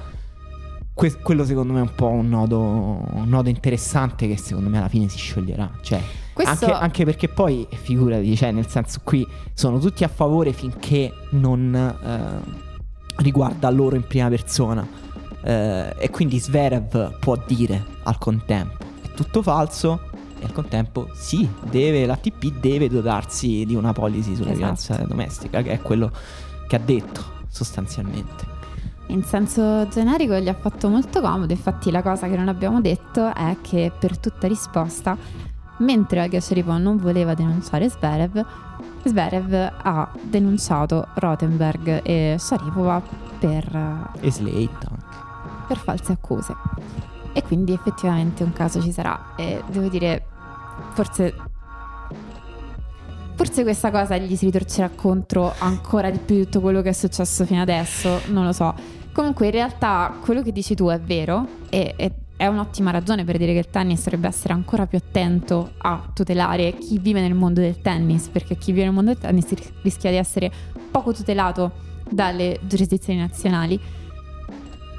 que- 0.96 1.18
quello 1.20 1.44
secondo 1.44 1.74
me 1.74 1.80
è 1.80 1.82
un 1.82 1.94
po' 1.94 2.08
un 2.08 2.26
nodo, 2.30 2.58
un 2.58 3.28
nodo, 3.28 3.50
interessante 3.50 4.26
che 4.26 4.38
secondo 4.38 4.70
me 4.70 4.78
alla 4.78 4.88
fine 4.88 5.08
si 5.08 5.18
scioglierà. 5.18 5.70
Cioè, 5.82 6.02
Questo... 6.32 6.64
anche, 6.64 6.72
anche, 6.72 7.04
perché 7.04 7.28
poi, 7.28 7.68
figurati, 7.70 8.34
cioè, 8.34 8.50
nel 8.50 8.66
senso 8.66 9.00
qui 9.04 9.24
sono 9.52 9.78
tutti 9.78 10.04
a 10.04 10.08
favore 10.08 10.54
finché 10.54 11.12
non 11.30 11.74
eh, 11.74 12.62
riguarda 13.16 13.68
loro 13.68 13.94
in 13.94 14.06
prima 14.06 14.28
persona. 14.28 15.04
Eh, 15.42 15.94
e 15.98 16.10
quindi 16.10 16.38
Sverev 16.40 17.18
può 17.20 17.40
dire 17.46 17.84
al 18.04 18.16
contempo 18.16 18.84
è 19.02 19.10
tutto 19.14 19.42
falso 19.42 20.08
e 20.40 20.44
al 20.44 20.52
contempo 20.52 21.10
sì, 21.14 21.48
deve, 21.70 22.06
l'ATP 22.06 22.58
deve 22.58 22.88
dotarsi 22.88 23.64
di 23.66 23.74
una 23.74 23.92
policy 23.92 24.34
sulla 24.34 24.52
esatto. 24.52 24.56
violenza 24.56 24.96
domestica, 25.06 25.62
che 25.62 25.72
è 25.72 25.80
quello 25.82 26.10
che 26.66 26.74
ha 26.74 26.80
detto 26.80 27.34
sostanzialmente 27.48 28.55
in 29.08 29.22
senso 29.22 29.86
generico 29.88 30.38
gli 30.38 30.48
ha 30.48 30.54
fatto 30.54 30.88
molto 30.88 31.20
comodo, 31.20 31.52
infatti 31.52 31.90
la 31.90 32.02
cosa 32.02 32.28
che 32.28 32.36
non 32.36 32.48
abbiamo 32.48 32.80
detto 32.80 33.32
è 33.34 33.56
che 33.60 33.92
per 33.96 34.18
tutta 34.18 34.48
risposta, 34.48 35.16
mentre 35.78 36.20
Olga 36.20 36.40
Sharipov 36.40 36.76
non 36.78 36.96
voleva 36.96 37.34
denunciare 37.34 37.88
Sverev, 37.88 38.44
Sverev 39.04 39.72
ha 39.82 40.10
denunciato 40.22 41.06
Rothenberg 41.14 42.00
e 42.02 42.36
Sharipova 42.38 43.00
per... 43.38 44.10
E 44.20 44.30
Slate 44.32 44.86
anche. 44.88 45.24
Per 45.68 45.76
false 45.76 46.12
accuse. 46.12 46.54
E 47.32 47.42
quindi 47.42 47.72
effettivamente 47.72 48.42
un 48.42 48.52
caso 48.52 48.80
ci 48.80 48.90
sarà. 48.90 49.34
E 49.36 49.62
devo 49.68 49.88
dire, 49.88 50.24
forse 50.92 51.34
Forse 53.36 53.64
questa 53.64 53.90
cosa 53.90 54.16
gli 54.16 54.34
si 54.34 54.46
ritorcerà 54.46 54.88
contro 54.88 55.52
ancora 55.58 56.08
di 56.08 56.16
più 56.16 56.44
tutto 56.44 56.62
quello 56.62 56.80
che 56.80 56.88
è 56.88 56.92
successo 56.92 57.44
fino 57.44 57.60
adesso, 57.60 58.22
non 58.28 58.46
lo 58.46 58.52
so. 58.52 58.74
Comunque 59.16 59.46
in 59.46 59.52
realtà 59.52 60.14
quello 60.20 60.42
che 60.42 60.52
dici 60.52 60.74
tu 60.74 60.88
è 60.88 61.00
vero 61.00 61.48
e, 61.70 61.94
e 61.96 62.12
è 62.36 62.46
un'ottima 62.48 62.90
ragione 62.90 63.24
per 63.24 63.38
dire 63.38 63.54
che 63.54 63.60
il 63.60 63.70
tennis 63.70 64.04
dovrebbe 64.04 64.28
essere 64.28 64.52
ancora 64.52 64.86
più 64.86 64.98
attento 64.98 65.72
a 65.78 66.10
tutelare 66.12 66.76
chi 66.76 66.98
vive 66.98 67.22
nel 67.22 67.32
mondo 67.32 67.62
del 67.62 67.80
tennis, 67.80 68.28
perché 68.28 68.58
chi 68.58 68.72
vive 68.72 68.84
nel 68.84 68.92
mondo 68.92 69.14
del 69.14 69.18
tennis 69.18 69.46
rischia 69.80 70.10
di 70.10 70.16
essere 70.16 70.52
poco 70.90 71.14
tutelato 71.14 71.72
dalle 72.10 72.58
giurisdizioni 72.66 73.18
nazionali. 73.18 73.80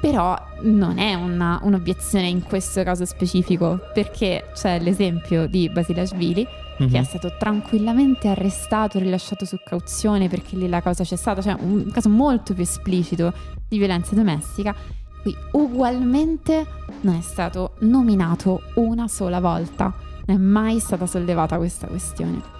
Però 0.00 0.36
non 0.62 0.98
è 0.98 1.14
una, 1.14 1.60
un'obiezione 1.62 2.26
in 2.26 2.42
questo 2.42 2.82
caso 2.82 3.04
specifico, 3.04 3.78
perché 3.94 4.50
c'è 4.52 4.80
l'esempio 4.80 5.46
di 5.46 5.68
Basilashvili 5.68 6.44
mm-hmm. 6.80 6.92
che 6.92 6.98
è 6.98 7.04
stato 7.04 7.32
tranquillamente 7.38 8.28
arrestato, 8.28 8.98
rilasciato 8.98 9.44
su 9.44 9.58
cauzione 9.64 10.28
perché 10.28 10.56
lì 10.56 10.68
la 10.68 10.82
cosa 10.82 11.04
c'è 11.04 11.16
stata, 11.16 11.42
cioè 11.42 11.56
un 11.58 11.90
caso 11.90 12.08
molto 12.08 12.54
più 12.54 12.62
esplicito 12.62 13.32
di 13.68 13.78
violenza 13.78 14.14
domestica. 14.14 14.74
Qui 15.22 15.36
ugualmente 15.52 16.66
non 17.02 17.16
è 17.16 17.20
stato 17.20 17.74
nominato 17.80 18.62
una 18.74 19.08
sola 19.08 19.40
volta, 19.40 19.92
non 20.26 20.36
è 20.36 20.40
mai 20.40 20.78
stata 20.80 21.06
sollevata 21.06 21.56
questa 21.56 21.86
questione. 21.86 22.56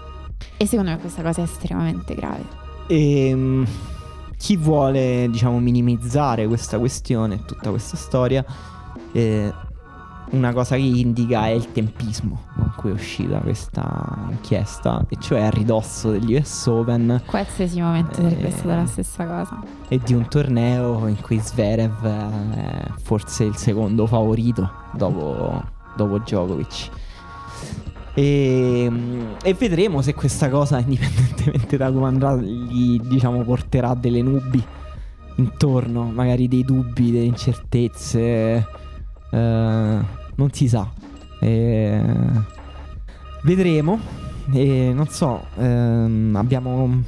E 0.57 0.67
secondo 0.67 0.91
me 0.91 0.99
questa 0.99 1.23
cosa 1.23 1.41
è 1.41 1.45
estremamente 1.45 2.15
grave. 2.15 2.45
E 2.89 3.29
ehm, 3.29 3.67
chi 4.37 4.57
vuole, 4.57 5.29
diciamo, 5.31 5.59
minimizzare 5.59 6.47
questa 6.47 6.79
questione, 6.79 7.45
tutta 7.45 7.71
questa 7.71 7.97
storia, 7.97 8.45
eh, 9.13 9.53
una 10.31 10.53
cosa 10.53 10.77
che 10.77 10.83
indica 10.83 11.47
è 11.47 11.51
il 11.51 11.73
tempismo 11.73 12.43
con 12.55 12.73
cui 12.77 12.91
è 12.91 12.93
uscita 12.93 13.39
questa 13.39 14.27
inchiesta, 14.31 15.05
e 15.09 15.17
cioè 15.21 15.43
a 15.43 15.51
ridosso 15.51 16.11
degli 16.11 16.35
US 16.35 16.67
Open. 16.67 17.23
Qualsiasi 17.25 17.81
momento 17.81 18.15
sarebbe 18.15 18.49
eh, 18.49 18.51
stata 18.51 18.77
la 18.77 18.87
stessa 18.87 19.27
cosa. 19.27 19.63
E 19.89 20.01
di 20.05 20.15
un 20.15 20.29
torneo 20.29 21.07
in 21.07 21.21
cui 21.21 21.39
Zverev 21.39 22.05
è 22.05 22.85
forse 23.03 23.45
il 23.45 23.57
secondo 23.57 24.07
favorito 24.07 24.71
dopo, 24.93 25.63
dopo 25.97 26.19
Djokovic. 26.19 26.91
E, 28.15 28.91
e, 29.43 29.55
vedremo 29.55 30.03
se 30.03 30.13
questa 30.15 30.49
cosa, 30.49 30.79
indipendentemente 30.85 31.77
da 31.77 31.93
come 31.93 32.07
andrà, 32.07 32.35
gli 32.37 32.99
diciamo, 33.01 33.43
porterà 33.45 33.95
delle 33.95 34.23
nubi 34.23 34.63
intorno, 35.37 36.05
magari 36.05 36.49
dei 36.49 36.65
dubbi, 36.65 37.13
delle 37.13 37.25
incertezze. 37.25 38.87
Eh, 39.31 39.99
non 40.35 40.53
si 40.53 40.69
sa. 40.69 40.91
E... 41.41 42.03
Vedremo. 43.43 43.99
E 44.51 44.93
non 44.95 45.09
so, 45.09 45.45
ehm, 45.57 46.35
abbiamo 46.35 47.03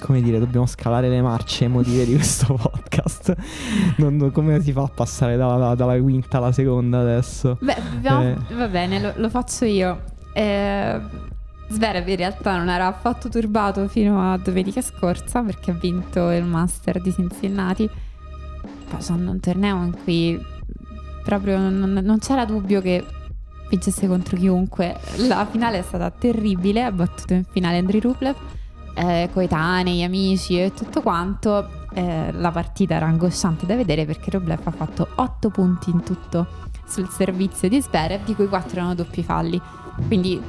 come 0.00 0.22
dire, 0.22 0.38
dobbiamo 0.38 0.66
scalare 0.66 1.08
le 1.08 1.20
marce 1.20 1.66
emotive 1.66 2.04
di 2.06 2.14
questo 2.14 2.54
podcast. 2.60 3.36
Non, 3.98 4.30
come 4.32 4.60
si 4.60 4.72
fa 4.72 4.82
a 4.82 4.88
passare 4.88 5.36
dalla, 5.36 5.74
dalla, 5.74 6.00
quinta 6.00 6.38
alla 6.38 6.52
seconda 6.52 7.00
adesso? 7.00 7.58
Beh, 7.60 7.74
abbiamo, 7.74 8.22
eh. 8.22 8.36
va 8.54 8.66
bene, 8.66 9.00
lo, 9.00 9.12
lo 9.16 9.28
faccio 9.28 9.66
io. 9.66 10.02
Eh, 10.32 11.00
Zverev 11.68 12.08
in 12.08 12.16
realtà 12.16 12.56
non 12.56 12.68
era 12.68 12.86
affatto 12.86 13.28
turbato 13.28 13.86
fino 13.86 14.32
a 14.32 14.36
domenica 14.38 14.80
scorsa 14.80 15.42
perché 15.42 15.70
ha 15.70 15.74
vinto 15.74 16.30
il 16.30 16.44
Master 16.44 17.00
di 17.00 17.12
Cincinnati. 17.12 17.88
Facendo 18.86 19.30
un 19.30 19.38
torneo 19.38 19.84
in 19.84 19.94
cui 20.02 20.44
proprio 21.22 21.58
non, 21.58 22.00
non 22.02 22.18
c'era 22.18 22.44
dubbio 22.44 22.80
che 22.80 23.04
vincesse 23.70 24.06
contro 24.06 24.36
chiunque. 24.36 24.98
La 25.28 25.46
finale 25.46 25.78
è 25.78 25.82
stata 25.82 26.10
terribile, 26.10 26.84
ha 26.84 26.92
battuto 26.92 27.34
in 27.34 27.44
finale 27.44 27.78
Andriy 27.78 28.00
Rublev, 28.00 28.36
eh, 28.94 29.30
coetanei, 29.32 30.02
amici 30.02 30.60
e 30.60 30.72
tutto 30.74 31.00
quanto. 31.00 31.78
Eh, 31.92 32.32
la 32.32 32.50
partita 32.50 32.94
era 32.94 33.06
angosciante 33.06 33.66
da 33.66 33.74
vedere 33.74 34.04
perché 34.04 34.30
Rublev 34.30 34.60
ha 34.64 34.70
fatto 34.70 35.08
8 35.14 35.50
punti 35.50 35.90
in 35.90 36.02
tutto 36.02 36.46
sul 36.86 37.08
servizio 37.08 37.68
di 37.68 37.80
Zverev, 37.80 38.24
di 38.24 38.34
cui 38.34 38.48
4 38.48 38.76
erano 38.76 38.94
doppi 38.94 39.22
falli. 39.22 39.60
Quindi 40.06 40.40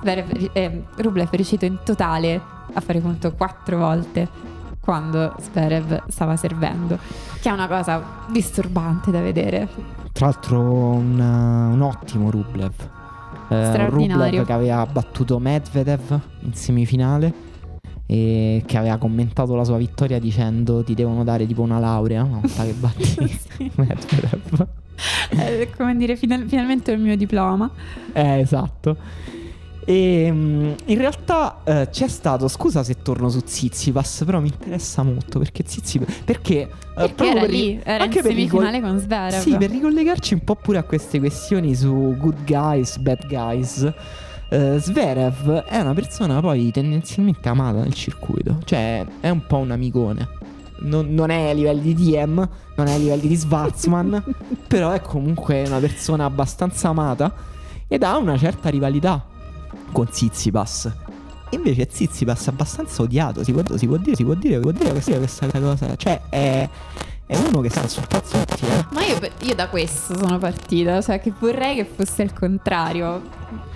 Zverev, 0.00 0.50
eh, 0.52 0.84
Rublev 0.96 1.30
è 1.30 1.36
riuscito 1.36 1.64
in 1.66 1.78
totale 1.84 2.40
a 2.72 2.80
fare 2.80 3.00
punto 3.00 3.32
4 3.32 3.76
volte 3.76 4.49
quando 4.80 5.34
Zverev 5.38 6.04
stava 6.08 6.36
servendo, 6.36 6.98
che 7.40 7.48
è 7.48 7.52
una 7.52 7.68
cosa 7.68 8.02
disturbante 8.30 9.10
da 9.10 9.20
vedere. 9.20 9.68
Tra 10.12 10.26
l'altro 10.26 10.60
un, 10.60 11.18
un 11.18 11.80
ottimo 11.80 12.30
Rublev. 12.30 12.72
Eh, 13.48 13.88
Rublev 13.88 14.44
che 14.44 14.52
aveva 14.52 14.84
battuto 14.86 15.38
Medvedev 15.38 16.20
in 16.40 16.54
semifinale 16.54 17.48
e 18.06 18.62
che 18.66 18.76
aveva 18.76 18.96
commentato 18.96 19.54
la 19.54 19.64
sua 19.64 19.76
vittoria 19.76 20.18
dicendo 20.18 20.82
ti 20.82 20.94
devono 20.94 21.22
dare 21.22 21.46
tipo 21.46 21.62
una 21.62 21.78
laurea 21.78 22.24
una 22.24 22.40
volta 22.40 22.64
che 22.64 22.72
batti 22.72 23.40
Medvedev. 23.76 24.66
È 25.30 25.68
come 25.76 25.96
dire 25.96 26.16
final- 26.16 26.46
finalmente 26.48 26.90
ho 26.90 26.94
il 26.94 27.00
mio 27.00 27.16
diploma. 27.16 27.70
Eh 28.12 28.40
esatto. 28.40 28.96
E 29.90 30.30
mm, 30.30 30.72
in 30.84 30.98
realtà 30.98 31.62
eh, 31.64 31.88
c'è 31.90 32.06
stato, 32.06 32.46
scusa 32.46 32.84
se 32.84 33.02
torno 33.02 33.28
su 33.28 33.40
Zizipas, 33.44 34.22
però 34.24 34.38
mi 34.38 34.46
interessa 34.46 35.02
molto 35.02 35.40
perché 35.40 35.64
Zizipas 35.66 36.14
perché, 36.24 36.60
eh, 36.60 36.68
Perché 36.94 37.14
proprio 37.14 37.30
era 37.30 37.40
per 37.40 37.50
lì, 37.50 37.80
era 37.82 38.04
anche 38.04 38.22
per 38.22 38.30
semifinale 38.30 38.76
ricol- 38.76 38.88
con 38.88 39.00
Zverev. 39.00 39.40
Sì, 39.40 39.56
per 39.56 39.70
ricollegarci 39.70 40.34
un 40.34 40.44
po' 40.44 40.54
pure 40.54 40.78
a 40.78 40.84
queste 40.84 41.18
questioni 41.18 41.74
su 41.74 42.14
good 42.16 42.44
guys, 42.46 42.98
bad 42.98 43.26
guys. 43.26 43.92
eh, 44.50 44.78
Zverev 44.78 45.64
è 45.64 45.80
una 45.80 45.92
persona 45.92 46.38
poi 46.38 46.70
tendenzialmente 46.70 47.48
amata 47.48 47.80
nel 47.80 47.94
circuito, 47.94 48.58
cioè 48.66 49.04
è 49.18 49.28
un 49.28 49.44
po' 49.44 49.56
un 49.56 49.72
amicone. 49.72 50.28
Non, 50.82 51.12
non 51.12 51.30
è 51.30 51.50
a 51.50 51.52
livelli 51.52 51.92
di 51.92 52.12
DM, 52.12 52.48
non 52.76 52.86
è 52.86 52.92
a 52.92 52.96
livelli 52.96 53.26
di 53.26 53.36
Schwarzman, 53.36 54.22
però 54.68 54.92
è 54.92 55.00
comunque 55.00 55.64
una 55.66 55.80
persona 55.80 56.26
abbastanza 56.26 56.90
amata 56.90 57.34
ed 57.88 58.04
ha 58.04 58.16
una 58.18 58.38
certa 58.38 58.68
rivalità 58.68 59.26
con 59.92 60.06
Zizipas. 60.10 60.90
Invece 61.50 61.88
Zizipas 61.90 62.46
è 62.46 62.50
abbastanza 62.50 63.02
odiato, 63.02 63.42
si 63.42 63.52
può, 63.52 63.62
si 63.76 63.86
può 63.86 63.96
dire, 63.96 64.14
si 64.14 64.24
può 64.24 64.34
dire, 64.34 64.60
può 64.60 64.70
dire 64.70 64.90
questa, 64.92 65.16
questa 65.16 65.46
cosa. 65.50 65.96
Cioè 65.96 66.20
è, 66.28 66.68
è 67.26 67.36
uno 67.36 67.60
che 67.60 67.70
sta 67.70 67.86
sul 67.88 68.06
pazzo 68.08 68.38
tutti, 68.44 68.64
eh. 68.66 68.86
Ma 68.92 69.04
io, 69.04 69.18
io 69.42 69.54
da 69.54 69.68
questo 69.68 70.16
sono 70.16 70.38
partita, 70.38 71.00
cioè 71.00 71.20
che 71.20 71.32
vorrei 71.38 71.76
che 71.76 71.84
fosse 71.84 72.22
il 72.22 72.32
contrario. 72.32 73.22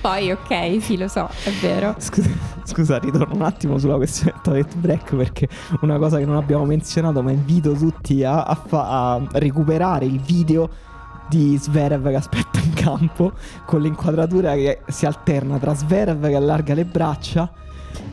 Poi 0.01 0.31
ok, 0.33 0.83
sì, 0.83 0.97
lo 0.97 1.09
so, 1.09 1.29
è 1.45 1.51
vero. 1.61 1.95
Scusa, 1.99 2.31
scusa, 2.63 2.99
ritorno 2.99 3.35
un 3.35 3.43
attimo 3.43 3.79
sulla 3.79 3.97
questione 3.97 4.33
del 4.33 4.41
toilet 4.43 4.77
break 4.77 5.17
perché 5.17 5.49
una 5.81 5.99
cosa 5.99 6.19
che 6.19 6.25
non 6.25 6.37
abbiamo 6.37 6.65
menzionato, 6.65 7.23
ma 7.23 7.33
invito 7.33 7.73
tutti 7.73 8.23
a, 8.23 8.43
a 8.43 8.55
fa- 8.55 9.13
a 9.13 9.23
recuperare 9.33 10.05
il 10.05 10.21
video 10.21 10.69
di 11.35 11.57
Sverev 11.57 12.09
che 12.11 12.15
aspetta 12.15 12.61
in 12.61 12.73
campo 12.75 13.33
con 13.67 13.81
l'inquadratura 13.81 14.55
che 14.55 14.83
si 14.87 15.05
alterna 15.05 15.59
tra 15.59 15.75
Sverev 15.75 16.29
che 16.29 16.37
allarga 16.37 16.75
le 16.75 16.85
braccia 16.85 17.51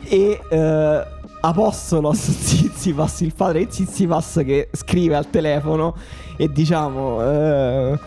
e 0.02 0.40
eh, 0.50 1.06
Apostolos 1.40 2.18
Zizipas, 2.18 3.20
il 3.22 3.32
padre 3.32 3.64
di 3.64 3.70
Zizipas 3.70 4.42
che 4.44 4.70
scrive 4.72 5.14
al 5.14 5.30
telefono 5.30 5.94
e 6.36 6.50
diciamo 6.50 7.22
eh, 7.22 7.98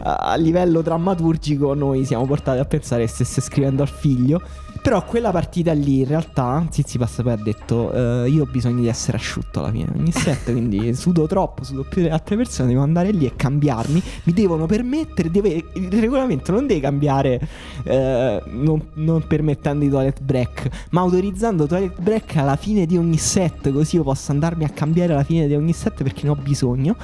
a 0.00 0.34
livello 0.36 0.82
drammaturgico 0.82 1.72
noi 1.72 2.04
siamo 2.04 2.26
portati 2.26 2.58
a 2.58 2.64
pensare 2.66 3.04
che 3.04 3.08
stesse 3.08 3.40
scrivendo 3.40 3.80
al 3.80 3.88
figlio 3.88 4.42
però 4.80 5.04
quella 5.04 5.30
partita 5.30 5.72
lì 5.72 6.00
in 6.00 6.06
realtà 6.06 6.66
Zizipas 6.70 7.20
poi 7.22 7.32
ha 7.32 7.36
detto 7.36 7.92
eh, 7.92 8.28
io 8.28 8.42
ho 8.42 8.46
bisogno 8.46 8.80
di 8.80 8.88
essere 8.88 9.16
asciutto 9.16 9.60
alla 9.60 9.70
fine. 9.70 9.92
Ogni 9.96 10.12
set 10.12 10.50
quindi 10.52 10.94
sudo 10.94 11.26
troppo 11.26 11.64
sudo 11.64 11.84
più 11.84 12.02
delle 12.02 12.14
altre 12.14 12.36
persone 12.36 12.68
devo 12.68 12.82
andare 12.82 13.10
lì 13.10 13.26
e 13.26 13.34
cambiarmi. 13.36 14.02
Mi 14.24 14.32
devono 14.32 14.66
permettere 14.66 15.30
deve- 15.30 15.64
il 15.74 15.90
regolamento 15.90 16.52
non 16.52 16.66
deve 16.66 16.80
cambiare 16.80 17.40
eh, 17.84 18.42
non, 18.46 18.82
non 18.94 19.26
permettendo 19.26 19.84
i 19.84 19.90
toilet 19.90 20.20
break 20.20 20.68
ma 20.90 21.00
autorizzando 21.00 21.66
toilet 21.66 22.00
break 22.00 22.36
alla 22.36 22.56
fine 22.56 22.86
di 22.86 22.96
ogni 22.96 23.18
set 23.18 23.72
così 23.72 23.96
io 23.96 24.02
posso 24.02 24.32
andarmi 24.32 24.64
a 24.64 24.68
cambiare 24.68 25.12
alla 25.12 25.24
fine 25.24 25.46
di 25.46 25.54
ogni 25.54 25.72
set 25.72 26.02
perché 26.02 26.24
ne 26.24 26.30
ho 26.30 26.36
bisogno 26.36 26.96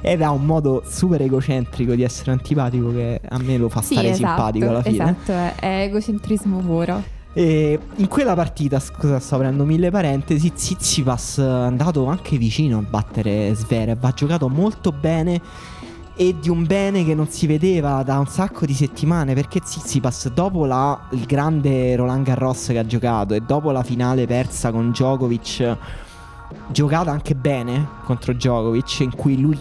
ed 0.00 0.22
ha 0.22 0.30
un 0.30 0.44
modo 0.44 0.82
super 0.86 1.20
egocentrico 1.22 1.94
di 1.94 2.02
essere 2.02 2.30
antipatico 2.32 2.92
che 2.92 3.20
a 3.28 3.38
me 3.38 3.56
lo 3.56 3.68
fa 3.68 3.80
Sì, 3.82 3.94
stare 3.94 4.10
esatto, 4.10 4.26
simpatico 4.26 4.68
alla 4.68 4.82
fine 4.82 5.02
esatto, 5.02 5.32
è, 5.32 5.54
è 5.56 5.82
egocentrismo 5.84 6.58
puro. 6.58 7.02
e 7.34 7.78
in 7.96 8.08
quella 8.08 8.34
partita, 8.34 8.78
scusa, 8.78 9.18
sto 9.18 9.36
aprendo 9.36 9.64
mille 9.64 9.90
parentesi, 9.90 10.52
Zizipas 10.54 11.38
è 11.38 11.42
andato 11.42 12.04
anche 12.06 12.36
vicino 12.36 12.78
a 12.78 12.82
battere 12.82 13.54
Zverev, 13.54 14.04
ha 14.04 14.12
giocato 14.12 14.48
molto 14.48 14.92
bene 14.92 15.40
e 16.14 16.36
di 16.38 16.50
un 16.50 16.66
bene 16.66 17.06
che 17.06 17.14
non 17.14 17.26
si 17.28 17.46
vedeva 17.46 18.02
da 18.02 18.18
un 18.18 18.26
sacco 18.26 18.66
di 18.66 18.74
settimane 18.74 19.32
perché 19.32 19.60
Zizipas 19.64 20.28
dopo 20.28 20.66
la, 20.66 21.08
il 21.12 21.24
grande 21.24 21.96
Roland 21.96 22.22
Garros 22.26 22.66
che 22.66 22.78
ha 22.78 22.84
giocato 22.84 23.32
e 23.32 23.40
dopo 23.40 23.70
la 23.70 23.82
finale 23.82 24.26
persa 24.26 24.70
con 24.70 24.90
Djokovic 24.90 25.76
giocata 26.68 27.10
anche 27.10 27.34
bene 27.34 27.86
contro 28.04 28.32
Djokovic 28.32 29.00
in 29.00 29.14
cui 29.14 29.40
lui 29.40 29.58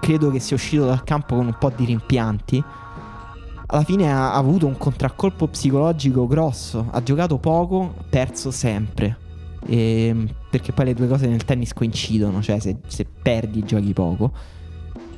credo 0.00 0.30
che 0.30 0.38
sia 0.38 0.56
uscito 0.56 0.84
dal 0.86 1.02
campo 1.04 1.36
con 1.36 1.46
un 1.46 1.56
po' 1.58 1.72
di 1.74 1.84
rimpianti 1.84 2.64
alla 3.66 3.82
fine 3.82 4.12
ha 4.12 4.34
avuto 4.34 4.66
un 4.66 4.76
contraccolpo 4.76 5.48
psicologico 5.48 6.26
grosso. 6.26 6.88
Ha 6.90 7.02
giocato 7.02 7.38
poco, 7.38 7.94
perso 8.08 8.50
sempre. 8.50 9.18
Ehm, 9.66 10.28
perché 10.50 10.72
poi 10.72 10.86
le 10.86 10.94
due 10.94 11.08
cose 11.08 11.26
nel 11.26 11.44
tennis 11.44 11.72
coincidono, 11.72 12.42
cioè 12.42 12.58
se, 12.60 12.76
se 12.86 13.04
perdi 13.04 13.64
giochi 13.64 13.92
poco. 13.92 14.32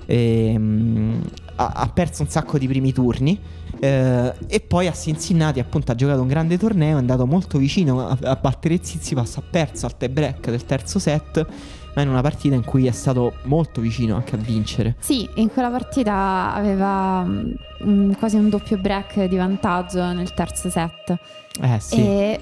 Ehm, 0.06 1.22
ha, 1.56 1.72
ha 1.74 1.88
perso 1.88 2.22
un 2.22 2.28
sacco 2.28 2.58
di 2.58 2.66
primi 2.66 2.92
turni. 2.92 3.38
eh, 3.78 4.32
e 4.46 4.60
poi 4.60 4.86
a 4.86 4.92
Cincinnati 4.92 5.60
appunto 5.60 5.92
ha 5.92 5.94
giocato 5.94 6.22
un 6.22 6.28
grande 6.28 6.56
torneo, 6.58 6.96
è 6.96 6.98
andato 6.98 7.26
molto 7.26 7.58
vicino 7.58 8.06
a, 8.08 8.16
a 8.22 8.36
battere 8.36 8.78
Zizipas, 8.82 9.36
ha 9.36 9.42
perso 9.48 9.86
al 9.86 9.96
tie 9.96 10.08
break 10.08 10.50
del 10.50 10.64
terzo 10.64 10.98
set, 10.98 11.46
ma 11.94 12.02
in 12.02 12.08
una 12.08 12.20
partita 12.22 12.54
in 12.54 12.64
cui 12.64 12.86
è 12.86 12.90
stato 12.92 13.34
molto 13.44 13.80
vicino 13.80 14.16
anche 14.16 14.34
a 14.34 14.38
vincere. 14.38 14.96
Sì, 14.98 15.28
in 15.36 15.48
quella 15.48 15.70
partita 15.70 16.52
aveva 16.54 17.24
mm, 17.24 18.12
quasi 18.12 18.36
un 18.36 18.48
doppio 18.48 18.78
break 18.78 19.24
di 19.24 19.36
vantaggio 19.36 20.12
nel 20.12 20.32
terzo 20.34 20.70
set. 20.70 21.16
Eh 21.60 21.80
sì. 21.80 21.96
E 21.96 22.40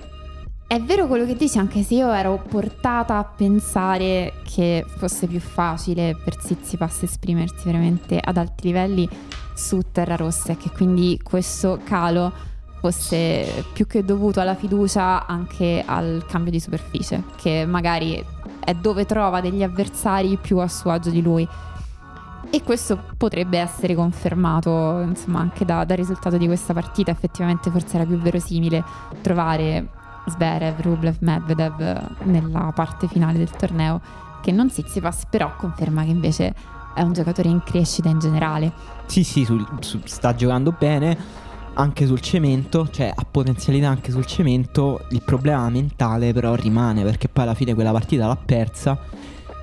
è 0.75 0.83
vero 0.83 1.07
quello 1.07 1.25
che 1.25 1.37
dici, 1.37 1.57
anche 1.59 1.85
se 1.85 1.95
io 1.95 2.13
ero 2.13 2.43
portata 2.49 3.19
a 3.19 3.25
pensare 3.25 4.41
che 4.43 4.85
fosse 4.97 5.29
più 5.29 5.39
facile 5.39 6.17
per 6.17 6.37
Tsitsipas 6.37 7.05
esprimersi 7.05 7.63
veramente 7.65 8.19
ad 8.19 8.37
alti 8.37 8.67
livelli 8.67 9.09
su 9.55 9.81
terra 9.93 10.17
rossa 10.17 10.51
e 10.51 10.57
che 10.57 10.71
quindi 10.71 11.21
questo 11.23 11.79
calo 11.85 12.33
fosse 12.81 13.65
più 13.73 13.87
che 13.87 14.05
dovuto 14.05 14.41
alla 14.41 14.57
fiducia 14.57 15.27
anche 15.27 15.81
al 15.87 16.25
cambio 16.27 16.51
di 16.51 16.59
superficie, 16.59 17.23
che 17.37 17.65
magari 17.65 18.25
è 18.59 18.75
dove 18.75 19.07
trova 19.07 19.41
degli 19.41 19.63
avversari 19.63 20.37
più 20.39 20.59
a 20.59 20.67
suo 20.67 20.91
agio 20.91 21.11
di 21.11 21.23
lui. 21.23 21.47
E 22.51 22.63
questo 22.65 22.99
potrebbe 23.17 23.59
essere 23.59 23.95
confermato 23.95 25.03
insomma, 25.03 25.39
anche 25.39 25.65
da- 25.65 25.85
dal 25.85 25.97
risultato 25.97 26.37
di 26.37 26.47
questa 26.47 26.73
partita. 26.73 27.13
Effettivamente 27.13 27.71
forse 27.71 27.95
era 27.95 28.05
più 28.05 28.19
verosimile 28.19 28.83
trovare 29.23 30.03
Zverev, 30.27 30.81
Rublev, 30.81 31.17
Medvedev 31.21 32.25
nella 32.25 32.73
parte 32.75 33.09
finale 33.09 33.39
del 33.39 33.51
torneo 33.51 34.01
che 34.43 34.53
non 34.53 34.69
Tsitsipas, 34.69 35.27
però 35.31 35.55
conferma 35.57 36.05
che 36.05 36.11
invece 36.11 36.55
è 36.95 37.03
un 37.03 37.13
giocatore 37.13 37.49
in 37.49 37.63
crescita 37.65 38.09
in 38.09 38.19
generale. 38.19 38.73
Sì, 39.07 39.25
sì, 39.25 39.45
sul- 39.45 39.67
su- 39.81 40.01
sta 40.05 40.35
giocando 40.35 40.75
bene 40.79 41.43
anche 41.75 42.07
sul 42.07 42.21
cemento, 42.21 42.89
cioè 42.91 43.13
ha 43.15 43.27
potenzialità 43.29 43.89
anche 43.89 44.11
sul 44.11 44.27
cemento. 44.27 45.07
Il 45.11 45.23
problema 45.23 45.69
mentale 45.69 46.33
però 46.33 46.55
rimane 46.55 47.03
perché 47.03 47.29
poi 47.29 47.45
alla 47.45 47.55
fine 47.55 47.75
quella 47.75 47.93
partita 47.93 48.27
l'ha 48.27 48.37
persa 48.37 48.99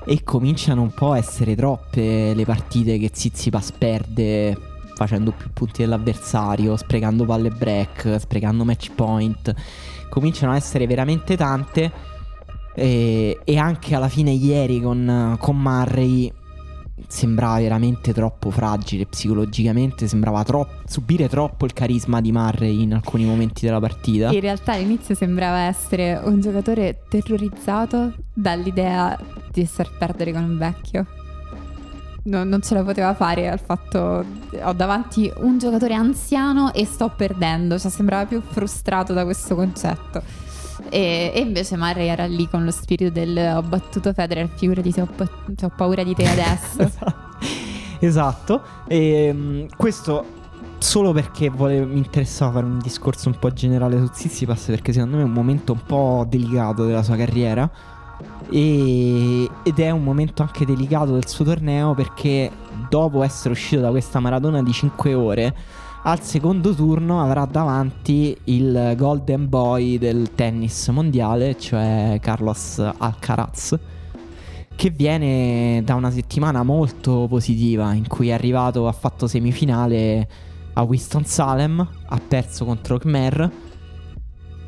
e 0.03 0.23
cominciano 0.23 0.81
un 0.81 0.93
po' 0.93 1.11
a 1.11 1.17
essere 1.17 1.55
troppe 1.55 2.33
le 2.33 2.45
partite 2.45 2.97
che 2.97 3.11
Zizipas 3.13 3.71
perde 3.71 4.57
facendo 4.95 5.31
più 5.31 5.49
punti 5.51 5.81
dell'avversario, 5.81 6.75
sprecando 6.75 7.25
palle 7.25 7.49
break, 7.49 8.19
sprecando 8.19 8.65
match 8.65 8.91
point. 8.93 9.53
Cominciano 10.11 10.51
a 10.51 10.57
essere 10.57 10.85
veramente 10.87 11.37
tante 11.37 11.91
e, 12.75 13.39
e 13.43 13.57
anche 13.57 13.95
alla 13.95 14.09
fine 14.09 14.31
ieri 14.31 14.81
con, 14.81 15.37
con 15.39 15.57
Murray 15.57 16.31
sembrava 17.07 17.59
veramente 17.59 18.13
troppo 18.13 18.49
fragile 18.51 19.05
psicologicamente, 19.05 20.07
sembrava 20.07 20.43
troppo, 20.43 20.81
subire 20.85 21.27
troppo 21.29 21.65
il 21.65 21.73
carisma 21.73 22.21
di 22.21 22.31
Murray 22.31 22.81
in 22.81 22.93
alcuni 22.93 23.25
momenti 23.25 23.65
della 23.65 23.79
partita. 23.79 24.31
In 24.31 24.39
realtà 24.41 24.73
all'inizio 24.73 25.15
sembrava 25.15 25.61
essere 25.61 26.19
un 26.23 26.39
giocatore 26.39 27.03
terrorizzato 27.09 28.13
dall'idea 28.33 29.17
di 29.51 29.61
essere 29.61 29.89
perdere 29.97 30.33
con 30.33 30.43
un 30.43 30.57
vecchio. 30.57 31.05
No- 32.23 32.43
non 32.43 32.61
ce 32.61 32.75
la 32.75 32.83
poteva 32.83 33.15
fare 33.15 33.49
al 33.49 33.59
fatto 33.59 34.23
ho 34.63 34.73
davanti 34.73 35.31
un 35.37 35.57
giocatore 35.57 35.95
anziano 35.95 36.71
e 36.73 36.85
sto 36.85 37.11
perdendo, 37.15 37.79
cioè 37.79 37.89
sembrava 37.89 38.25
più 38.25 38.41
frustrato 38.41 39.13
da 39.13 39.23
questo 39.23 39.55
concetto. 39.55 40.21
E, 40.89 41.31
e 41.33 41.39
invece 41.39 41.77
Murray 41.77 42.07
era 42.07 42.25
lì 42.25 42.47
con 42.47 42.63
lo 42.63 42.71
spirito 42.71 43.11
del 43.11 43.53
ho 43.55 43.61
battuto 43.61 44.13
Federer, 44.13 44.49
figurati 44.49 44.91
se 44.91 45.01
ho, 45.01 45.07
se 45.55 45.65
ho 45.65 45.71
paura 45.75 46.03
di 46.03 46.13
te 46.13 46.27
adesso. 46.29 46.91
esatto. 47.99 48.61
E 48.87 49.31
mm, 49.33 49.65
questo 49.75 50.39
solo 50.77 51.11
perché 51.11 51.49
volevo, 51.49 51.85
mi 51.85 51.97
interessava 51.97 52.53
fare 52.53 52.65
un 52.65 52.79
discorso 52.79 53.29
un 53.29 53.37
po' 53.37 53.51
generale 53.51 53.97
su 53.99 54.09
Tsitsipas 54.09 54.65
perché 54.65 54.91
secondo 54.91 55.17
me 55.17 55.21
è 55.21 55.25
un 55.25 55.31
momento 55.31 55.73
un 55.73 55.83
po' 55.85 56.25
delicato 56.27 56.85
della 56.85 57.03
sua 57.03 57.15
carriera 57.15 57.69
e- 58.51 59.49
ed 59.63 59.79
è 59.79 59.89
un 59.89 60.03
momento 60.03 60.41
anche 60.43 60.65
delicato 60.65 61.13
del 61.13 61.27
suo 61.27 61.45
torneo 61.45 61.93
perché 61.93 62.51
dopo 62.89 63.23
essere 63.23 63.53
uscito 63.53 63.81
da 63.81 63.89
questa 63.89 64.19
maratona 64.19 64.61
di 64.61 64.71
5 64.71 65.13
ore 65.13 65.55
al 66.03 66.19
secondo 66.21 66.73
turno 66.73 67.21
avrà 67.21 67.45
davanti 67.45 68.35
il 68.45 68.95
golden 68.97 69.47
boy 69.47 69.99
del 69.99 70.33
tennis 70.33 70.87
mondiale, 70.87 71.57
cioè 71.59 72.17
Carlos 72.19 72.79
Alcaraz, 72.97 73.77
che 74.75 74.89
viene 74.89 75.83
da 75.83 75.93
una 75.93 76.09
settimana 76.09 76.63
molto 76.63 77.27
positiva 77.29 77.93
in 77.93 78.07
cui 78.07 78.29
è 78.29 78.31
arrivato, 78.31 78.87
ha 78.87 78.91
fatto 78.91 79.27
semifinale 79.27 80.27
a 80.73 80.81
Winston-Salem, 80.81 81.87
ha 82.07 82.21
perso 82.27 82.65
contro 82.65 82.97
Khmer. 82.97 83.51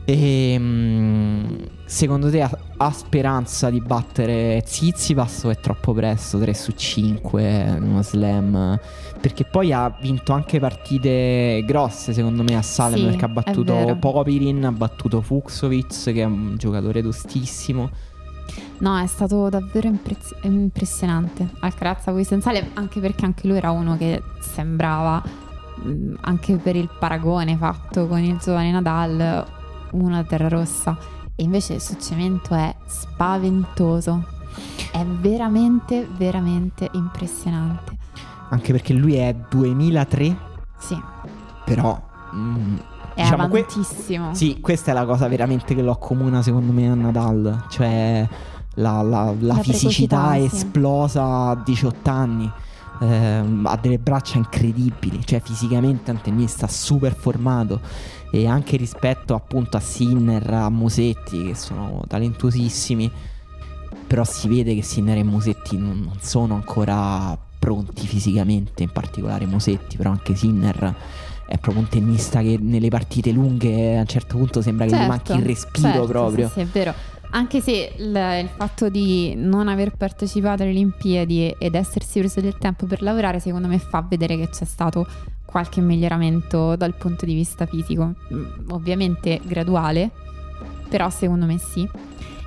E 0.06 0.58
mm, 0.60 1.56
secondo 1.86 2.30
te 2.30 2.42
ha, 2.42 2.52
ha 2.78 2.92
speranza 2.92 3.70
di 3.70 3.80
battere 3.80 4.62
Zizipas 4.66 5.44
o 5.46 5.50
è 5.50 5.58
troppo 5.58 5.94
presto? 5.94 6.40
3 6.40 6.54
su 6.54 6.74
5 6.74 7.78
uno 7.80 8.02
slam? 8.02 8.78
Perché 9.22 9.46
poi 9.46 9.72
ha 9.72 9.96
vinto 10.02 10.34
anche 10.34 10.60
partite 10.60 11.64
grosse, 11.66 12.12
secondo 12.12 12.44
me, 12.44 12.58
a 12.58 12.62
Salem. 12.62 13.00
Sì, 13.00 13.06
perché 13.06 13.26
ha 13.26 13.30
battuto. 13.30 13.98
Popirin, 13.98 14.66
ha 14.66 14.72
battuto 14.74 15.22
Fuxovic, 15.22 16.12
che 16.12 16.22
è 16.22 16.26
un 16.26 16.56
giocatore 16.58 17.02
tostissimo. 17.02 17.90
No, 18.80 19.00
è 19.00 19.08
stato 19.08 19.48
davvero 19.48 19.88
imprez- 19.88 20.36
impressionante. 20.42 21.48
Alcaraz 21.62 22.08
a 22.08 22.12
Winston 22.12 22.42
Salem, 22.42 22.72
anche 22.74 23.00
perché 23.00 23.24
anche 23.24 23.48
lui 23.48 23.56
era 23.56 23.72
uno 23.72 23.96
che 23.96 24.22
sembrava, 24.42 25.24
mh, 25.76 26.16
anche 26.22 26.58
per 26.58 26.76
il 26.76 26.90
paragone 27.00 27.56
fatto 27.56 28.08
con 28.08 28.20
il 28.20 28.38
giovane 28.44 28.72
Nadal, 28.72 29.46
una 29.94 30.24
terra 30.24 30.48
rossa. 30.50 30.98
E 31.36 31.44
invece 31.44 31.74
il 31.74 31.82
suo 31.82 31.98
cemento 32.00 32.54
è 32.54 32.76
spaventoso. 32.86 34.24
È 34.92 35.04
veramente, 35.04 36.08
veramente 36.18 36.90
impressionante. 36.94 37.98
Anche 38.50 38.72
perché 38.72 38.94
lui 38.94 39.16
è 39.16 39.34
2003, 39.50 40.38
Sì, 40.78 40.96
però... 41.66 42.00
mm, 42.36 42.76
è 43.16 43.22
diciamo 43.24 43.48
que- 43.48 43.66
avantissimo. 43.66 44.34
Sì, 44.36 44.60
questa 44.60 44.92
è 44.92 44.94
la 44.94 45.06
cosa 45.06 45.28
veramente 45.28 45.74
che 45.74 45.82
lo 45.82 45.92
accomuna 45.92 46.44
secondo 46.44 46.72
me 46.72 46.88
a 46.90 46.94
Nadal, 46.94 47.66
cioè 47.70 48.28
la, 48.76 49.02
la- 49.02 49.34
la 49.40 49.56
La 49.56 49.56
fisicità 49.56 50.34
sì. 50.34 50.44
esplosa 50.44 51.50
a 51.50 51.56
18 51.56 52.10
anni, 52.12 52.52
ehm, 53.04 53.66
ha 53.66 53.78
delle 53.78 54.00
braccia 54.00 54.38
incredibili, 54.38 55.26
cioè 55.26 55.42
fisicamente 55.42 56.12
è 56.12 56.14
un 56.14 56.22
tennista 56.22 56.68
super 56.68 57.14
formato 57.14 57.82
e 58.32 58.48
anche 58.48 58.78
rispetto 58.78 59.36
appunto 59.36 59.78
a 59.78 59.80
Sinner, 59.80 60.54
a 60.54 60.70
Musetti 60.70 61.48
che 61.48 61.56
sono 61.56 62.04
talentuosissimi, 62.08 63.12
però 64.08 64.24
si 64.24 64.48
vede 64.48 64.74
che 64.76 64.82
Sinner 64.82 65.18
e 65.18 65.24
Musetti 65.24 65.78
non, 65.78 66.00
non 66.00 66.18
sono 66.20 66.56
ancora 66.56 67.38
pronti 67.60 68.08
fisicamente, 68.08 68.84
in 68.84 68.92
particolare 68.92 69.46
Musetti, 69.46 69.98
però 69.98 70.10
anche 70.10 70.36
Sinner 70.36 70.96
è 71.46 71.58
proprio 71.58 71.84
un 71.84 71.90
tennista 71.90 72.42
che 72.42 72.58
nelle 72.60 72.90
partite 72.90 73.32
lunghe 73.32 73.98
a 73.98 74.02
un 74.02 74.08
certo 74.08 74.38
punto 74.38 74.62
sembra 74.62 74.86
che 74.86 74.96
gli 74.96 75.06
manchi 75.06 75.34
il 75.34 75.44
respiro 75.44 75.90
certo, 75.90 76.08
proprio. 76.08 76.48
Sì, 76.48 76.54
sì, 76.54 76.60
è 76.62 76.66
vero. 76.66 76.94
Anche 77.36 77.62
se 77.62 77.94
il, 77.98 78.16
il 78.42 78.50
fatto 78.56 78.90
di 78.90 79.34
non 79.36 79.68
aver 79.68 79.96
partecipato 79.96 80.62
alle 80.62 80.72
Olimpiadi 80.72 81.56
ed 81.58 81.74
essersi 81.74 82.20
preso 82.20 82.42
del 82.42 82.58
tempo 82.60 82.86
per 82.86 83.02
lavorare, 83.02 83.40
secondo 83.40 83.68
me 83.68 83.80
fa 83.80 84.06
vedere 84.08 84.38
che 84.38 84.50
c'è 84.50 84.66
stato 84.66 85.08
qualche 85.44 85.82
miglioramento 85.82 86.76
dal 86.76 86.94
punto 86.94 87.26
di 87.26 87.34
vista 87.34 87.66
fisico. 87.66 88.14
Mm, 88.32 88.70
Ovviamente 88.70 89.42
graduale, 89.44 90.12
però 90.88 91.10
secondo 91.10 91.46
me 91.46 91.58
sì. 91.58 91.90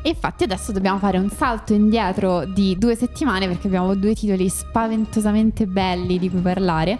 E 0.03 0.11
infatti 0.11 0.45
adesso 0.45 0.71
dobbiamo 0.71 0.99
fare 0.99 1.19
un 1.19 1.31
salto 1.31 1.73
indietro 1.73 2.45
di 2.45 2.77
due 2.79 2.95
settimane 2.95 3.49
perché 3.49 3.67
abbiamo 3.67 3.93
due 3.97 4.15
titoli 4.15 4.49
spaventosamente 4.49 5.67
belli 5.67 6.21
di 6.21 6.31
cui 6.31 6.41
parlare. 6.41 6.97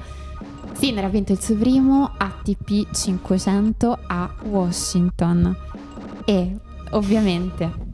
Sinner 0.73 1.05
ha 1.05 1.09
vinto 1.09 1.31
il 1.31 1.41
suo 1.41 1.55
primo 1.55 2.11
ATP 2.17 2.91
500 2.93 3.99
a 4.09 4.35
Washington 4.43 5.57
e 6.25 6.57
ovviamente 6.91 7.85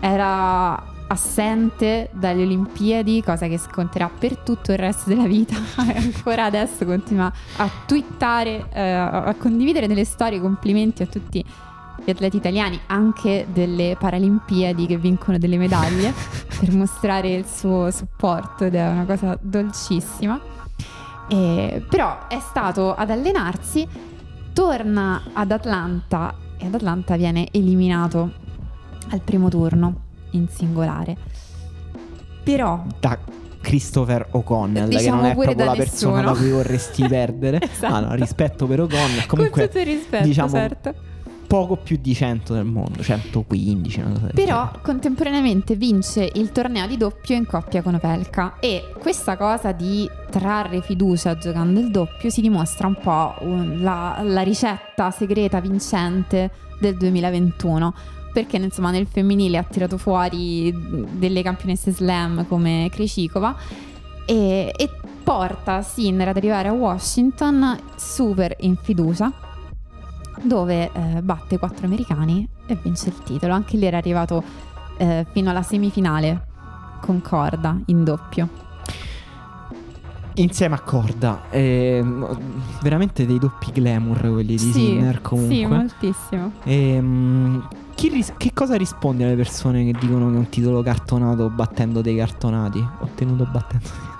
era 0.00 0.94
assente 1.08 2.10
dalle 2.12 2.42
Olimpiadi, 2.42 3.22
cosa 3.22 3.46
che 3.46 3.58
sconterà 3.58 4.08
per 4.10 4.38
tutto 4.38 4.72
il 4.72 4.78
resto 4.78 5.08
della 5.08 5.26
vita. 5.26 5.54
E 5.88 5.96
ancora 5.96 6.44
adesso 6.44 6.84
continua 6.84 7.32
a 7.56 7.70
twittare, 7.86 8.66
eh, 8.72 8.80
a 8.82 9.34
condividere 9.38 9.86
delle 9.86 10.04
storie, 10.04 10.40
complimenti 10.40 11.02
a 11.02 11.06
tutti 11.06 11.44
gli 12.04 12.10
atleti 12.10 12.36
italiani, 12.36 12.78
anche 12.86 13.46
delle 13.52 13.96
Paralimpiadi 13.98 14.86
che 14.86 14.96
vincono 14.96 15.38
delle 15.38 15.56
medaglie, 15.56 16.12
per 16.58 16.72
mostrare 16.72 17.34
il 17.34 17.46
suo 17.46 17.90
supporto 17.90 18.64
ed 18.64 18.74
è 18.74 18.88
una 18.88 19.04
cosa 19.04 19.38
dolcissima. 19.40 20.40
E- 21.28 21.84
però 21.88 22.26
è 22.28 22.38
stato 22.40 22.94
ad 22.94 23.10
allenarsi, 23.10 23.86
torna 24.52 25.22
ad 25.32 25.50
Atlanta 25.50 26.34
e 26.58 26.66
ad 26.66 26.74
Atlanta 26.74 27.16
viene 27.16 27.48
eliminato 27.52 28.32
al 29.10 29.20
primo 29.20 29.48
turno 29.48 30.00
in 30.30 30.48
singolare. 30.48 31.16
Però 32.42 32.84
Da 33.00 33.18
Christopher 33.60 34.28
O'Connell, 34.30 34.88
che 34.88 34.98
Diciamo 34.98 35.22
non 35.22 35.30
è 35.30 35.34
pure 35.34 35.46
proprio 35.46 35.66
la 35.66 35.74
persona 35.74 36.20
da 36.22 36.32
cui 36.32 36.50
vorresti 36.50 37.06
perdere. 37.08 37.58
Esatto. 37.66 37.94
Ah, 37.94 38.00
no, 38.00 38.14
rispetto 38.14 38.66
per 38.66 38.80
O'Connell. 38.82 39.26
con 39.26 39.38
Comunque, 39.38 39.66
tutto 39.66 39.78
il 39.80 39.86
rispetto, 39.86 40.24
diciamo, 40.24 40.50
certo. 40.50 40.94
Poco 41.46 41.76
più 41.76 41.98
di 42.00 42.14
100 42.14 42.54
del 42.54 42.64
mondo, 42.64 43.02
115. 43.02 44.00
Una 44.00 44.10
cosa 44.10 44.26
del 44.26 44.34
Però 44.34 44.70
contemporaneamente 44.82 45.76
vince 45.76 46.30
il 46.34 46.52
torneo 46.52 46.86
di 46.86 46.96
doppio 46.96 47.34
in 47.34 47.46
coppia 47.46 47.82
con 47.82 47.94
Opelka. 47.94 48.58
E 48.60 48.92
questa 48.98 49.36
cosa 49.36 49.72
di 49.72 50.08
trarre 50.30 50.82
fiducia 50.82 51.36
giocando 51.36 51.80
il 51.80 51.90
doppio 51.90 52.30
si 52.30 52.40
dimostra 52.40 52.86
un 52.86 52.98
po' 53.00 53.34
la, 53.78 54.20
la 54.22 54.42
ricetta 54.42 55.10
segreta 55.10 55.60
vincente 55.60 56.50
del 56.78 56.96
2021 56.96 57.94
perché 58.32 58.58
insomma 58.58 58.90
nel 58.90 59.06
femminile 59.06 59.56
ha 59.56 59.62
tirato 59.62 59.96
fuori 59.96 60.70
delle 61.12 61.42
campionesse 61.42 61.90
slam 61.90 62.46
come 62.46 62.88
Krejcikova 62.90 63.56
e, 64.26 64.74
e 64.76 64.90
porta 65.24 65.80
Sinner 65.80 66.28
ad 66.28 66.36
arrivare 66.36 66.68
a 66.68 66.72
Washington 66.72 67.78
super 67.96 68.54
in 68.60 68.76
fiducia 68.76 69.32
dove 70.46 70.90
eh, 70.92 71.22
batte 71.22 71.58
quattro 71.58 71.86
americani 71.86 72.48
e 72.66 72.78
vince 72.82 73.08
il 73.08 73.18
titolo. 73.22 73.52
Anche 73.52 73.76
lì 73.76 73.86
era 73.86 73.96
arrivato 73.96 74.42
eh, 74.98 75.26
fino 75.32 75.50
alla 75.50 75.62
semifinale 75.62 76.46
con 77.00 77.20
corda 77.20 77.78
in 77.86 78.04
doppio. 78.04 78.64
Insieme 80.38 80.74
a 80.74 80.80
Corda, 80.80 81.44
ehm, 81.48 82.38
veramente 82.82 83.24
dei 83.24 83.38
doppi 83.38 83.72
glamour 83.72 84.20
quelli 84.20 84.54
di 84.54 84.58
Sinner 84.58 85.22
comunque. 85.22 85.56
sì, 85.56 85.64
moltissimo. 85.64 86.52
Ehm, 86.64 87.68
chi 87.94 88.10
ris- 88.10 88.34
che 88.36 88.52
cosa 88.52 88.76
rispondi 88.76 89.22
alle 89.22 89.34
persone 89.34 89.90
che 89.90 89.98
dicono 89.98 90.28
che 90.28 90.34
è 90.34 90.38
un 90.38 90.48
titolo 90.50 90.82
cartonato 90.82 91.48
battendo 91.48 92.02
dei 92.02 92.16
cartonati? 92.16 92.86
Ottenuto 92.98 93.46
battendo 93.50 93.88
dei 93.88 94.15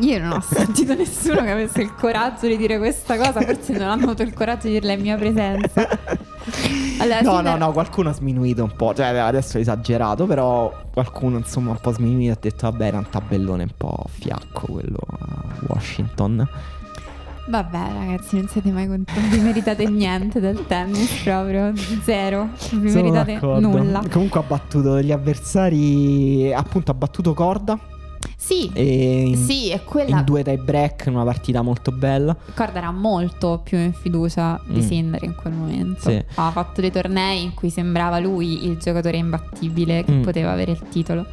Io 0.00 0.18
non 0.20 0.32
ho 0.32 0.40
sentito 0.40 0.94
nessuno 0.94 1.42
che 1.42 1.50
avesse 1.50 1.82
il 1.82 1.94
coraggio 1.94 2.46
di 2.46 2.56
dire 2.56 2.78
questa 2.78 3.16
cosa, 3.16 3.40
forse 3.40 3.72
non 3.72 3.88
hanno 3.88 4.04
avuto 4.04 4.22
il 4.22 4.32
coraggio 4.32 4.66
di 4.68 4.74
dirla 4.74 4.92
in 4.92 5.00
mia 5.00 5.16
presenza. 5.16 5.88
Allora, 7.00 7.20
No, 7.20 7.40
no, 7.40 7.56
no, 7.56 7.72
qualcuno 7.72 8.08
ha 8.10 8.12
sminuito 8.12 8.62
un 8.62 8.72
po', 8.74 8.94
cioè 8.94 9.06
adesso 9.06 9.58
è 9.58 9.60
esagerato, 9.60 10.26
però 10.26 10.72
qualcuno 10.92 11.38
insomma 11.38 11.70
un 11.70 11.78
po' 11.80 11.92
sminuito 11.92 12.32
ha 12.32 12.38
detto 12.40 12.70
vabbè 12.70 12.86
era 12.86 12.98
un 12.98 13.08
tabellone 13.10 13.62
un 13.64 13.72
po' 13.76 14.04
fiacco 14.08 14.66
quello 14.72 14.98
a 15.08 15.44
Washington. 15.68 16.48
Vabbè, 17.48 17.78
ragazzi, 17.96 18.36
non 18.36 18.46
siete 18.48 18.70
mai 18.70 18.86
contenti. 18.86 19.20
Non 19.20 19.30
vi 19.30 19.40
meritate 19.40 19.88
niente 19.88 20.38
del 20.38 20.66
tennis, 20.66 21.10
proprio 21.22 21.72
zero. 22.02 22.50
Vi 22.72 22.90
Sono 22.90 23.02
meritate 23.04 23.32
d'accordo. 23.34 23.68
nulla. 23.68 24.02
Comunque 24.10 24.40
ha 24.40 24.42
battuto 24.42 24.92
degli 24.94 25.12
avversari, 25.12 26.52
appunto 26.52 26.90
ha 26.90 26.94
battuto 26.94 27.32
Corda 27.32 27.78
Sì, 28.48 28.70
e 28.72 29.28
in, 29.28 29.36
sì, 29.36 29.68
è 29.68 29.84
quella. 29.84 30.18
in 30.20 30.24
due 30.24 30.42
tie 30.42 30.56
break, 30.56 31.04
una 31.08 31.22
partita 31.24 31.60
molto 31.60 31.92
bella. 31.92 32.34
Corda 32.54 32.78
era 32.78 32.90
molto 32.90 33.60
più 33.62 33.76
in 33.76 33.92
fiducia 33.92 34.58
di 34.66 34.78
Mm. 34.80 34.86
Sinner 34.86 35.22
in 35.22 35.34
quel 35.34 35.52
momento. 35.52 36.08
Sì. 36.08 36.24
Ha 36.36 36.50
fatto 36.50 36.80
dei 36.80 36.90
tornei 36.90 37.42
in 37.42 37.52
cui 37.52 37.68
sembrava 37.68 38.18
lui 38.18 38.66
il 38.66 38.78
giocatore 38.78 39.18
imbattibile 39.18 40.02
che 40.02 40.12
Mm. 40.12 40.22
poteva 40.22 40.52
avere 40.52 40.72
il 40.72 40.80
titolo. 40.88 41.26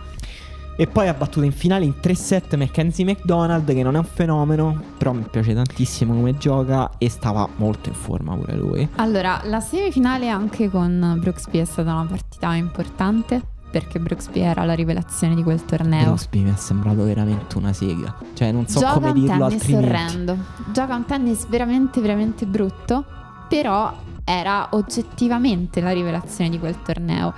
E 0.77 0.87
poi 0.87 1.07
ha 1.07 1.13
battuto 1.13 1.45
in 1.45 1.53
finale 1.53 1.85
in 1.85 1.93
3-7 2.01 2.57
Mackenzie 2.57 3.05
McDonald, 3.05 3.65
che 3.73 3.81
non 3.81 3.95
è 3.95 3.97
un 3.97 4.03
fenomeno, 4.03 4.77
però 4.97 5.13
mi 5.13 5.23
piace 5.31 5.53
tantissimo 5.53 6.13
come 6.13 6.37
gioca 6.37 6.91
e 6.97 7.09
stava 7.09 7.47
molto 7.55 7.87
in 7.87 7.95
forma 7.95 8.35
pure 8.35 8.55
lui. 8.57 8.89
Allora, 8.97 9.39
la 9.45 9.61
semifinale 9.61 10.27
anche 10.27 10.69
con 10.69 11.15
Brooksby 11.17 11.59
è 11.59 11.63
stata 11.65 11.93
una 11.93 12.03
partita 12.09 12.53
importante 12.55 13.41
perché 13.69 13.99
Brooksby 13.99 14.39
era 14.39 14.63
la 14.63 14.73
rivelazione 14.73 15.35
di 15.35 15.43
quel 15.43 15.63
torneo. 15.65 16.03
Brooksby 16.05 16.43
mi 16.43 16.53
è 16.53 16.57
sembrato 16.57 17.03
veramente 17.03 17.57
una 17.57 17.73
sega. 17.73 18.15
Cioè, 18.33 18.51
non 18.51 18.67
so 18.67 18.79
Gioca 18.79 18.93
come 18.93 19.09
un 19.09 19.13
dirlo 19.13 19.47
tennis 19.47 19.61
altrimenti. 19.61 19.87
orrendo. 19.87 20.37
Gioca 20.71 20.95
un 20.95 21.05
tennis 21.05 21.47
veramente, 21.47 22.01
veramente 22.01 22.45
brutto. 22.45 23.05
Però 23.47 23.93
era 24.23 24.69
oggettivamente 24.71 25.81
la 25.81 25.91
rivelazione 25.91 26.49
di 26.49 26.57
quel 26.57 26.81
torneo. 26.81 27.33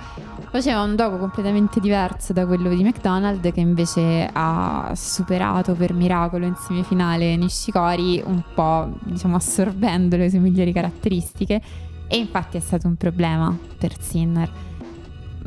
Faceva 0.50 0.80
un 0.80 0.96
gioco 0.96 1.18
completamente 1.18 1.80
diverso 1.80 2.32
da 2.32 2.46
quello 2.46 2.70
di 2.70 2.82
McDonald, 2.82 3.52
che 3.52 3.60
invece 3.60 4.28
ha 4.32 4.92
superato 4.94 5.74
per 5.74 5.92
miracolo 5.92 6.46
in 6.46 6.54
semifinale 6.54 7.36
Nishikori, 7.36 8.22
un 8.24 8.42
po' 8.54 8.90
diciamo 9.04 9.36
assorbendo 9.36 10.16
le 10.16 10.30
sue 10.30 10.38
migliori 10.38 10.72
caratteristiche. 10.72 11.60
E 12.06 12.16
infatti 12.16 12.56
è 12.56 12.60
stato 12.60 12.86
un 12.86 12.96
problema 12.96 13.54
per 13.76 14.00
Sinner. 14.00 14.50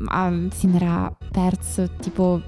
Ma 0.02 0.32
Sinner 0.52 0.84
ha 0.84 1.16
perso 1.32 1.90
tipo 2.00 2.42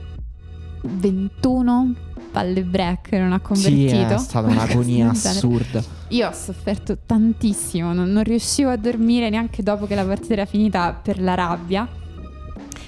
21 0.81 1.93
palle 2.31 2.63
break 2.63 3.11
non 3.13 3.31
ha 3.31 3.37
Sì, 3.37 3.43
convertito. 3.43 4.13
è 4.13 4.17
stata 4.17 4.47
un'agonia 4.47 5.09
assurda. 5.11 5.81
Io 6.09 6.27
ho 6.27 6.31
sofferto 6.31 6.97
tantissimo, 7.05 7.93
non, 7.93 8.11
non 8.11 8.23
riuscivo 8.23 8.69
a 8.71 8.75
dormire 8.77 9.29
neanche 9.29 9.61
dopo 9.63 9.85
che 9.85 9.95
la 9.95 10.03
partita 10.03 10.33
era 10.33 10.45
finita 10.45 10.93
per 10.93 11.21
la 11.21 11.35
rabbia. 11.35 11.87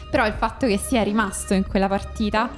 Però 0.10 0.26
il 0.26 0.34
fatto 0.34 0.66
che 0.66 0.78
sia 0.78 1.04
rimasto 1.04 1.54
in 1.54 1.66
quella 1.68 1.88
partita 1.88 2.50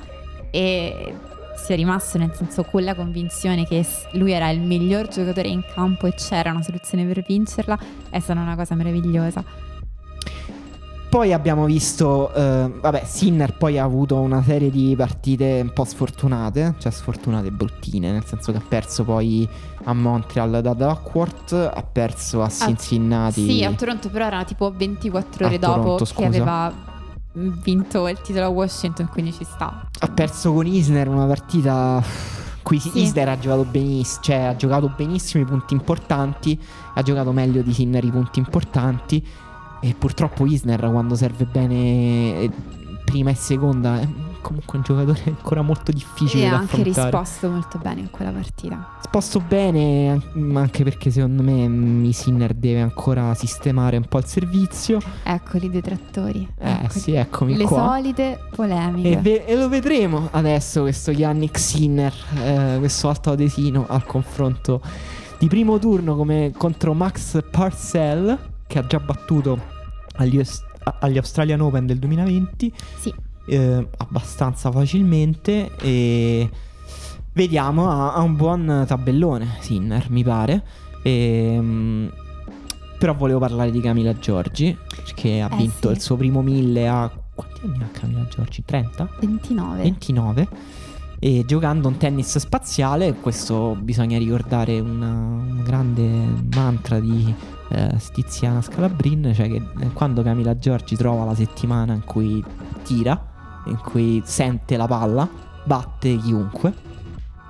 e 0.52 1.14
sia 1.58 1.76
rimasto 1.76 2.18
nel 2.20 2.32
senso 2.36 2.64
con 2.64 2.84
la 2.84 2.94
convinzione 2.94 3.66
che 3.66 3.86
lui 4.14 4.32
era 4.32 4.50
il 4.50 4.62
miglior 4.62 5.08
giocatore 5.08 5.48
in 5.50 5.64
campo 5.74 6.06
e 6.06 6.14
c'era 6.14 6.52
una 6.52 6.62
soluzione 6.62 7.04
per 7.06 7.24
vincerla 7.28 7.78
è 8.12 8.20
stata 8.20 8.40
una 8.40 8.56
cosa 8.56 8.76
meravigliosa. 8.76 9.44
Poi 11.18 11.34
abbiamo 11.34 11.66
visto, 11.66 12.32
eh, 12.32 12.72
vabbè, 12.80 13.02
Sinner 13.04 13.58
poi 13.58 13.80
ha 13.80 13.84
avuto 13.84 14.18
una 14.18 14.44
serie 14.44 14.70
di 14.70 14.94
partite 14.96 15.62
un 15.64 15.74
po' 15.74 15.84
sfortunate, 15.84 16.76
cioè 16.78 16.92
sfortunate 16.92 17.50
bruttine, 17.50 18.12
nel 18.12 18.24
senso 18.24 18.52
che 18.52 18.60
ha 18.60 18.64
perso 18.66 19.04
poi 19.04 19.50
a 19.86 19.94
Montreal 19.94 20.62
da 20.62 20.76
Duckworth, 20.76 21.54
ha 21.54 21.82
perso 21.82 22.44
a 22.44 22.50
Cincinnati. 22.50 23.50
Sì, 23.50 23.64
a 23.64 23.72
Toronto 23.72 24.10
però 24.10 24.28
erano 24.28 24.46
tipo 24.46 24.72
24 24.72 25.48
ore 25.48 25.58
dopo 25.58 25.96
Toronto, 25.96 26.06
che 26.16 26.26
aveva 26.26 26.72
vinto 27.34 28.08
il 28.08 28.22
titolo 28.22 28.46
a 28.46 28.50
Washington, 28.50 29.08
quindi 29.08 29.34
ci 29.34 29.44
sta. 29.44 29.90
Ha 29.98 30.08
perso 30.10 30.54
con 30.54 30.68
Isner 30.68 31.08
una 31.08 31.26
partita 31.26 32.00
qui 32.62 32.80
Sì. 32.80 32.92
Isner 33.02 33.30
ha 33.30 33.40
giocato 33.40 33.64
benissimo, 33.64 34.22
cioè 34.22 34.36
ha 34.36 34.56
giocato 34.56 34.94
benissimo 34.96 35.42
i 35.42 35.48
punti 35.48 35.74
importanti, 35.74 36.60
ha 36.94 37.02
giocato 37.02 37.32
meglio 37.32 37.64
di 37.64 37.74
Sinner 37.74 38.04
i 38.04 38.12
punti 38.12 38.38
importanti 38.38 39.26
e 39.82 39.96
purtroppo 39.98 40.46
Isner 40.46 40.80
quando 40.92 41.16
serve 41.16 41.46
bene 41.46 41.76
eh, 42.42 42.52
prima 43.06 43.30
e 43.30 43.36
seconda 43.36 44.00
è 44.02 44.08
comunque 44.42 44.78
un 44.78 44.84
giocatore 44.84 45.22
ancora 45.26 45.62
molto 45.62 45.92
difficile 45.92 46.46
E 46.46 46.50
da 46.50 46.56
ha 46.56 46.60
anche 46.60 46.76
affrontare. 46.80 47.10
risposto 47.10 47.50
molto 47.50 47.78
bene 47.80 48.00
in 48.02 48.10
quella 48.10 48.32
partita. 48.32 48.96
Sposto 49.02 49.42
bene, 49.42 50.22
ma 50.34 50.62
anche 50.62 50.84
perché 50.84 51.10
secondo 51.12 51.42
me 51.44 51.68
mm, 51.68 52.10
Sinner 52.10 52.54
deve 52.54 52.82
ancora 52.82 53.34
sistemare 53.34 53.98
un 53.98 54.06
po' 54.06 54.20
il 54.20 54.26
servizio. 54.26 55.00
Eccoli 55.24 55.66
i 55.66 55.70
detrattori. 55.70 56.48
Eh 56.60 56.70
eccoli. 56.72 57.00
sì, 57.00 57.12
eccomi 57.14 57.58
Le 57.58 57.66
qua. 57.66 57.78
solite 57.94 58.40
polemiche. 58.56 59.10
E, 59.12 59.18
ve- 59.18 59.46
e 59.46 59.56
lo 59.58 59.68
vedremo 59.70 60.30
adesso 60.32 60.82
questo 60.82 61.12
Yannick 61.12 61.58
Sinner, 61.60 62.14
eh, 62.42 62.76
questo 62.80 63.10
alto 63.10 63.32
adesino 63.32 63.86
al 63.88 64.06
confronto 64.06 64.82
di 65.40 65.48
primo 65.48 65.78
turno 65.78 66.16
come 66.16 66.52
contro 66.58 66.94
Max 66.94 67.42
Parcell 67.52 68.38
che 68.68 68.80
ha 68.80 68.86
già 68.86 69.00
battuto 69.00 69.60
agli, 70.18 70.42
agli 71.00 71.18
Australian 71.18 71.62
Open 71.62 71.86
del 71.86 71.98
2020 72.00 72.74
Sì. 73.00 73.14
eh, 73.48 73.88
abbastanza 73.98 74.72
facilmente 74.72 75.72
e 75.78 76.50
vediamo 77.34 77.90
ha, 77.90 78.14
ha 78.14 78.22
un 78.22 78.36
buon 78.36 78.84
tabellone 78.88 79.58
Sinner 79.60 80.10
mi 80.10 80.24
pare 80.24 80.64
Ehm, 81.04 82.12
però 82.98 83.14
volevo 83.14 83.40
parlare 83.40 83.72
di 83.72 83.80
Camila 83.80 84.18
Giorgi 84.18 84.76
perché 84.90 85.40
ha 85.42 85.50
Eh, 85.52 85.56
vinto 85.56 85.88
sì. 85.90 85.94
il 85.94 86.02
suo 86.02 86.16
primo 86.18 86.42
mille 86.42 86.88
a 86.88 87.10
quanti 87.34 87.62
anni 87.64 87.84
ha 87.84 87.88
Camila 87.92 88.26
Giorgi? 88.28 88.64
30? 88.66 89.08
29. 89.22 89.82
29 89.84 90.48
e 91.20 91.44
giocando 91.48 91.88
un 91.88 91.98
tennis 91.98 92.38
spaziale 92.40 93.14
questo 93.14 93.76
bisogna 93.80 94.18
ricordare 94.18 94.80
una- 94.80 95.12
un 95.14 95.62
grande 95.64 96.04
mantra 96.56 97.00
di 97.00 97.34
eh, 97.70 97.96
Tiziana 98.14 98.62
Scalabrin 98.62 99.32
cioè 99.34 99.48
che 99.48 99.62
eh, 99.80 99.92
quando 99.94 100.24
Camila 100.24 100.58
Giorgi 100.58 100.96
trova 100.96 101.26
la 101.26 101.36
settimana 101.36 101.94
in 101.94 102.04
cui 102.04 102.44
tira 102.84 103.36
in 103.66 103.78
cui 103.78 104.22
sente 104.26 104.78
la 104.78 104.88
palla 104.88 105.28
batte 105.64 106.16
chiunque 106.18 106.74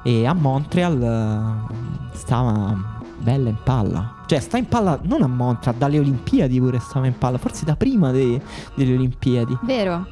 e 0.04 0.26
a 0.26 0.34
Montreal 0.34 1.02
eh, 1.02 2.16
stava 2.16 2.96
bella 3.20 3.50
in 3.50 3.58
palla 3.64 4.24
cioè 4.26 4.40
sta 4.40 4.58
in 4.58 4.68
palla 4.68 5.00
non 5.04 5.22
a 5.22 5.28
Montreal 5.28 5.76
dalle 5.76 6.00
Olimpiadi 6.00 6.60
pure 6.60 6.80
stava 6.80 7.08
in 7.08 7.18
palla 7.18 7.38
forse 7.38 7.66
da 7.66 7.76
prima 7.76 8.12
de- 8.12 8.42
delle 8.76 8.96
Olimpiadi 8.96 9.58
Vero, 9.64 10.06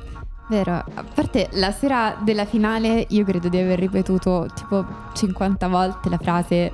vero. 0.49 0.73
A 0.73 1.03
parte 1.13 1.49
la 1.53 1.71
sera 1.71 2.17
della 2.23 2.45
finale, 2.45 3.05
io 3.09 3.23
credo 3.23 3.49
di 3.49 3.57
aver 3.57 3.79
ripetuto 3.79 4.47
tipo 4.53 4.85
50 5.13 5.67
volte 5.67 6.09
la 6.09 6.17
frase 6.17 6.71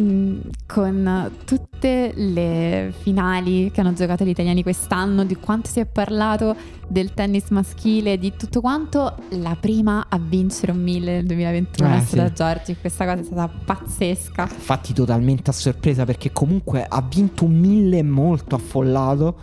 mm, 0.00 0.38
con 0.66 1.30
tutte 1.44 2.12
le 2.14 2.92
finali 3.00 3.70
che 3.70 3.80
hanno 3.80 3.92
giocato 3.92 4.24
gli 4.24 4.28
italiani 4.30 4.62
quest'anno, 4.62 5.24
di 5.24 5.36
quanto 5.36 5.68
si 5.68 5.80
è 5.80 5.86
parlato 5.86 6.54
del 6.88 7.12
tennis 7.14 7.48
maschile, 7.50 8.18
di 8.18 8.34
tutto 8.36 8.60
quanto. 8.60 9.14
La 9.30 9.56
prima 9.58 10.06
a 10.08 10.18
vincere 10.18 10.72
un 10.72 10.82
1000 10.82 11.12
nel 11.12 11.26
2021 11.26 11.88
Eh, 11.88 11.96
è 11.98 12.00
stata 12.04 12.28
sì. 12.28 12.34
Giorgi. 12.34 12.76
Questa 12.80 13.04
cosa 13.04 13.20
è 13.20 13.24
stata 13.24 13.48
pazzesca. 13.64 14.42
Infatti 14.42 14.92
totalmente 14.92 15.50
a 15.50 15.52
sorpresa 15.52 16.04
perché 16.04 16.32
comunque 16.32 16.84
ha 16.88 17.02
vinto 17.02 17.44
un 17.44 17.58
mille 17.58 18.02
molto 18.02 18.54
affollato 18.54 19.36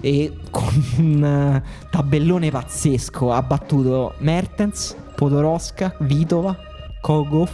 e 0.00 0.36
con 0.50 0.84
un 0.98 1.24
eh, 1.24 1.62
tabellone 1.90 2.50
pazzesco. 2.50 3.32
Ha 3.32 3.42
battuto 3.42 4.14
Mertens, 4.18 4.96
Podoroska, 5.14 5.96
Vitova, 6.00 6.56
Kogov, 7.00 7.50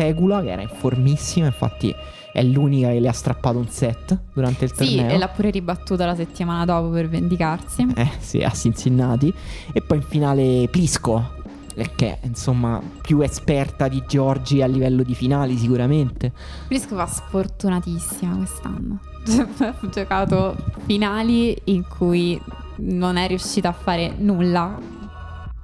Pegula 0.00 0.40
che 0.40 0.50
era 0.50 0.62
in 0.62 0.68
formissima, 0.70 1.44
infatti 1.46 1.94
è 2.32 2.42
l'unica 2.42 2.88
che 2.88 3.00
le 3.00 3.08
ha 3.08 3.12
strappato 3.12 3.58
un 3.58 3.68
set 3.68 4.18
durante 4.32 4.64
il 4.64 4.72
Sì, 4.72 4.96
torneo. 4.96 5.14
e 5.14 5.18
l'ha 5.18 5.28
pure 5.28 5.50
ribattuta 5.50 6.06
la 6.06 6.14
settimana 6.14 6.64
dopo 6.64 6.88
per 6.88 7.06
vendicarsi. 7.08 7.86
Eh 7.94 8.10
sì, 8.18 8.38
a 8.42 8.48
Cincinnati. 8.50 9.30
E 9.72 9.82
poi 9.82 9.98
in 9.98 10.02
finale 10.04 10.66
Plisko, 10.70 11.34
eh, 11.74 11.90
che 11.94 12.18
è 12.20 12.26
insomma 12.26 12.80
più 13.02 13.20
esperta 13.20 13.88
di 13.88 14.02
Giorgi 14.08 14.62
a 14.62 14.66
livello 14.66 15.02
di 15.02 15.14
finali 15.14 15.58
sicuramente. 15.58 16.32
Brisco 16.66 16.94
va 16.94 17.04
sfortunatissima 17.06 18.36
quest'anno. 18.36 19.00
ha 19.58 19.74
giocato 19.90 20.56
finali 20.86 21.54
in 21.64 21.84
cui 21.86 22.40
non 22.76 23.16
è 23.18 23.26
riuscita 23.26 23.68
a 23.68 23.72
fare 23.72 24.14
nulla. 24.16 24.78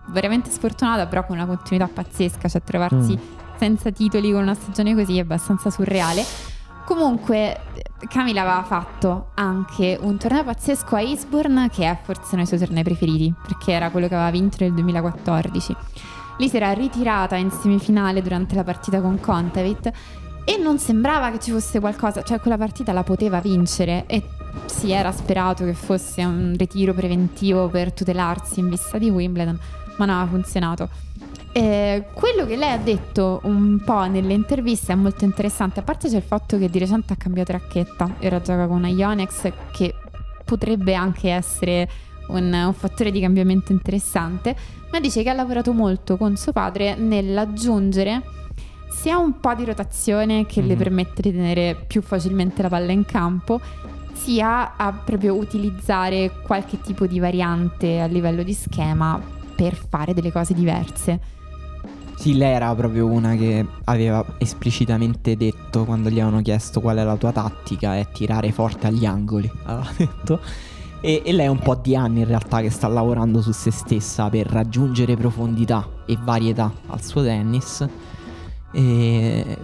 Veramente 0.09 0.51
sfortunata, 0.51 1.07
però 1.07 1.25
con 1.25 1.37
una 1.37 1.47
continuità 1.47 1.91
pazzesca. 1.93 2.49
Cioè, 2.49 2.63
trovarsi 2.63 3.13
Mm. 3.17 3.35
Senza 3.59 3.91
titoli 3.91 4.33
con 4.33 4.43
una 4.43 4.55
stagione 4.55 4.95
così 4.95 5.19
è 5.19 5.21
abbastanza 5.21 5.71
surreale. 5.71 6.25
Comunque, 6.85 7.61
Camila 8.09 8.43
aveva 8.43 8.63
fatto 8.63 9.31
anche 9.35 9.99
un 10.01 10.17
torneo 10.19 10.45
pazzesco 10.45 10.95
a 10.95 11.01
Eastbourne, 11.01 11.69
che 11.69 11.91
è 11.91 11.99
forse 12.01 12.35
uno 12.35 12.37
dei 12.37 12.47
suoi 12.47 12.61
tornei 12.61 12.85
preferiti, 12.85 13.35
perché 13.43 13.73
era 13.73 13.91
quello 13.91 14.07
che 14.07 14.15
aveva 14.15 14.31
vinto 14.31 14.59
nel 14.61 14.73
2014. 14.73 15.77
Lì 16.39 16.49
si 16.49 16.57
era 16.57 16.73
ritirata 16.73 17.37
in 17.37 17.51
semifinale 17.51 18.23
durante 18.23 18.55
la 18.55 18.63
partita 18.63 19.01
con 19.01 19.19
Contavit 19.19 19.91
e 20.45 20.57
non 20.59 20.79
sembrava 20.79 21.31
che 21.33 21.41
ci 21.41 21.51
fosse 21.51 21.81
qualcosa, 21.81 22.23
cioè 22.23 22.39
quella 22.39 22.57
partita 22.57 22.93
la 22.93 23.03
poteva 23.03 23.41
vincere 23.41 24.05
e 24.07 24.23
si 24.67 24.93
era 24.93 25.11
sperato 25.11 25.65
che 25.65 25.75
fosse 25.75 26.25
un 26.25 26.55
ritiro 26.57 26.95
preventivo 26.95 27.69
per 27.69 27.93
tutelarsi 27.93 28.61
in 28.61 28.69
vista 28.69 28.97
di 28.99 29.11
Wimbledon, 29.11 29.59
ma 29.97 30.05
non 30.05 30.15
aveva 30.15 30.31
funzionato. 30.31 30.89
Eh, 31.57 32.05
quello 32.13 32.45
che 32.45 32.55
lei 32.55 32.71
ha 32.71 32.77
detto 32.77 33.41
un 33.45 33.81
po' 33.83 34.07
nelle 34.07 34.35
interviste 34.35 34.93
è 34.93 34.95
molto 34.95 35.25
interessante, 35.25 35.81
a 35.81 35.83
parte 35.83 36.07
c'è 36.11 36.17
il 36.17 36.23
fatto 36.23 36.59
che 36.59 36.69
di 36.69 36.79
recente 36.79 37.15
ha 37.15 37.17
cambiato 37.17 37.53
racchetta, 37.53 38.15
ora 38.25 38.43
gioca 38.43 38.67
con 38.67 38.77
una 38.77 38.89
Yonex 38.89 39.51
che 39.73 39.95
potrebbe 40.45 40.93
anche 40.95 41.31
essere 41.31 41.89
un, 42.29 42.53
un 42.53 42.75
fattore 42.75 43.11
di 43.11 43.21
cambiamento 43.23 43.73
interessante, 43.73 44.55
ma 44.93 45.01
dice 45.01 45.23
che 45.23 45.31
ha 45.31 45.33
lavorato 45.33 45.73
molto 45.73 46.19
con 46.19 46.37
suo 46.37 46.53
padre 46.53 46.95
nell'aggiungere 46.95 48.21
sia 48.91 49.17
un 49.17 49.41
po' 49.41 49.55
di 49.55 49.65
rotazione 49.65 50.45
che 50.45 50.61
le 50.61 50.75
Mhm. 50.75 50.79
permette 50.79 51.23
di 51.23 51.33
tenere 51.33 51.75
più 51.87 52.03
facilmente 52.03 52.61
la 52.61 52.69
palla 52.69 52.93
in 52.93 53.07
campo, 53.07 53.63
sia 54.13 54.77
a 54.77 54.93
proprio 54.93 55.35
utilizzare 55.35 56.31
qualche 56.43 56.79
tipo 56.83 57.07
di 57.07 57.19
variante 57.19 57.99
a 57.99 58.05
livello 58.05 58.43
di 58.43 58.53
schema 58.53 59.19
per 59.57 59.75
fare 59.75 60.13
delle 60.13 60.31
cose 60.31 60.53
diverse. 60.53 61.33
Sì, 62.17 62.37
lei 62.37 62.55
era 62.55 62.75
proprio 62.75 63.07
una 63.07 63.37
che 63.37 63.65
aveva 63.85 64.25
esplicitamente 64.39 65.37
detto 65.37 65.85
quando 65.85 66.09
gli 66.09 66.19
avevano 66.19 66.43
chiesto 66.43 66.81
qual 66.81 66.97
è 66.97 67.05
la 67.05 67.17
tua 67.17 67.31
tattica 67.31 67.97
è 67.97 68.09
tirare 68.11 68.51
forte 68.53 68.87
agli 68.87 69.05
angoli, 69.05 69.51
aveva 69.65 69.91
detto. 69.97 70.41
E, 71.01 71.23
e 71.25 71.33
lei 71.33 71.47
è 71.47 71.49
un 71.49 71.59
po' 71.59 71.75
di 71.75 71.95
anni 71.95 72.21
in 72.21 72.27
realtà 72.27 72.61
che 72.63 72.71
sta 72.71 72.89
lavorando 72.89 73.43
su 73.43 73.53
se 73.53 73.71
stessa 73.71 74.29
per 74.31 74.47
raggiungere 74.47 75.15
profondità 75.15 75.87
e 76.07 76.17
varietà 76.21 76.73
al 76.87 77.03
suo 77.05 77.23
tennis. 77.23 77.87
E... 78.73 79.59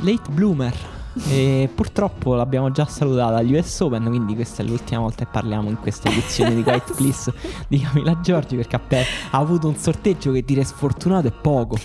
Late 0.00 0.30
bloomer. 0.30 1.03
E 1.28 1.68
purtroppo 1.72 2.34
l'abbiamo 2.34 2.70
già 2.72 2.86
salutata 2.86 3.36
agli 3.36 3.56
US 3.56 3.80
Open, 3.80 4.04
quindi 4.04 4.34
questa 4.34 4.62
è 4.62 4.66
l'ultima 4.66 5.00
volta 5.00 5.24
che 5.24 5.30
parliamo 5.30 5.68
in 5.68 5.78
questa 5.78 6.08
edizione 6.10 6.54
di 6.54 6.62
Quiet 6.62 6.92
Please 6.94 7.32
di 7.68 7.78
Camila 7.80 8.18
Giorgi 8.20 8.56
perché 8.56 8.76
ha, 8.76 8.80
pe- 8.80 9.04
ha 9.30 9.38
avuto 9.38 9.68
un 9.68 9.76
sorteggio 9.76 10.32
che 10.32 10.42
dire 10.42 10.64
sfortunato 10.64 11.28
è 11.28 11.32
poco. 11.32 11.76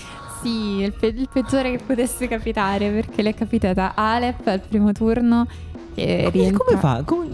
Sì, 0.41 0.79
il, 0.81 0.93
pe- 0.93 1.07
il 1.07 1.29
peggiore 1.31 1.69
che 1.71 1.83
potesse 1.83 2.27
capitare 2.27 2.89
perché 2.89 3.21
le 3.21 3.29
è 3.29 3.33
capitata 3.35 3.93
Alep 3.93 4.47
al 4.47 4.61
primo 4.61 4.91
turno 4.93 5.45
che 5.93 6.29
Come, 6.31 6.51
come 6.51 6.79
fa? 6.79 7.03
Come, 7.05 7.27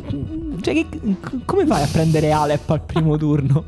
cioè, 0.61 0.73
che- 0.73 0.87
come 1.45 1.65
fai 1.65 1.83
a 1.83 1.87
prendere 1.87 2.31
Alep 2.31 2.69
al 2.71 2.81
primo 2.81 3.15
turno? 3.17 3.65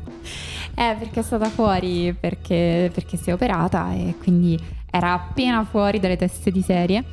Eh, 0.74 0.96
perché 0.98 1.20
è 1.20 1.22
stata 1.22 1.48
fuori 1.48 2.14
perché, 2.18 2.90
perché 2.92 3.16
si 3.16 3.30
è 3.30 3.32
operata 3.32 3.92
e 3.94 4.14
quindi 4.20 4.58
era 4.90 5.14
appena 5.14 5.64
fuori 5.64 5.98
dalle 5.98 6.16
teste 6.16 6.50
di 6.50 6.60
serie. 6.62 7.04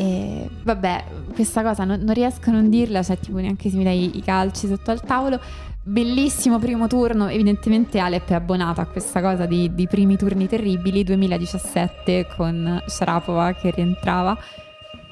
E 0.00 0.48
vabbè, 0.62 1.04
questa 1.34 1.62
cosa 1.62 1.84
non, 1.84 2.00
non 2.00 2.14
riesco 2.14 2.48
a 2.48 2.54
non 2.54 2.70
dirla, 2.70 3.02
cioè 3.02 3.18
tipo 3.18 3.36
neanche 3.36 3.68
se 3.68 3.76
mi 3.76 3.84
dai 3.84 4.16
i 4.16 4.22
calci 4.22 4.66
sotto 4.66 4.90
al 4.90 5.02
tavolo. 5.02 5.38
Bellissimo 5.82 6.58
primo 6.58 6.86
turno, 6.86 7.28
evidentemente 7.28 7.98
Alep 7.98 8.30
è 8.30 8.34
abbonata 8.34 8.80
a 8.80 8.86
questa 8.86 9.20
cosa 9.20 9.44
di, 9.44 9.74
di 9.74 9.86
primi 9.86 10.16
turni 10.16 10.48
terribili, 10.48 11.04
2017 11.04 12.28
con 12.34 12.82
Sharapova 12.86 13.52
che 13.52 13.72
rientrava 13.72 14.38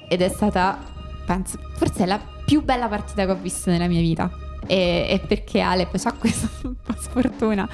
ed 0.09 0.23
è 0.23 0.29
stata, 0.31 0.79
penso, 1.27 1.59
forse 1.75 2.07
la 2.07 2.19
più 2.47 2.65
bella 2.65 2.89
partita 2.89 3.27
che 3.27 3.33
ho 3.33 3.39
visto 3.39 3.69
nella 3.69 3.89
mia 3.89 4.01
vita. 4.01 4.31
E, 4.67 5.07
e 5.11 5.21
perché 5.27 5.61
Alep 5.61 6.01
ha 6.03 6.13
questa 6.13 6.49
un 6.67 6.77
po' 6.83 6.95
sfortuna 6.97 7.69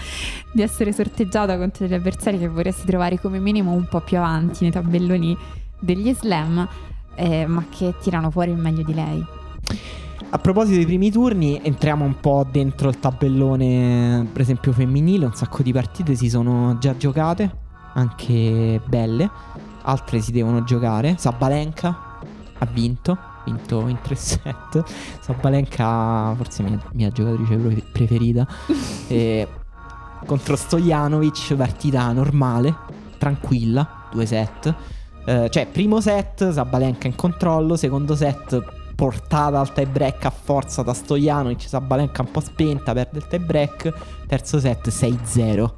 di 0.53 0.63
essere 0.63 0.93
sorteggiata 0.93 1.57
contro 1.59 1.87
degli 1.87 1.95
avversari 1.97 2.41
che 2.41 2.49
vorresti 2.49 2.87
trovare 2.87 3.21
come 3.21 3.39
minimo 3.39 3.71
un 3.71 3.87
po' 3.87 4.01
più 4.01 4.17
avanti 4.17 4.65
nei 4.65 4.73
tabelloni 4.73 5.37
degli 5.79 6.13
slam, 6.15 6.67
eh, 7.17 7.47
ma 7.47 7.65
che 7.69 7.95
tirano 8.01 8.31
fuori 8.31 8.51
il 8.51 8.57
meglio 8.57 8.83
di 8.83 8.95
lei. 8.95 9.25
A 10.31 10.39
proposito 10.39 10.77
dei 10.77 10.85
primi 10.85 11.13
turni, 11.13 11.61
entriamo 11.63 12.05
un 12.05 12.19
po' 12.19 12.45
dentro 12.51 12.89
il 12.89 12.99
tabellone, 12.99 14.27
per 14.33 14.41
esempio 14.41 14.73
femminile, 14.73 15.27
un 15.27 15.35
sacco 15.35 15.63
di 15.63 15.73
partite 15.73 16.17
si 16.17 16.29
sono 16.29 16.77
già 16.79 16.97
giocate, 16.97 17.57
anche 17.93 18.81
belle, 18.85 19.31
altre 19.83 20.21
si 20.21 20.33
devono 20.33 20.65
giocare. 20.65 21.15
Sabalenka 21.19 22.19
ha 22.59 22.67
vinto, 22.67 23.13
ha 23.13 23.43
vinto 23.45 23.87
in 23.87 23.99
3 24.03 24.15
set. 24.17 24.85
Sabalenka 25.21 26.35
forse 26.35 26.65
mia, 26.65 26.81
mia 26.95 27.11
giocatrice 27.11 27.83
preferita. 27.93 28.47
e, 29.07 29.47
contro 30.27 30.57
Stojanovic, 30.57 31.55
partita 31.55 32.11
normale, 32.13 32.75
tranquilla, 33.19 34.09
2 34.11 34.27
set. 34.27 34.75
Eh, 35.25 35.49
cioè, 35.51 35.67
primo 35.67 36.01
set, 36.01 36.51
Sabalenka 36.51 37.07
in 37.07 37.15
controllo, 37.15 37.77
secondo 37.77 38.15
set 38.15 38.63
portata 38.95 39.59
al 39.59 39.73
tie 39.73 39.87
break 39.87 40.25
a 40.25 40.31
forza 40.31 40.83
da 40.83 40.95
Stojanovic, 40.95 41.69
Sabalenka 41.69 42.23
un 42.23 42.31
po' 42.31 42.41
spenta, 42.41 42.93
perde 42.93 43.19
il 43.19 43.27
tie 43.27 43.41
break, 43.41 43.93
terzo 44.27 44.61
set 44.61 44.89
6-0. 44.89 45.71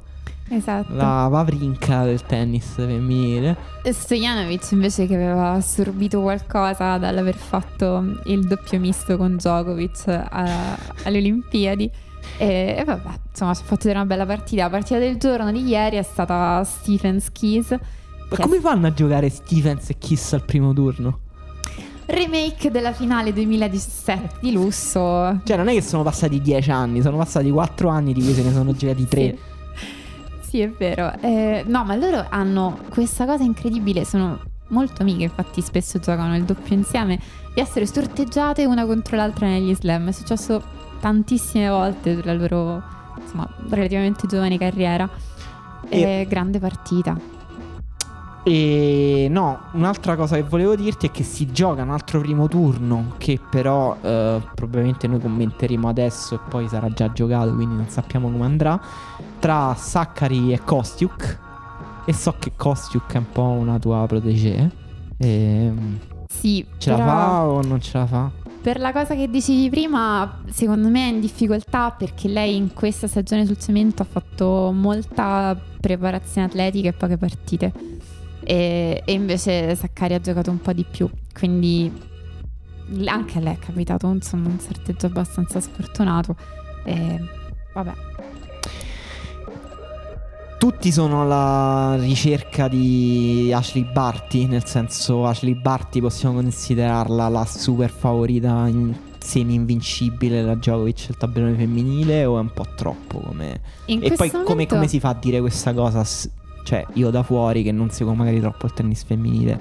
Esatto. 0.49 0.93
La 0.93 1.27
Vavrinka 1.29 2.05
del 2.05 2.21
tennis 2.25 2.65
femminile. 2.75 3.55
Stojanovic 3.83 4.71
invece 4.71 5.05
che 5.05 5.15
aveva 5.15 5.51
assorbito 5.51 6.21
qualcosa 6.21 6.97
dall'aver 6.97 7.35
fatto 7.35 8.21
il 8.25 8.47
doppio 8.47 8.79
misto 8.79 9.17
con 9.17 9.35
Djokovic 9.35 10.07
a, 10.07 10.77
alle 11.03 11.17
Olimpiadi. 11.17 11.91
E, 12.37 12.75
e, 12.77 12.83
vabbè, 12.83 13.09
insomma, 13.29 13.53
ci 13.53 13.61
ha 13.61 13.65
fatto 13.65 13.87
vedere 13.87 13.99
una 13.99 14.05
bella 14.05 14.25
partita. 14.25 14.63
La 14.63 14.69
partita 14.69 14.99
del 14.99 15.17
giorno 15.17 15.51
di 15.51 15.65
ieri 15.67 15.97
è 15.97 16.03
stata 16.03 16.63
Stephens 16.63 17.31
Keys. 17.31 17.75
Ma 18.29 18.37
come 18.37 18.59
fanno 18.59 18.87
a 18.87 18.93
giocare 18.93 19.29
Stephens 19.29 19.89
e 19.89 19.97
Kiss 19.97 20.33
al 20.33 20.43
primo 20.43 20.73
turno? 20.73 21.19
remake 22.07 22.71
della 22.71 22.93
finale 22.93 23.33
2017 23.33 24.37
di 24.41 24.51
lusso. 24.51 25.41
Cioè, 25.43 25.57
non 25.57 25.67
è 25.67 25.73
che 25.73 25.81
sono 25.81 26.03
passati 26.03 26.41
dieci 26.41 26.71
anni, 26.71 27.01
sono 27.01 27.17
passati 27.17 27.49
quattro 27.51 27.89
anni 27.89 28.13
di 28.13 28.21
cui 28.21 28.33
se 28.33 28.43
ne 28.43 28.51
sono 28.51 28.73
girati 28.73 29.07
tre. 29.07 29.37
Sì, 30.41 30.49
sì 30.49 30.59
è 30.61 30.69
vero. 30.69 31.13
Eh, 31.21 31.63
no, 31.67 31.83
ma 31.83 31.95
loro 31.95 32.25
hanno 32.29 32.79
questa 32.89 33.25
cosa 33.25 33.43
incredibile. 33.43 34.05
Sono 34.05 34.39
molto 34.69 35.01
amiche, 35.01 35.23
infatti, 35.23 35.61
spesso 35.61 35.99
giocano 35.99 36.35
il 36.35 36.43
doppio 36.43 36.75
insieme. 36.75 37.19
Di 37.53 37.61
essere 37.61 37.85
sorteggiate 37.85 38.65
una 38.65 38.85
contro 38.85 39.17
l'altra 39.17 39.47
negli 39.47 39.75
slam. 39.75 40.07
È 40.07 40.11
successo 40.11 40.63
tantissime 40.99 41.67
volte 41.69 42.21
la 42.23 42.33
loro, 42.33 42.81
insomma, 43.19 43.47
relativamente 43.69 44.27
giovane 44.27 44.57
carriera. 44.57 45.09
E... 45.89 46.01
Eh, 46.01 46.25
grande 46.27 46.59
partita. 46.59 47.35
E 48.49 49.27
no, 49.29 49.59
un'altra 49.73 50.15
cosa 50.15 50.37
che 50.37 50.43
volevo 50.43 50.73
dirti 50.77 51.07
è 51.07 51.11
che 51.11 51.23
si 51.23 51.51
gioca 51.51 51.81
un 51.81 51.89
altro 51.89 52.21
primo 52.21 52.47
turno 52.47 53.15
che 53.17 53.41
però 53.49 53.97
eh, 54.01 54.41
probabilmente 54.55 55.05
noi 55.05 55.19
commenteremo 55.19 55.89
adesso 55.89 56.35
e 56.35 56.39
poi 56.47 56.69
sarà 56.69 56.89
già 56.89 57.11
giocato, 57.11 57.53
quindi 57.53 57.75
non 57.75 57.89
sappiamo 57.89 58.31
come 58.31 58.45
andrà, 58.45 58.79
tra 59.39 59.75
Saccari 59.75 60.53
e 60.53 60.61
Kostiuk. 60.63 61.39
E 62.05 62.13
so 62.13 62.35
che 62.39 62.53
Kostiuk 62.55 63.15
è 63.15 63.17
un 63.17 63.29
po' 63.33 63.41
una 63.41 63.79
tua 63.79 64.05
protégée. 64.07 64.71
E... 65.17 65.73
Sì, 66.29 66.65
ce 66.77 66.91
la 66.91 66.97
fa 66.99 67.47
o 67.47 67.61
non 67.63 67.81
ce 67.81 67.97
la 67.97 68.05
fa? 68.05 68.31
Per 68.61 68.79
la 68.79 68.93
cosa 68.93 69.13
che 69.13 69.29
dicevi 69.29 69.69
prima, 69.69 70.39
secondo 70.51 70.87
me 70.87 71.09
è 71.09 71.11
in 71.11 71.19
difficoltà 71.19 71.91
perché 71.91 72.29
lei 72.29 72.55
in 72.55 72.73
questa 72.73 73.07
stagione 73.07 73.45
sul 73.45 73.57
cemento 73.57 74.03
ha 74.03 74.05
fatto 74.09 74.71
molta 74.73 75.53
preparazione 75.81 76.47
atletica 76.47 76.87
e 76.87 76.93
poche 76.93 77.17
partite 77.17 77.96
e, 78.49 79.01
e 79.03 79.11
invece 79.11 79.75
Saccari 79.75 80.13
ha 80.13 80.21
giocato 80.21 80.49
un 80.49 80.61
po' 80.61 80.71
di 80.71 80.85
più, 80.89 81.09
quindi 81.33 81.91
anche 83.03 83.37
a 83.37 83.41
lei 83.41 83.55
è 83.55 83.59
capitato 83.59 84.07
insomma, 84.07 84.47
un 84.47 84.57
sorteggio 84.57 85.07
abbastanza 85.07 85.59
sfortunato. 85.59 86.33
E 86.85 87.19
vabbè. 87.73 87.91
Tutti 90.57 90.91
sono 90.93 91.23
alla 91.23 91.97
ricerca 91.99 92.69
di 92.69 93.51
Ashley 93.53 93.83
Barty, 93.83 94.47
nel 94.47 94.65
senso 94.65 95.25
Ashley 95.25 95.53
Barty 95.53 95.99
possiamo 95.99 96.35
considerarla 96.35 97.27
la 97.27 97.43
super 97.43 97.89
favorita 97.89 98.65
in 98.67 98.95
semi-invincibile 99.19 100.41
la 100.41 100.55
Djokovic 100.55 101.09
il 101.09 101.17
tabellone 101.17 101.55
femminile 101.55 102.23
o 102.23 102.37
è 102.37 102.39
un 102.39 102.53
po' 102.53 102.65
troppo 102.77 103.19
come... 103.19 103.59
E 103.87 104.13
poi 104.13 104.29
momento... 104.31 104.43
come, 104.43 104.65
come, 104.67 104.87
si 104.87 105.01
fa 105.01 105.09
a 105.09 105.17
dire 105.19 105.41
questa 105.41 105.73
cosa 105.73 106.05
cioè, 106.67 106.85
io 106.95 107.09
da 107.11 107.23
fuori 107.23 107.63
che 107.63 107.71
non 107.71 107.89
seguo 107.91 108.13
magari 108.13 108.41
troppo 108.41 108.65
il 108.65 108.73
tennis 108.73 109.05
femminile, 109.05 109.57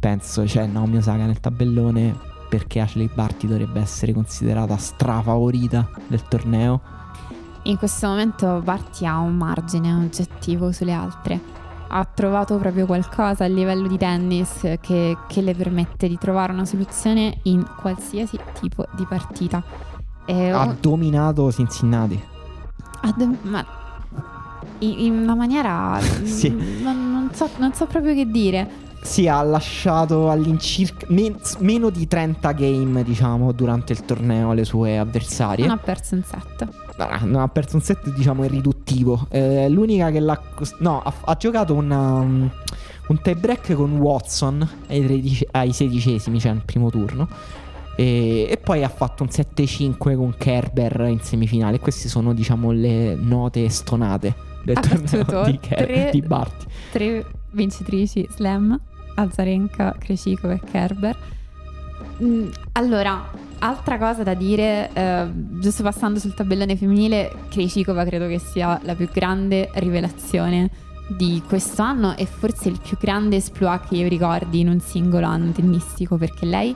penso, 0.00 0.44
cioè, 0.44 0.66
Naomi 0.66 0.96
Osaka 0.96 1.24
nel 1.24 1.38
tabellone 1.38 2.18
perché 2.48 2.80
Ashley 2.80 3.08
Barty 3.14 3.46
dovrebbe 3.46 3.78
essere 3.78 4.12
considerata 4.12 4.76
strafavorita 4.76 5.88
del 6.08 6.20
torneo. 6.24 6.80
In 7.62 7.76
questo 7.76 8.08
momento 8.08 8.60
Barty 8.60 9.06
ha 9.06 9.18
un 9.20 9.36
margine 9.36 9.94
oggettivo 9.94 10.72
sulle 10.72 10.92
altre. 10.92 11.40
Ha 11.86 12.04
trovato 12.12 12.58
proprio 12.58 12.86
qualcosa 12.86 13.44
a 13.44 13.46
livello 13.46 13.86
di 13.86 13.96
tennis 13.96 14.62
che, 14.80 15.16
che 15.28 15.40
le 15.42 15.54
permette 15.54 16.08
di 16.08 16.18
trovare 16.18 16.52
una 16.52 16.64
soluzione 16.64 17.38
in 17.44 17.64
qualsiasi 17.76 18.36
tipo 18.58 18.84
di 18.96 19.06
partita. 19.08 19.62
E 20.24 20.50
ha 20.50 20.64
un... 20.64 20.76
dominato 20.80 21.52
Cincinnati. 21.52 22.20
Ha 23.02 23.14
do... 23.16 23.32
Ma 23.42 23.64
in 24.82 25.18
una 25.18 25.34
maniera... 25.34 25.98
sì. 26.24 26.48
non, 26.82 27.12
non, 27.12 27.30
so, 27.32 27.48
non 27.58 27.72
so 27.74 27.86
proprio 27.86 28.14
che 28.14 28.30
dire. 28.30 28.90
Sì, 29.02 29.26
ha 29.26 29.42
lasciato 29.42 30.30
all'incirca 30.30 31.06
men- 31.08 31.38
meno 31.58 31.90
di 31.90 32.06
30 32.06 32.52
game, 32.52 33.02
diciamo, 33.02 33.50
durante 33.50 33.92
il 33.92 34.04
torneo 34.04 34.50
alle 34.50 34.64
sue 34.64 34.96
avversarie. 34.96 35.66
Non 35.66 35.76
ha 35.76 35.80
perso 35.80 36.14
un 36.14 36.22
set. 36.22 36.68
non 37.24 37.40
ha 37.40 37.48
perso 37.48 37.76
un 37.76 37.82
set, 37.82 38.10
diciamo, 38.12 38.44
irriduttivo. 38.44 39.26
Eh, 39.28 39.68
l'unica 39.68 40.10
che 40.10 40.20
l'ha... 40.20 40.40
No, 40.78 41.02
ha, 41.02 41.12
ha 41.24 41.34
giocato 41.34 41.74
una, 41.74 42.20
um, 42.20 42.48
un 43.08 43.20
tie 43.20 43.34
break 43.34 43.74
con 43.74 43.96
Watson 43.98 44.66
ai, 44.86 45.04
13, 45.04 45.48
ai 45.50 45.72
sedicesimi, 45.72 46.38
cioè 46.38 46.52
nel 46.52 46.62
primo 46.64 46.88
turno. 46.88 47.28
E, 47.96 48.46
e, 48.48 48.56
poi 48.56 48.84
ha 48.84 48.88
fatto 48.88 49.24
un 49.24 49.28
7-5 49.30 50.16
con 50.16 50.32
Kerber 50.38 51.08
in 51.08 51.20
semifinale. 51.20 51.80
Queste 51.80 52.08
sono, 52.08 52.32
diciamo, 52.32 52.70
le 52.70 53.16
note 53.16 53.68
stonate 53.68 54.50
del 54.64 54.78
torneo 54.80 55.44
di, 55.44 55.58
Ker- 55.58 55.84
tre, 55.84 56.08
di 56.12 56.20
Barty. 56.22 56.66
Tre 56.90 57.26
vincitrici 57.52 58.26
slam, 58.30 58.78
Azarenka, 59.14 59.94
Kreshikova 59.98 60.54
e 60.54 60.60
Kerber. 60.60 61.16
Mm, 62.22 62.48
allora, 62.72 63.30
altra 63.58 63.98
cosa 63.98 64.22
da 64.22 64.34
dire, 64.34 64.90
eh, 64.92 65.26
giusto 65.60 65.82
passando 65.82 66.18
sul 66.18 66.34
tabellone 66.34 66.76
femminile, 66.76 67.32
Kreshikova 67.48 68.04
credo 68.04 68.26
che 68.26 68.38
sia 68.38 68.80
la 68.82 68.94
più 68.94 69.08
grande 69.12 69.70
rivelazione 69.74 70.70
di 71.08 71.42
questo 71.46 71.82
anno 71.82 72.16
e 72.16 72.26
forse 72.26 72.68
il 72.68 72.80
più 72.80 72.96
grande 72.98 73.36
esploit 73.36 73.88
che 73.88 73.96
io 73.96 74.08
ricordi 74.08 74.60
in 74.60 74.68
un 74.68 74.80
singolo 74.80 75.26
anno 75.26 75.50
tennistico 75.50 76.16
perché 76.16 76.46
lei 76.46 76.74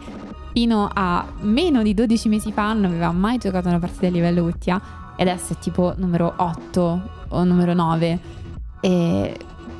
fino 0.52 0.90
a 0.92 1.26
meno 1.40 1.82
di 1.82 1.94
12 1.94 2.28
mesi 2.28 2.52
fa 2.52 2.72
non 2.72 2.86
aveva 2.86 3.12
mai 3.12 3.38
giocato 3.38 3.68
una 3.68 3.78
partita 3.78 4.06
a 4.06 4.10
livello 4.10 4.42
WTA 4.42 5.14
e 5.16 5.22
adesso 5.22 5.52
è 5.52 5.58
tipo 5.58 5.94
numero 5.96 6.34
8 6.36 7.15
o 7.28 7.44
numero 7.44 7.74
9. 7.74 8.18
E 8.80 9.36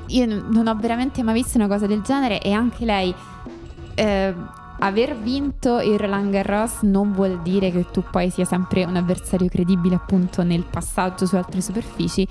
io 0.06 0.26
non 0.26 0.66
ho 0.66 0.76
veramente 0.76 1.22
mai 1.22 1.34
visto 1.34 1.58
una 1.58 1.68
cosa 1.68 1.86
del 1.86 2.02
genere 2.02 2.40
e 2.40 2.52
anche 2.52 2.84
lei 2.84 3.14
eh, 3.94 4.34
aver 4.78 5.16
vinto 5.16 5.80
il 5.80 5.98
Roland 5.98 6.30
Garros 6.30 6.82
non 6.82 7.12
vuol 7.12 7.40
dire 7.42 7.70
che 7.70 7.86
tu 7.90 8.02
poi 8.10 8.30
sia 8.30 8.44
sempre 8.44 8.84
un 8.84 8.96
avversario 8.96 9.48
credibile 9.48 9.94
appunto 9.94 10.42
nel 10.42 10.64
passaggio 10.68 11.26
su 11.26 11.36
altre 11.36 11.60
superfici. 11.60 12.26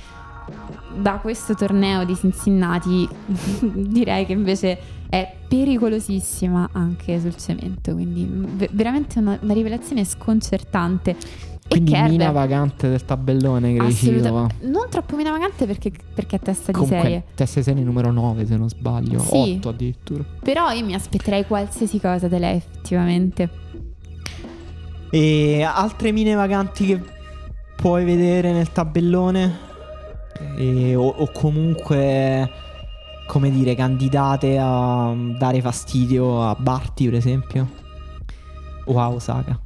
Da 0.96 1.14
questo 1.14 1.56
torneo 1.56 2.06
di 2.06 2.16
Cincinnati 2.16 3.08
direi 3.60 4.26
che 4.26 4.34
invece 4.34 4.80
è 5.10 5.36
pericolosissima 5.48 6.70
anche 6.74 7.20
sul 7.20 7.36
cemento, 7.36 7.94
quindi 7.94 8.28
veramente 8.72 9.20
una, 9.20 9.38
una 9.42 9.54
rivelazione 9.54 10.06
sconcertante. 10.06 11.16
Quindi 11.68 11.92
Kerber. 11.92 12.10
mina 12.12 12.32
vagante 12.32 12.90
del 12.90 13.04
tabellone. 13.06 13.78
Assolutamente. 13.78 14.56
Non 14.68 14.88
troppo 14.90 15.16
mina 15.16 15.32
vagante 15.32 15.66
perché, 15.66 15.92
perché 16.14 16.36
è 16.36 16.40
testa 16.40 16.72
di 16.72 16.78
Comunque, 16.78 17.02
serie. 17.02 17.24
testa 17.34 17.60
di 17.60 17.66
serie 17.66 17.84
numero 17.84 18.12
9 18.12 18.46
se 18.46 18.56
non 18.56 18.70
sbaglio. 18.70 19.20
Sì. 19.20 19.56
8 19.58 19.70
addirittura. 19.70 20.24
Però 20.42 20.70
io 20.72 20.86
mi 20.86 20.94
aspetterei 20.94 21.46
qualsiasi 21.46 22.00
cosa 22.00 22.28
da 22.28 22.38
lei, 22.38 22.58
effettivamente. 22.58 23.50
E 25.10 25.64
altre 25.64 26.12
mine 26.12 26.34
vaganti 26.36 26.86
che 26.86 27.02
puoi 27.76 28.06
vedere 28.06 28.52
nel 28.52 28.72
tabellone? 28.72 29.58
E- 30.58 30.96
o, 30.96 31.08
o 31.08 31.32
comunque, 31.32 32.50
come 33.28 33.50
dire, 33.50 33.76
candidate 33.76 34.58
a 34.60 35.14
dare 35.38 35.62
fastidio 35.62 36.42
a 36.48 36.56
Barty, 36.58 37.06
per 37.06 37.16
esempio? 37.16 37.70
O 38.86 39.00
a 39.00 39.10
Osaka? 39.10 39.60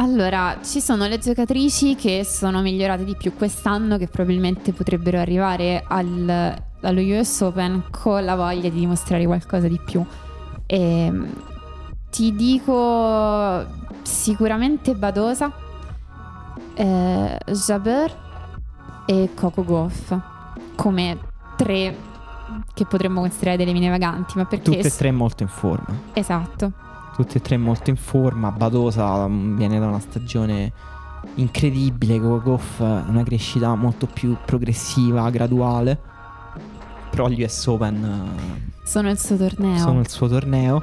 Allora, 0.00 0.58
ci 0.62 0.80
sono 0.80 1.08
le 1.08 1.18
giocatrici 1.18 1.96
che 1.96 2.24
sono 2.24 2.62
migliorate 2.62 3.04
di 3.04 3.16
più 3.16 3.34
quest'anno, 3.34 3.96
che 3.96 4.06
probabilmente 4.06 4.72
potrebbero 4.72 5.18
arrivare 5.18 5.82
al- 5.84 6.56
allo 6.82 7.00
US 7.00 7.40
Open 7.40 7.82
con 7.90 8.24
la 8.24 8.36
voglia 8.36 8.68
di 8.68 8.78
dimostrare 8.78 9.26
qualcosa 9.26 9.66
di 9.66 9.80
più. 9.84 10.04
Ehm, 10.66 11.28
ti 12.10 12.32
dico 12.36 13.66
sicuramente 14.02 14.94
Badosa, 14.94 15.52
eh, 16.74 17.38
Jabeur 17.66 18.16
e 19.04 19.30
Coco 19.34 19.64
Goff 19.64 20.16
come 20.76 21.18
tre 21.56 21.96
che 22.72 22.86
potremmo 22.86 23.18
considerare 23.20 23.56
delle 23.56 23.72
mine 23.72 23.88
vaganti, 23.88 24.38
ma 24.38 24.44
perché... 24.44 24.70
Tutte 24.70 24.86
e 24.86 24.96
tre 24.96 25.10
molto 25.10 25.42
in 25.42 25.48
forma. 25.48 25.92
Esatto. 26.12 26.86
Tutte 27.18 27.38
e 27.38 27.40
tre 27.40 27.56
molto 27.56 27.90
in 27.90 27.96
forma. 27.96 28.52
Badosa 28.52 29.26
mm, 29.26 29.56
viene 29.56 29.80
da 29.80 29.88
una 29.88 29.98
stagione 29.98 30.72
incredibile. 31.34 32.20
Con 32.20 32.40
Goff 32.40 32.78
una 32.78 33.24
crescita 33.24 33.74
molto 33.74 34.06
più 34.06 34.36
progressiva, 34.46 35.28
graduale. 35.28 35.98
Però 37.10 37.28
gli 37.28 37.42
US 37.42 37.66
Open 37.66 38.04
eh, 38.04 38.86
Sono 38.86 39.10
il 39.10 39.18
suo 39.18 39.36
torneo. 39.36 39.78
sono 39.78 39.98
il 39.98 40.08
suo 40.08 40.28
torneo. 40.28 40.80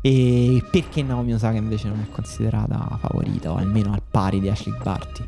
E 0.00 0.64
perché 0.70 1.02
Naomi 1.02 1.34
Osaka 1.34 1.58
invece 1.58 1.88
non 1.88 2.00
è 2.00 2.10
considerata 2.10 2.96
favorita, 2.98 3.52
o 3.52 3.56
almeno 3.56 3.92
al 3.92 4.00
pari 4.10 4.40
di 4.40 4.48
Ashley 4.48 4.74
Barty? 4.82 5.22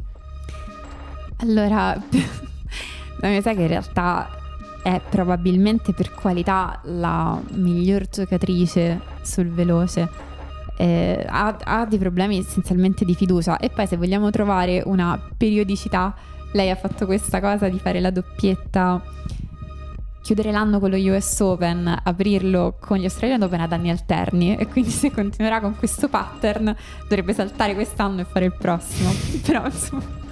Allora, 1.40 2.00
sa 3.20 3.54
che 3.54 3.60
in 3.60 3.68
realtà 3.68 4.26
è 4.82 5.02
probabilmente 5.06 5.92
per 5.92 6.14
qualità 6.14 6.80
la 6.84 7.38
miglior 7.56 8.08
giocatrice 8.08 9.02
sul 9.20 9.50
veloce. 9.50 10.25
Eh, 10.76 11.24
ha, 11.26 11.56
ha 11.64 11.86
dei 11.86 11.98
problemi 11.98 12.38
essenzialmente 12.38 13.04
di 13.04 13.14
fiducia. 13.14 13.58
E 13.58 13.70
poi 13.70 13.86
se 13.86 13.96
vogliamo 13.96 14.30
trovare 14.30 14.82
una 14.84 15.20
periodicità, 15.36 16.14
lei 16.52 16.70
ha 16.70 16.76
fatto 16.76 17.06
questa 17.06 17.40
cosa 17.40 17.68
di 17.68 17.78
fare 17.78 18.00
la 18.00 18.10
doppietta, 18.10 19.02
chiudere 20.22 20.50
l'anno 20.50 20.80
con 20.80 20.90
lo 20.90 20.96
US 20.96 21.40
Open, 21.40 22.00
aprirlo 22.02 22.76
con 22.80 22.98
gli 22.98 23.04
Australian 23.04 23.42
Open 23.42 23.60
ad 23.60 23.72
anni 23.72 23.90
alterni. 23.90 24.56
E 24.56 24.66
quindi 24.66 24.90
se 24.90 25.10
continuerà 25.10 25.60
con 25.60 25.76
questo 25.76 26.08
pattern 26.08 26.74
dovrebbe 27.02 27.32
saltare 27.32 27.74
quest'anno 27.74 28.22
e 28.22 28.24
fare 28.24 28.46
il 28.46 28.54
prossimo. 28.58 29.10
Però 29.44 29.64
insomma... 29.64 30.25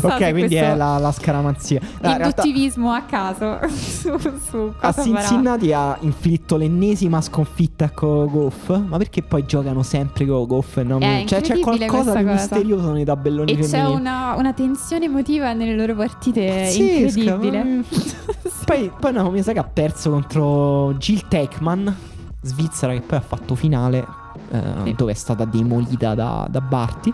ok, 0.00 0.30
quindi 0.30 0.54
è 0.54 0.74
la, 0.74 0.98
la 0.98 1.12
scaramanzia. 1.12 1.80
No, 1.80 2.10
in 2.10 2.16
realtà 2.18 2.42
induttivismo 2.42 2.90
a 2.92 3.02
caso 3.02 3.58
su, 3.68 4.16
su 4.18 4.72
a 4.78 4.92
cosa 4.92 5.02
farà. 5.02 5.20
Cincinnati 5.20 5.72
ha 5.72 5.96
inflitto 6.00 6.56
l'ennesima 6.56 7.20
sconfitta 7.20 7.90
con 7.90 8.26
Goff. 8.26 8.68
Ma 8.86 8.96
perché 8.98 9.22
poi 9.22 9.44
giocano 9.46 9.82
sempre 9.82 10.26
con 10.26 10.46
Goff 10.46 10.76
e 10.78 10.82
non 10.82 11.02
È 11.02 11.24
Cioè 11.26 11.40
c'è 11.40 11.58
qualcosa 11.60 12.14
di 12.14 12.24
cosa. 12.24 12.32
misterioso 12.32 12.92
nei 12.92 13.04
tabelloni 13.04 13.52
E 13.52 13.56
c'è 13.56 13.64
femminili. 13.64 14.00
una, 14.00 14.34
una 14.36 14.52
tensione 14.52 15.04
emotiva 15.06 15.52
nelle 15.52 15.74
loro 15.76 15.94
partite 15.94 16.46
Pazzesca, 16.46 17.20
incredibile. 17.20 17.64
ma- 17.64 17.82
Poi, 18.66 18.90
poi 18.98 19.12
no, 19.12 19.30
mi 19.30 19.42
sa 19.42 19.52
che 19.52 19.60
ha 19.60 19.64
perso 19.64 20.10
contro 20.10 20.92
Jill 20.94 21.22
Techman, 21.28 21.94
svizzera, 22.40 22.92
che 22.94 23.00
poi 23.00 23.18
ha 23.18 23.20
fatto 23.20 23.54
finale, 23.54 24.04
eh, 24.50 24.60
Sì. 24.84 24.94
dove 24.96 25.12
è 25.12 25.14
stata 25.14 25.44
demolita 25.44 26.14
da, 26.16 26.46
da 26.50 26.60
Barty. 26.60 27.12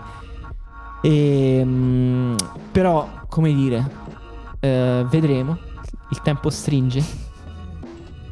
E, 1.05 1.61
mm, 1.63 2.35
però, 2.71 3.07
come 3.27 3.53
dire, 3.53 3.85
eh, 4.59 5.05
vedremo. 5.09 5.57
Il 6.09 6.21
tempo 6.21 6.49
stringe. 6.49 7.03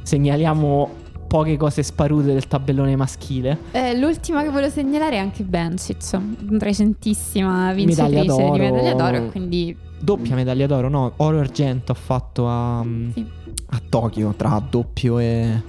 Segnaliamo 0.04 1.00
poche 1.28 1.58
cose 1.58 1.84
sparute 1.84 2.28
del 2.34 2.48
tabellone 2.48 2.96
maschile. 2.96 3.58
Eh, 3.72 3.98
l'ultima 3.98 4.44
che 4.44 4.50
volevo 4.50 4.72
segnalare 4.72 5.16
è 5.16 5.20
anche 5.20 5.44
Bencic, 5.44 6.20
recentissima 6.60 7.72
vincitrice 7.74 8.10
Medaglia 8.10 8.52
di 8.52 8.60
medaglia 8.60 8.94
d'oro 8.94 9.26
quindi 9.30 9.76
Doppia 9.98 10.36
medaglia 10.36 10.68
d'oro, 10.68 10.90
no? 10.90 11.14
Oro 11.18 11.38
e 11.38 11.40
argento 11.42 11.92
ha 11.92 11.96
fatto 11.96 12.48
a, 12.50 12.84
Sì. 13.14 13.26
a 13.68 13.82
Tokyo 13.88 14.34
tra 14.36 14.62
doppio 14.68 15.20
e, 15.20 15.62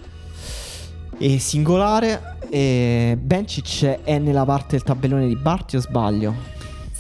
e 1.19 1.39
singolare. 1.39 2.39
E 2.49 3.19
Bencic 3.21 4.01
è 4.03 4.19
nella 4.19 4.45
parte 4.45 4.77
del 4.77 4.83
tabellone 4.83 5.27
di 5.27 5.37
Barty 5.37 5.77
o 5.77 5.81
sbaglio? 5.81 6.35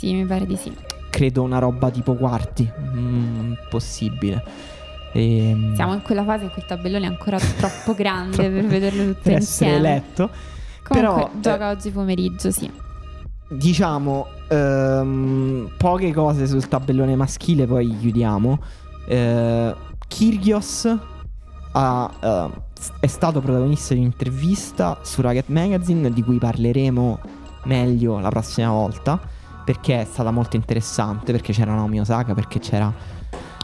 Sì, 0.02 0.12
mi 0.14 0.24
pare 0.24 0.46
di 0.46 0.56
sì. 0.56 0.74
Credo 1.10 1.42
una 1.44 1.60
roba 1.60 1.88
tipo 1.90 2.14
quarti. 2.14 2.68
Mm, 2.96 3.52
possibile. 3.70 4.42
E, 5.12 5.70
Siamo 5.76 5.94
in 5.94 6.02
quella 6.02 6.24
fase 6.24 6.44
in 6.44 6.50
cui 6.50 6.60
il 6.62 6.66
tabellone 6.66 7.06
è 7.06 7.08
ancora 7.08 7.38
troppo 7.56 7.94
grande 7.94 8.50
per 8.50 8.66
vederlo 8.66 9.04
tutto 9.04 9.20
per 9.22 9.34
essere 9.34 9.70
insieme. 9.70 9.78
letto. 9.78 10.30
Comunque 10.82 11.22
Però, 11.22 11.30
gioca 11.40 11.68
eh, 11.68 11.74
oggi 11.74 11.90
pomeriggio, 11.90 12.50
sì. 12.50 12.68
Diciamo 13.48 14.26
ehm, 14.48 15.70
poche 15.76 16.12
cose 16.12 16.48
sul 16.48 16.66
tabellone 16.66 17.14
maschile, 17.14 17.64
poi 17.66 17.96
chiudiamo. 17.96 18.60
Eh, 19.06 19.74
Kyrgios 20.08 20.98
ha, 21.74 22.10
eh, 22.20 22.50
è 22.98 23.06
stato 23.06 23.40
protagonista 23.40 23.94
di 23.94 24.00
un'intervista 24.00 24.98
su 25.02 25.20
Rocket 25.20 25.46
Magazine 25.46 26.10
di 26.10 26.24
cui 26.24 26.38
parleremo 26.38 27.20
meglio 27.64 28.18
la 28.18 28.30
prossima 28.30 28.70
volta 28.70 29.40
perché 29.64 30.00
è 30.00 30.04
stata 30.04 30.30
molto 30.30 30.56
interessante 30.56 31.32
perché 31.32 31.52
c'era 31.52 31.74
Naomi 31.74 32.00
Osaka 32.00 32.34
perché 32.34 32.58
c'era 32.58 32.92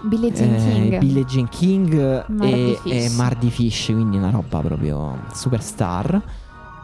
Billie 0.03 0.33
Jean 0.33 0.55
eh, 0.55 0.59
King. 0.59 0.99
Billie 0.99 1.25
Jean 1.25 1.49
King 1.49 2.43
e, 2.43 2.79
e 2.85 3.11
Mardy 3.11 3.51
Fish, 3.51 3.87
quindi 3.87 4.17
una 4.17 4.31
roba 4.31 4.61
proprio 4.61 5.19
superstar. 5.33 6.23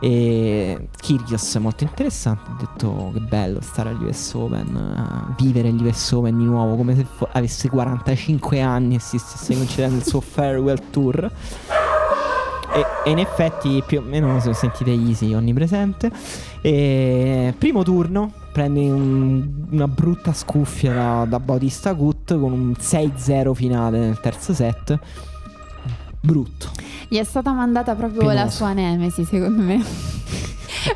E 0.00 0.88
Kyrgios 1.00 1.54
molto 1.56 1.84
interessante, 1.84 2.50
ho 2.50 2.56
detto 2.58 3.10
che 3.14 3.20
bello 3.20 3.60
stare 3.62 3.90
agli 3.90 4.04
US 4.04 4.34
Open, 4.34 4.76
eh, 4.76 5.42
vivere 5.42 5.70
gli 5.70 5.86
US 5.86 6.12
Open 6.12 6.36
di 6.36 6.44
nuovo 6.44 6.76
come 6.76 6.94
se 6.94 7.06
fo- 7.10 7.28
avesse 7.32 7.70
45 7.70 8.60
anni 8.60 8.96
e 8.96 8.98
si 8.98 9.16
stesse 9.16 9.56
concedendo 9.56 9.96
il 9.96 10.04
suo 10.04 10.20
farewell 10.20 10.78
tour. 10.90 11.30
E, 12.74 12.86
e 13.04 13.10
in 13.10 13.18
effetti 13.18 13.82
più 13.86 14.00
o 14.00 14.02
meno 14.02 14.40
se 14.40 14.52
sentite 14.52 14.90
easy, 14.90 15.32
onnipresente. 15.32 16.10
E 16.60 17.54
primo 17.56 17.82
turno, 17.82 18.32
prende 18.54 18.88
un- 18.88 19.66
una 19.70 19.88
brutta 19.88 20.32
scuffia 20.32 20.94
da, 20.94 21.24
da 21.28 21.40
Bautista 21.40 21.92
Gut 21.92 22.38
con 22.38 22.52
un 22.52 22.74
6-0 22.78 23.52
finale 23.52 23.98
nel 23.98 24.20
terzo 24.20 24.54
set. 24.54 24.96
Brutto. 26.20 26.70
Gli 27.08 27.16
è 27.16 27.24
stata 27.24 27.52
mandata 27.52 27.96
proprio 27.96 28.22
la 28.28 28.34
Penoso. 28.34 28.56
sua 28.56 28.72
nemesi, 28.72 29.24
secondo 29.24 29.60
me. 29.60 29.82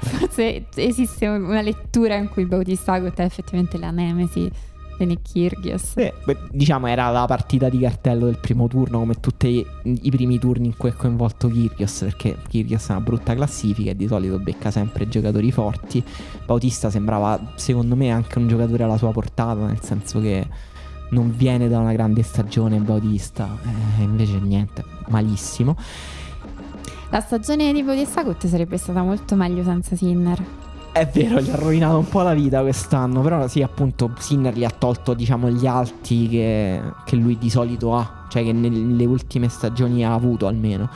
Forse 0.00 0.66
esiste 0.76 1.26
un- 1.26 1.42
una 1.44 1.60
lettura 1.60 2.14
in 2.14 2.28
cui 2.28 2.44
Bautista 2.46 2.92
Agut 2.92 3.18
è 3.18 3.24
effettivamente 3.24 3.76
la 3.76 3.90
nemesi 3.90 4.48
Kyrgios. 5.06 5.96
Eh, 5.96 6.12
beh, 6.24 6.36
diciamo 6.50 6.86
era 6.86 7.10
la 7.10 7.24
partita 7.26 7.68
di 7.68 7.78
cartello 7.78 8.26
del 8.26 8.38
primo 8.38 8.66
turno 8.68 8.98
come 8.98 9.20
tutti 9.20 9.64
i, 9.82 10.10
primi 10.10 10.38
turni 10.38 10.66
in 10.66 10.76
cui 10.76 10.90
è 10.90 10.92
coinvolto 10.92 11.48
Kyrgios 11.48 11.98
perché 12.00 12.36
Kyrgios 12.48 12.88
ha 12.90 12.96
una 12.96 13.04
brutta 13.04 13.34
classifica 13.34 13.90
e 13.90 13.96
di 13.96 14.06
solito 14.06 14.38
becca 14.38 14.70
sempre 14.70 15.08
giocatori 15.08 15.52
forti 15.52 16.02
Bautista 16.44 16.90
sembrava 16.90 17.52
secondo 17.56 17.94
me 17.96 18.10
anche 18.10 18.38
un 18.38 18.48
giocatore 18.48 18.84
alla 18.84 18.96
sua 18.96 19.12
portata 19.12 19.66
nel 19.66 19.80
senso 19.80 20.20
che 20.20 20.46
non 21.10 21.34
viene 21.36 21.68
da 21.68 21.78
una 21.78 21.92
grande 21.92 22.22
stagione 22.22 22.78
Bautista 22.78 23.48
eh, 23.98 24.02
invece 24.02 24.38
niente 24.40 24.84
malissimo 25.08 25.76
La 27.10 27.20
stagione 27.20 27.72
di 27.72 27.82
Bautista 27.82 28.20
Agut 28.20 28.46
sarebbe 28.46 28.76
stata 28.76 29.02
molto 29.02 29.34
meglio 29.34 29.62
senza 29.62 29.96
Sinner. 29.96 30.67
È 30.98 31.08
vero, 31.12 31.40
gli 31.40 31.48
ha 31.48 31.54
rovinato 31.54 31.96
un 31.96 32.08
po' 32.08 32.22
la 32.22 32.34
vita 32.34 32.60
quest'anno, 32.60 33.20
però 33.20 33.46
sì, 33.46 33.62
appunto 33.62 34.10
Sinner 34.18 34.52
gli 34.52 34.64
ha 34.64 34.70
tolto, 34.70 35.14
diciamo, 35.14 35.48
gli 35.48 35.64
alti 35.64 36.26
che, 36.26 36.82
che 37.04 37.14
lui 37.14 37.38
di 37.38 37.48
solito 37.50 37.94
ha, 37.94 38.24
cioè 38.28 38.42
che 38.42 38.52
nelle 38.52 39.04
ultime 39.04 39.48
stagioni 39.48 40.04
ha 40.04 40.12
avuto 40.12 40.48
almeno. 40.48 40.90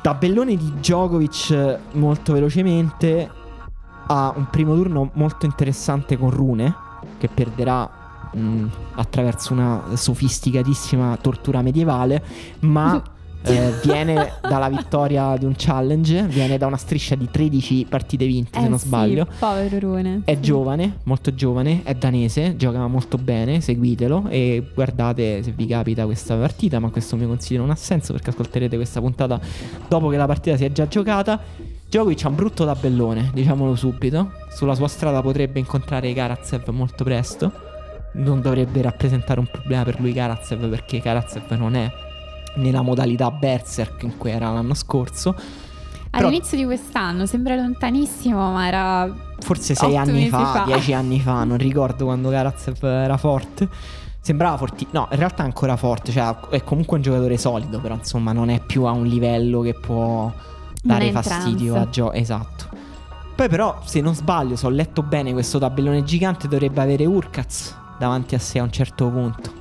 Tabellone 0.00 0.56
di 0.56 0.72
Djokovic 0.76 1.78
molto 1.92 2.32
velocemente, 2.32 3.30
ha 4.06 4.32
un 4.34 4.46
primo 4.48 4.74
turno 4.74 5.10
molto 5.12 5.44
interessante 5.44 6.16
con 6.16 6.30
Rune, 6.30 6.74
che 7.18 7.28
perderà 7.28 7.86
mh, 8.32 8.64
attraverso 8.94 9.52
una 9.52 9.82
sofisticatissima 9.92 11.18
tortura 11.20 11.60
medievale, 11.60 12.24
ma 12.60 13.02
Eh, 13.42 13.72
viene 13.82 14.34
dalla 14.42 14.68
vittoria 14.68 15.34
di 15.36 15.46
un 15.46 15.54
challenge, 15.56 16.24
viene 16.24 16.58
da 16.58 16.66
una 16.66 16.76
striscia 16.76 17.14
di 17.14 17.28
13 17.30 17.86
partite 17.88 18.26
vinte, 18.26 18.58
eh 18.58 18.62
se 18.62 18.68
non 18.68 18.78
sì, 18.78 18.86
sbaglio. 18.86 19.26
Povero 19.38 19.78
Rune. 19.78 20.22
È 20.24 20.34
sì. 20.34 20.40
giovane, 20.40 20.98
molto 21.04 21.34
giovane, 21.34 21.80
è 21.82 21.94
danese, 21.94 22.56
gioca 22.56 22.86
molto 22.86 23.16
bene, 23.16 23.60
seguitelo 23.60 24.26
e 24.28 24.70
guardate 24.74 25.42
se 25.42 25.52
vi 25.52 25.66
capita 25.66 26.04
questa 26.04 26.36
partita, 26.36 26.78
ma 26.80 26.90
questo 26.90 27.16
mio 27.16 27.28
consiglio 27.28 27.60
non 27.60 27.70
ha 27.70 27.76
senso 27.76 28.12
perché 28.12 28.30
ascolterete 28.30 28.76
questa 28.76 29.00
puntata 29.00 29.40
dopo 29.88 30.08
che 30.08 30.16
la 30.16 30.26
partita 30.26 30.56
si 30.56 30.64
è 30.64 30.72
già 30.72 30.86
giocata. 30.86 31.40
Djokovic 31.88 32.24
ha 32.24 32.28
un 32.28 32.34
brutto 32.36 32.64
tabellone, 32.64 33.30
diciamolo 33.32 33.74
subito. 33.74 34.32
Sulla 34.50 34.74
sua 34.74 34.86
strada 34.86 35.22
potrebbe 35.22 35.58
incontrare 35.58 36.12
Karatsev 36.12 36.68
molto 36.68 37.04
presto. 37.04 37.50
Non 38.12 38.40
dovrebbe 38.40 38.82
rappresentare 38.82 39.40
un 39.40 39.48
problema 39.50 39.82
per 39.82 39.98
lui 39.98 40.12
Karatsev 40.12 40.68
perché 40.68 41.00
Karatsev 41.00 41.50
non 41.52 41.74
è 41.74 41.90
nella 42.56 42.82
modalità 42.82 43.30
Berserk 43.30 44.02
in 44.02 44.16
cui 44.16 44.30
era 44.30 44.50
l'anno 44.50 44.74
scorso. 44.74 45.34
Però- 46.10 46.26
All'inizio 46.26 46.56
di 46.56 46.64
quest'anno 46.64 47.24
sembra 47.26 47.54
lontanissimo, 47.54 48.52
ma 48.52 48.66
era 48.66 49.14
forse 49.38 49.74
sei 49.74 49.96
anni 49.96 50.28
fa, 50.28 50.44
fa. 50.46 50.62
dieci 50.64 50.92
anni 50.92 51.20
fa, 51.20 51.44
non 51.44 51.56
ricordo 51.56 52.06
quando 52.06 52.30
Karatsev 52.30 52.82
era 52.82 53.16
forte. 53.16 53.68
Sembrava 54.22 54.56
forti, 54.58 54.86
no, 54.90 55.08
in 55.12 55.18
realtà 55.18 55.44
è 55.44 55.46
ancora 55.46 55.76
forte, 55.76 56.12
cioè 56.12 56.36
è 56.50 56.62
comunque 56.62 56.96
un 56.98 57.02
giocatore 57.02 57.38
solido, 57.38 57.80
però 57.80 57.94
insomma 57.94 58.32
non 58.32 58.50
è 58.50 58.60
più 58.60 58.84
a 58.84 58.90
un 58.90 59.06
livello 59.06 59.60
che 59.60 59.72
può 59.72 60.30
dare 60.82 61.10
fastidio 61.10 61.72
trance. 61.72 61.88
a 61.88 61.90
Gio. 61.90 62.12
Esatto. 62.12 62.68
Poi 63.34 63.48
però, 63.48 63.80
se 63.84 64.02
non 64.02 64.14
sbaglio, 64.14 64.56
se 64.56 64.66
ho 64.66 64.70
letto 64.70 65.02
bene 65.02 65.32
questo 65.32 65.58
tabellone 65.58 66.02
gigante 66.04 66.48
dovrebbe 66.48 66.82
avere 66.82 67.06
Urkaz 67.06 67.74
davanti 67.98 68.34
a 68.34 68.38
sé 68.38 68.58
a 68.58 68.62
un 68.64 68.70
certo 68.72 69.08
punto. 69.08 69.52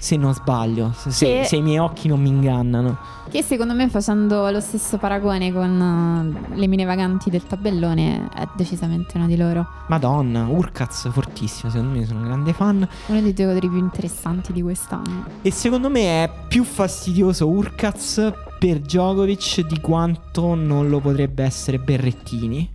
Se 0.00 0.16
non 0.16 0.32
sbaglio, 0.32 0.92
se, 0.94 1.44
se- 1.44 1.56
i 1.56 1.60
miei 1.60 1.78
occhi 1.78 2.06
non 2.06 2.20
mi 2.20 2.28
ingannano. 2.28 2.96
Che 3.28 3.42
secondo 3.42 3.74
me 3.74 3.88
facendo 3.88 4.48
lo 4.48 4.60
stesso 4.60 4.96
paragone 4.96 5.52
con 5.52 6.44
eh, 6.48 6.54
le 6.56 6.66
mine 6.68 6.84
vaganti 6.84 7.30
del 7.30 7.44
tabellone 7.44 8.28
è 8.32 8.46
decisamente 8.54 9.16
uno 9.18 9.26
di 9.26 9.36
loro. 9.36 9.66
Madonna, 9.88 10.46
Urkaz 10.46 11.10
fortissimo, 11.10 11.70
secondo 11.70 11.98
me 11.98 12.06
sono 12.06 12.20
un 12.20 12.26
grande 12.26 12.52
fan. 12.52 12.88
Uno 13.06 13.20
dei 13.20 13.34
giocatori 13.34 13.68
più 13.68 13.78
interessanti 13.78 14.52
di 14.52 14.62
quest'anno. 14.62 15.24
E 15.42 15.50
secondo 15.50 15.90
me 15.90 16.24
è 16.24 16.30
più 16.46 16.62
fastidioso 16.62 17.48
Urkaz 17.48 18.32
per 18.58 18.78
Djokovic 18.78 19.66
di 19.66 19.80
quanto 19.80 20.54
non 20.54 20.88
lo 20.88 21.00
potrebbe 21.00 21.42
essere 21.42 21.78
Berrettini. 21.78 22.70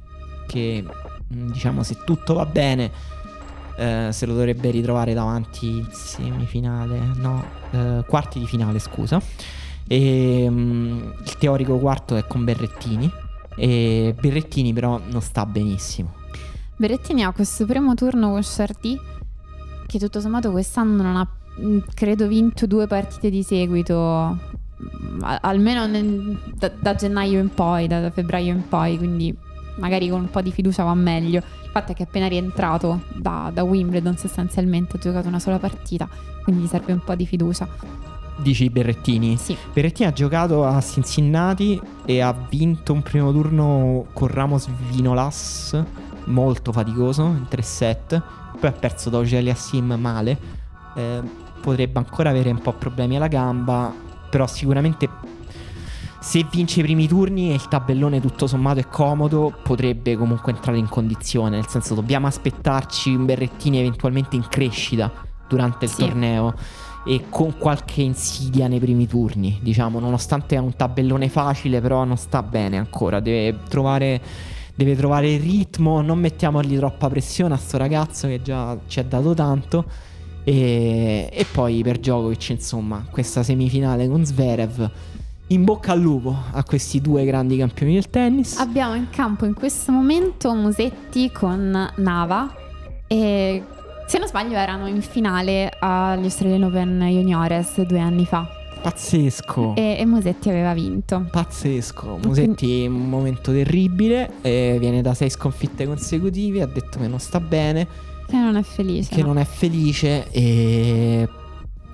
Che 0.45 0.83
mh, 1.27 1.51
diciamo 1.51 1.83
se 1.83 1.97
tutto 2.05 2.33
va 2.33 2.45
bene 2.45 2.91
eh, 3.77 4.09
se 4.11 4.25
lo 4.25 4.33
dovrebbe 4.33 4.69
ritrovare 4.69 5.13
davanti 5.13 5.67
in 5.77 5.87
semifinale, 5.91 6.99
no, 7.15 7.43
eh, 7.71 8.03
quarti 8.07 8.39
di 8.39 8.45
finale 8.45 8.79
scusa. 8.79 9.21
E 9.87 10.49
mh, 10.49 11.13
il 11.25 11.37
teorico 11.37 11.77
quarto 11.77 12.15
è 12.15 12.25
con 12.25 12.43
Berrettini. 12.43 13.11
E 13.55 14.15
Berrettini 14.19 14.73
però 14.73 14.99
non 15.09 15.21
sta 15.21 15.45
benissimo. 15.45 16.13
Berrettini 16.75 17.23
ha 17.23 17.31
questo 17.31 17.65
primo 17.65 17.93
turno 17.93 18.31
con 18.31 18.41
Chardy 18.41 18.99
che 19.85 19.99
tutto 19.99 20.19
sommato 20.19 20.49
quest'anno 20.51 21.03
non 21.03 21.15
ha 21.17 21.27
mh, 21.57 21.77
credo 21.93 22.27
vinto 22.27 22.65
due 22.65 22.87
partite 22.87 23.29
di 23.29 23.43
seguito 23.43 23.95
a- 25.21 25.39
almeno 25.41 25.85
nel- 25.85 26.39
da, 26.55 26.71
da 26.77 26.95
gennaio 26.95 27.39
in 27.39 27.49
poi 27.53 27.87
da, 27.87 27.99
da 28.01 28.09
febbraio 28.09 28.51
in 28.53 28.67
poi 28.67 28.97
quindi 28.97 29.35
magari 29.77 30.09
con 30.09 30.21
un 30.21 30.29
po' 30.29 30.41
di 30.41 30.51
fiducia 30.51 30.83
va 30.83 30.93
meglio 30.95 31.41
fatto 31.73 31.91
è 31.91 31.95
che 31.95 32.03
è 32.03 32.05
appena 32.05 32.27
rientrato 32.27 33.01
da, 33.15 33.49
da 33.51 33.63
Wimbledon 33.63 34.15
sostanzialmente 34.15 34.97
ha 34.97 34.99
giocato 34.99 35.27
una 35.27 35.39
sola 35.39 35.57
partita 35.57 36.07
quindi 36.43 36.63
gli 36.63 36.67
serve 36.67 36.93
un 36.93 37.03
po' 37.03 37.15
di 37.15 37.25
fiducia 37.25 37.67
Dici 38.35 38.69
Berrettini? 38.69 39.37
sì 39.37 39.57
Berrettini 39.73 40.07
ha 40.07 40.13
giocato 40.13 40.65
a 40.65 40.79
Cincinnati 40.81 41.79
e 42.05 42.21
ha 42.21 42.31
vinto 42.31 42.93
un 42.93 43.01
primo 43.01 43.31
turno 43.31 44.07
con 44.13 44.27
Ramos 44.27 44.67
Vinolas, 44.89 45.81
molto 46.25 46.71
faticoso, 46.71 47.23
in 47.25 47.45
3 47.47 47.61
set. 47.61 48.21
Poi 48.59 48.69
ha 48.69 48.73
perso 48.73 49.09
da 49.09 49.19
Ogeli 49.19 49.49
Assim 49.49 49.93
male. 49.93 50.37
Eh, 50.95 51.21
potrebbe 51.61 51.99
ancora 51.99 52.31
avere 52.31 52.49
un 52.49 52.59
po' 52.59 52.73
problemi 52.73 53.17
alla 53.17 53.27
gamba, 53.27 53.93
però 54.29 54.47
sicuramente 54.47 55.07
se 56.23 56.45
vince 56.49 56.79
i 56.79 56.83
primi 56.83 57.05
turni 57.05 57.51
e 57.51 57.55
il 57.55 57.67
tabellone 57.67 58.21
tutto 58.21 58.47
sommato 58.47 58.79
è 58.79 58.87
comodo, 58.87 59.53
potrebbe 59.61 60.15
comunque 60.15 60.53
entrare 60.53 60.77
in 60.77 60.87
condizione. 60.87 61.57
Nel 61.57 61.67
senso, 61.67 61.95
dobbiamo 61.95 62.27
aspettarci 62.27 63.13
un 63.13 63.25
Berrettini 63.25 63.79
eventualmente 63.79 64.37
in 64.37 64.47
crescita 64.47 65.11
durante 65.49 65.83
il 65.83 65.91
Sì. 65.91 65.97
torneo 65.97 66.53
e 67.05 67.25
con 67.29 67.57
qualche 67.57 68.01
insidia 68.03 68.69
nei 68.69 68.79
primi 68.79 69.05
turni, 69.05 69.59
diciamo, 69.61 69.99
nonostante 69.99 70.55
ha 70.55 70.61
un 70.61 70.73
tabellone 70.77 71.27
facile, 71.27 71.81
però 71.81 72.05
non 72.05 72.15
sta 72.15 72.41
bene 72.41 72.77
ancora, 72.77 73.19
deve 73.19 73.59
trovare 73.67 74.21
deve 74.75 74.95
trovare 74.95 75.29
il 75.29 75.41
ritmo, 75.41 76.01
non 76.01 76.19
mettiamogli 76.19 76.77
troppa 76.77 77.09
pressione 77.09 77.53
a 77.53 77.57
sto 77.57 77.77
ragazzo 77.77 78.27
che 78.27 78.41
già 78.41 78.75
ci 78.87 78.99
ha 78.99 79.03
dato 79.03 79.33
tanto 79.33 79.85
e, 80.43 81.29
e 81.31 81.45
poi 81.51 81.83
per 81.83 81.97
Djokovic, 81.97 82.49
insomma, 82.49 83.05
questa 83.11 83.43
semifinale 83.43 84.07
con 84.07 84.25
Zverev 84.25 84.89
in 85.53 85.63
bocca 85.63 85.91
al 85.91 85.99
lupo 85.99 86.35
a 86.51 86.63
questi 86.63 86.99
due 87.01 87.25
grandi 87.25 87.57
campioni 87.57 87.93
del 87.93 88.09
tennis. 88.09 88.57
Abbiamo 88.57 88.95
in 88.95 89.09
campo 89.09 89.45
in 89.45 89.53
questo 89.53 89.91
momento 89.91 90.53
Musetti 90.53 91.31
con 91.31 91.91
Nava 91.97 92.53
e 93.07 93.63
se 94.07 94.17
non 94.19 94.27
sbaglio 94.27 94.55
erano 94.55 94.87
in 94.87 95.01
finale 95.01 95.71
agli 95.79 96.23
Australian 96.23 96.63
Open 96.63 96.99
Juniores 97.07 97.79
due 97.81 97.99
anni 97.99 98.25
fa 98.25 98.47
Pazzesco. 98.81 99.75
e, 99.75 99.95
e 99.99 100.05
Musetti 100.05 100.49
aveva 100.49 100.73
vinto. 100.73 101.25
Pazzesco, 101.31 102.19
Musetti 102.23 102.83
in 102.83 102.91
un 102.93 103.07
momento 103.09 103.51
terribile, 103.51 104.29
eh, 104.41 104.75
viene 104.79 105.01
da 105.01 105.13
sei 105.13 105.29
sconfitte 105.29 105.85
consecutive, 105.85 106.61
ha 106.61 106.67
detto 106.67 106.99
che 106.99 107.07
non 107.07 107.19
sta 107.19 107.39
bene, 107.39 107.87
Che 108.27 108.35
non 108.35 108.55
è 108.57 108.61
felice. 108.63 109.13
che 109.15 109.21
no? 109.21 109.27
non 109.27 109.37
è 109.37 109.45
felice 109.45 110.29
e 110.31 111.29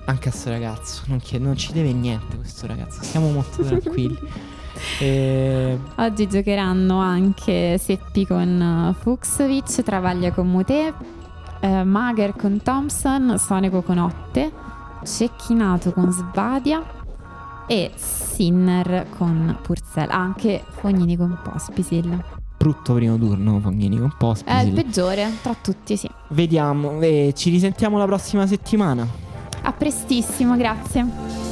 anche 0.06 0.28
a 0.28 0.32
sto 0.32 0.50
ragazzo, 0.50 1.02
non, 1.06 1.18
chiede- 1.18 1.44
non 1.44 1.56
ci 1.56 1.72
deve 1.72 1.92
niente 1.92 2.36
questo 2.36 2.66
ragazzo, 2.66 3.02
siamo 3.02 3.30
molto 3.30 3.62
tranquilli. 3.62 4.18
E 4.98 5.78
Oggi 5.96 6.26
giocheranno 6.28 6.98
anche 7.00 7.76
Seppi 7.76 8.24
con 8.24 8.88
uh, 8.88 8.94
Fuxovic, 8.94 9.82
Travaglia 9.82 10.32
con 10.32 10.48
Mute, 10.48 10.94
eh, 11.60 11.84
Mager 11.84 12.34
con 12.34 12.62
Thompson, 12.62 13.36
Sonego 13.38 13.82
con 13.82 13.98
Otte, 13.98 14.50
Cecchinato 15.04 15.92
con 15.92 16.10
Sbadia 16.10 16.82
e 17.66 17.90
Sinner 17.94 19.06
con 19.18 19.58
Purcell. 19.60 20.08
Anche 20.08 20.64
Fognini 20.70 21.16
con 21.16 21.38
Pospisil. 21.42 22.24
brutto 22.56 22.94
primo 22.94 23.18
turno, 23.18 23.60
Fognini 23.60 23.98
con 23.98 24.06
È 24.06 24.12
il 24.12 24.16
Pospisil. 24.18 24.72
peggiore 24.72 25.30
tra 25.42 25.54
tutti, 25.60 25.96
sì. 25.96 26.08
Vediamo, 26.28 27.00
e 27.00 27.32
ci 27.36 27.50
risentiamo 27.50 27.98
la 27.98 28.06
prossima 28.06 28.46
settimana. 28.46 29.06
A 29.62 29.72
prestissimo, 29.72 30.56
grazie. 30.56 31.49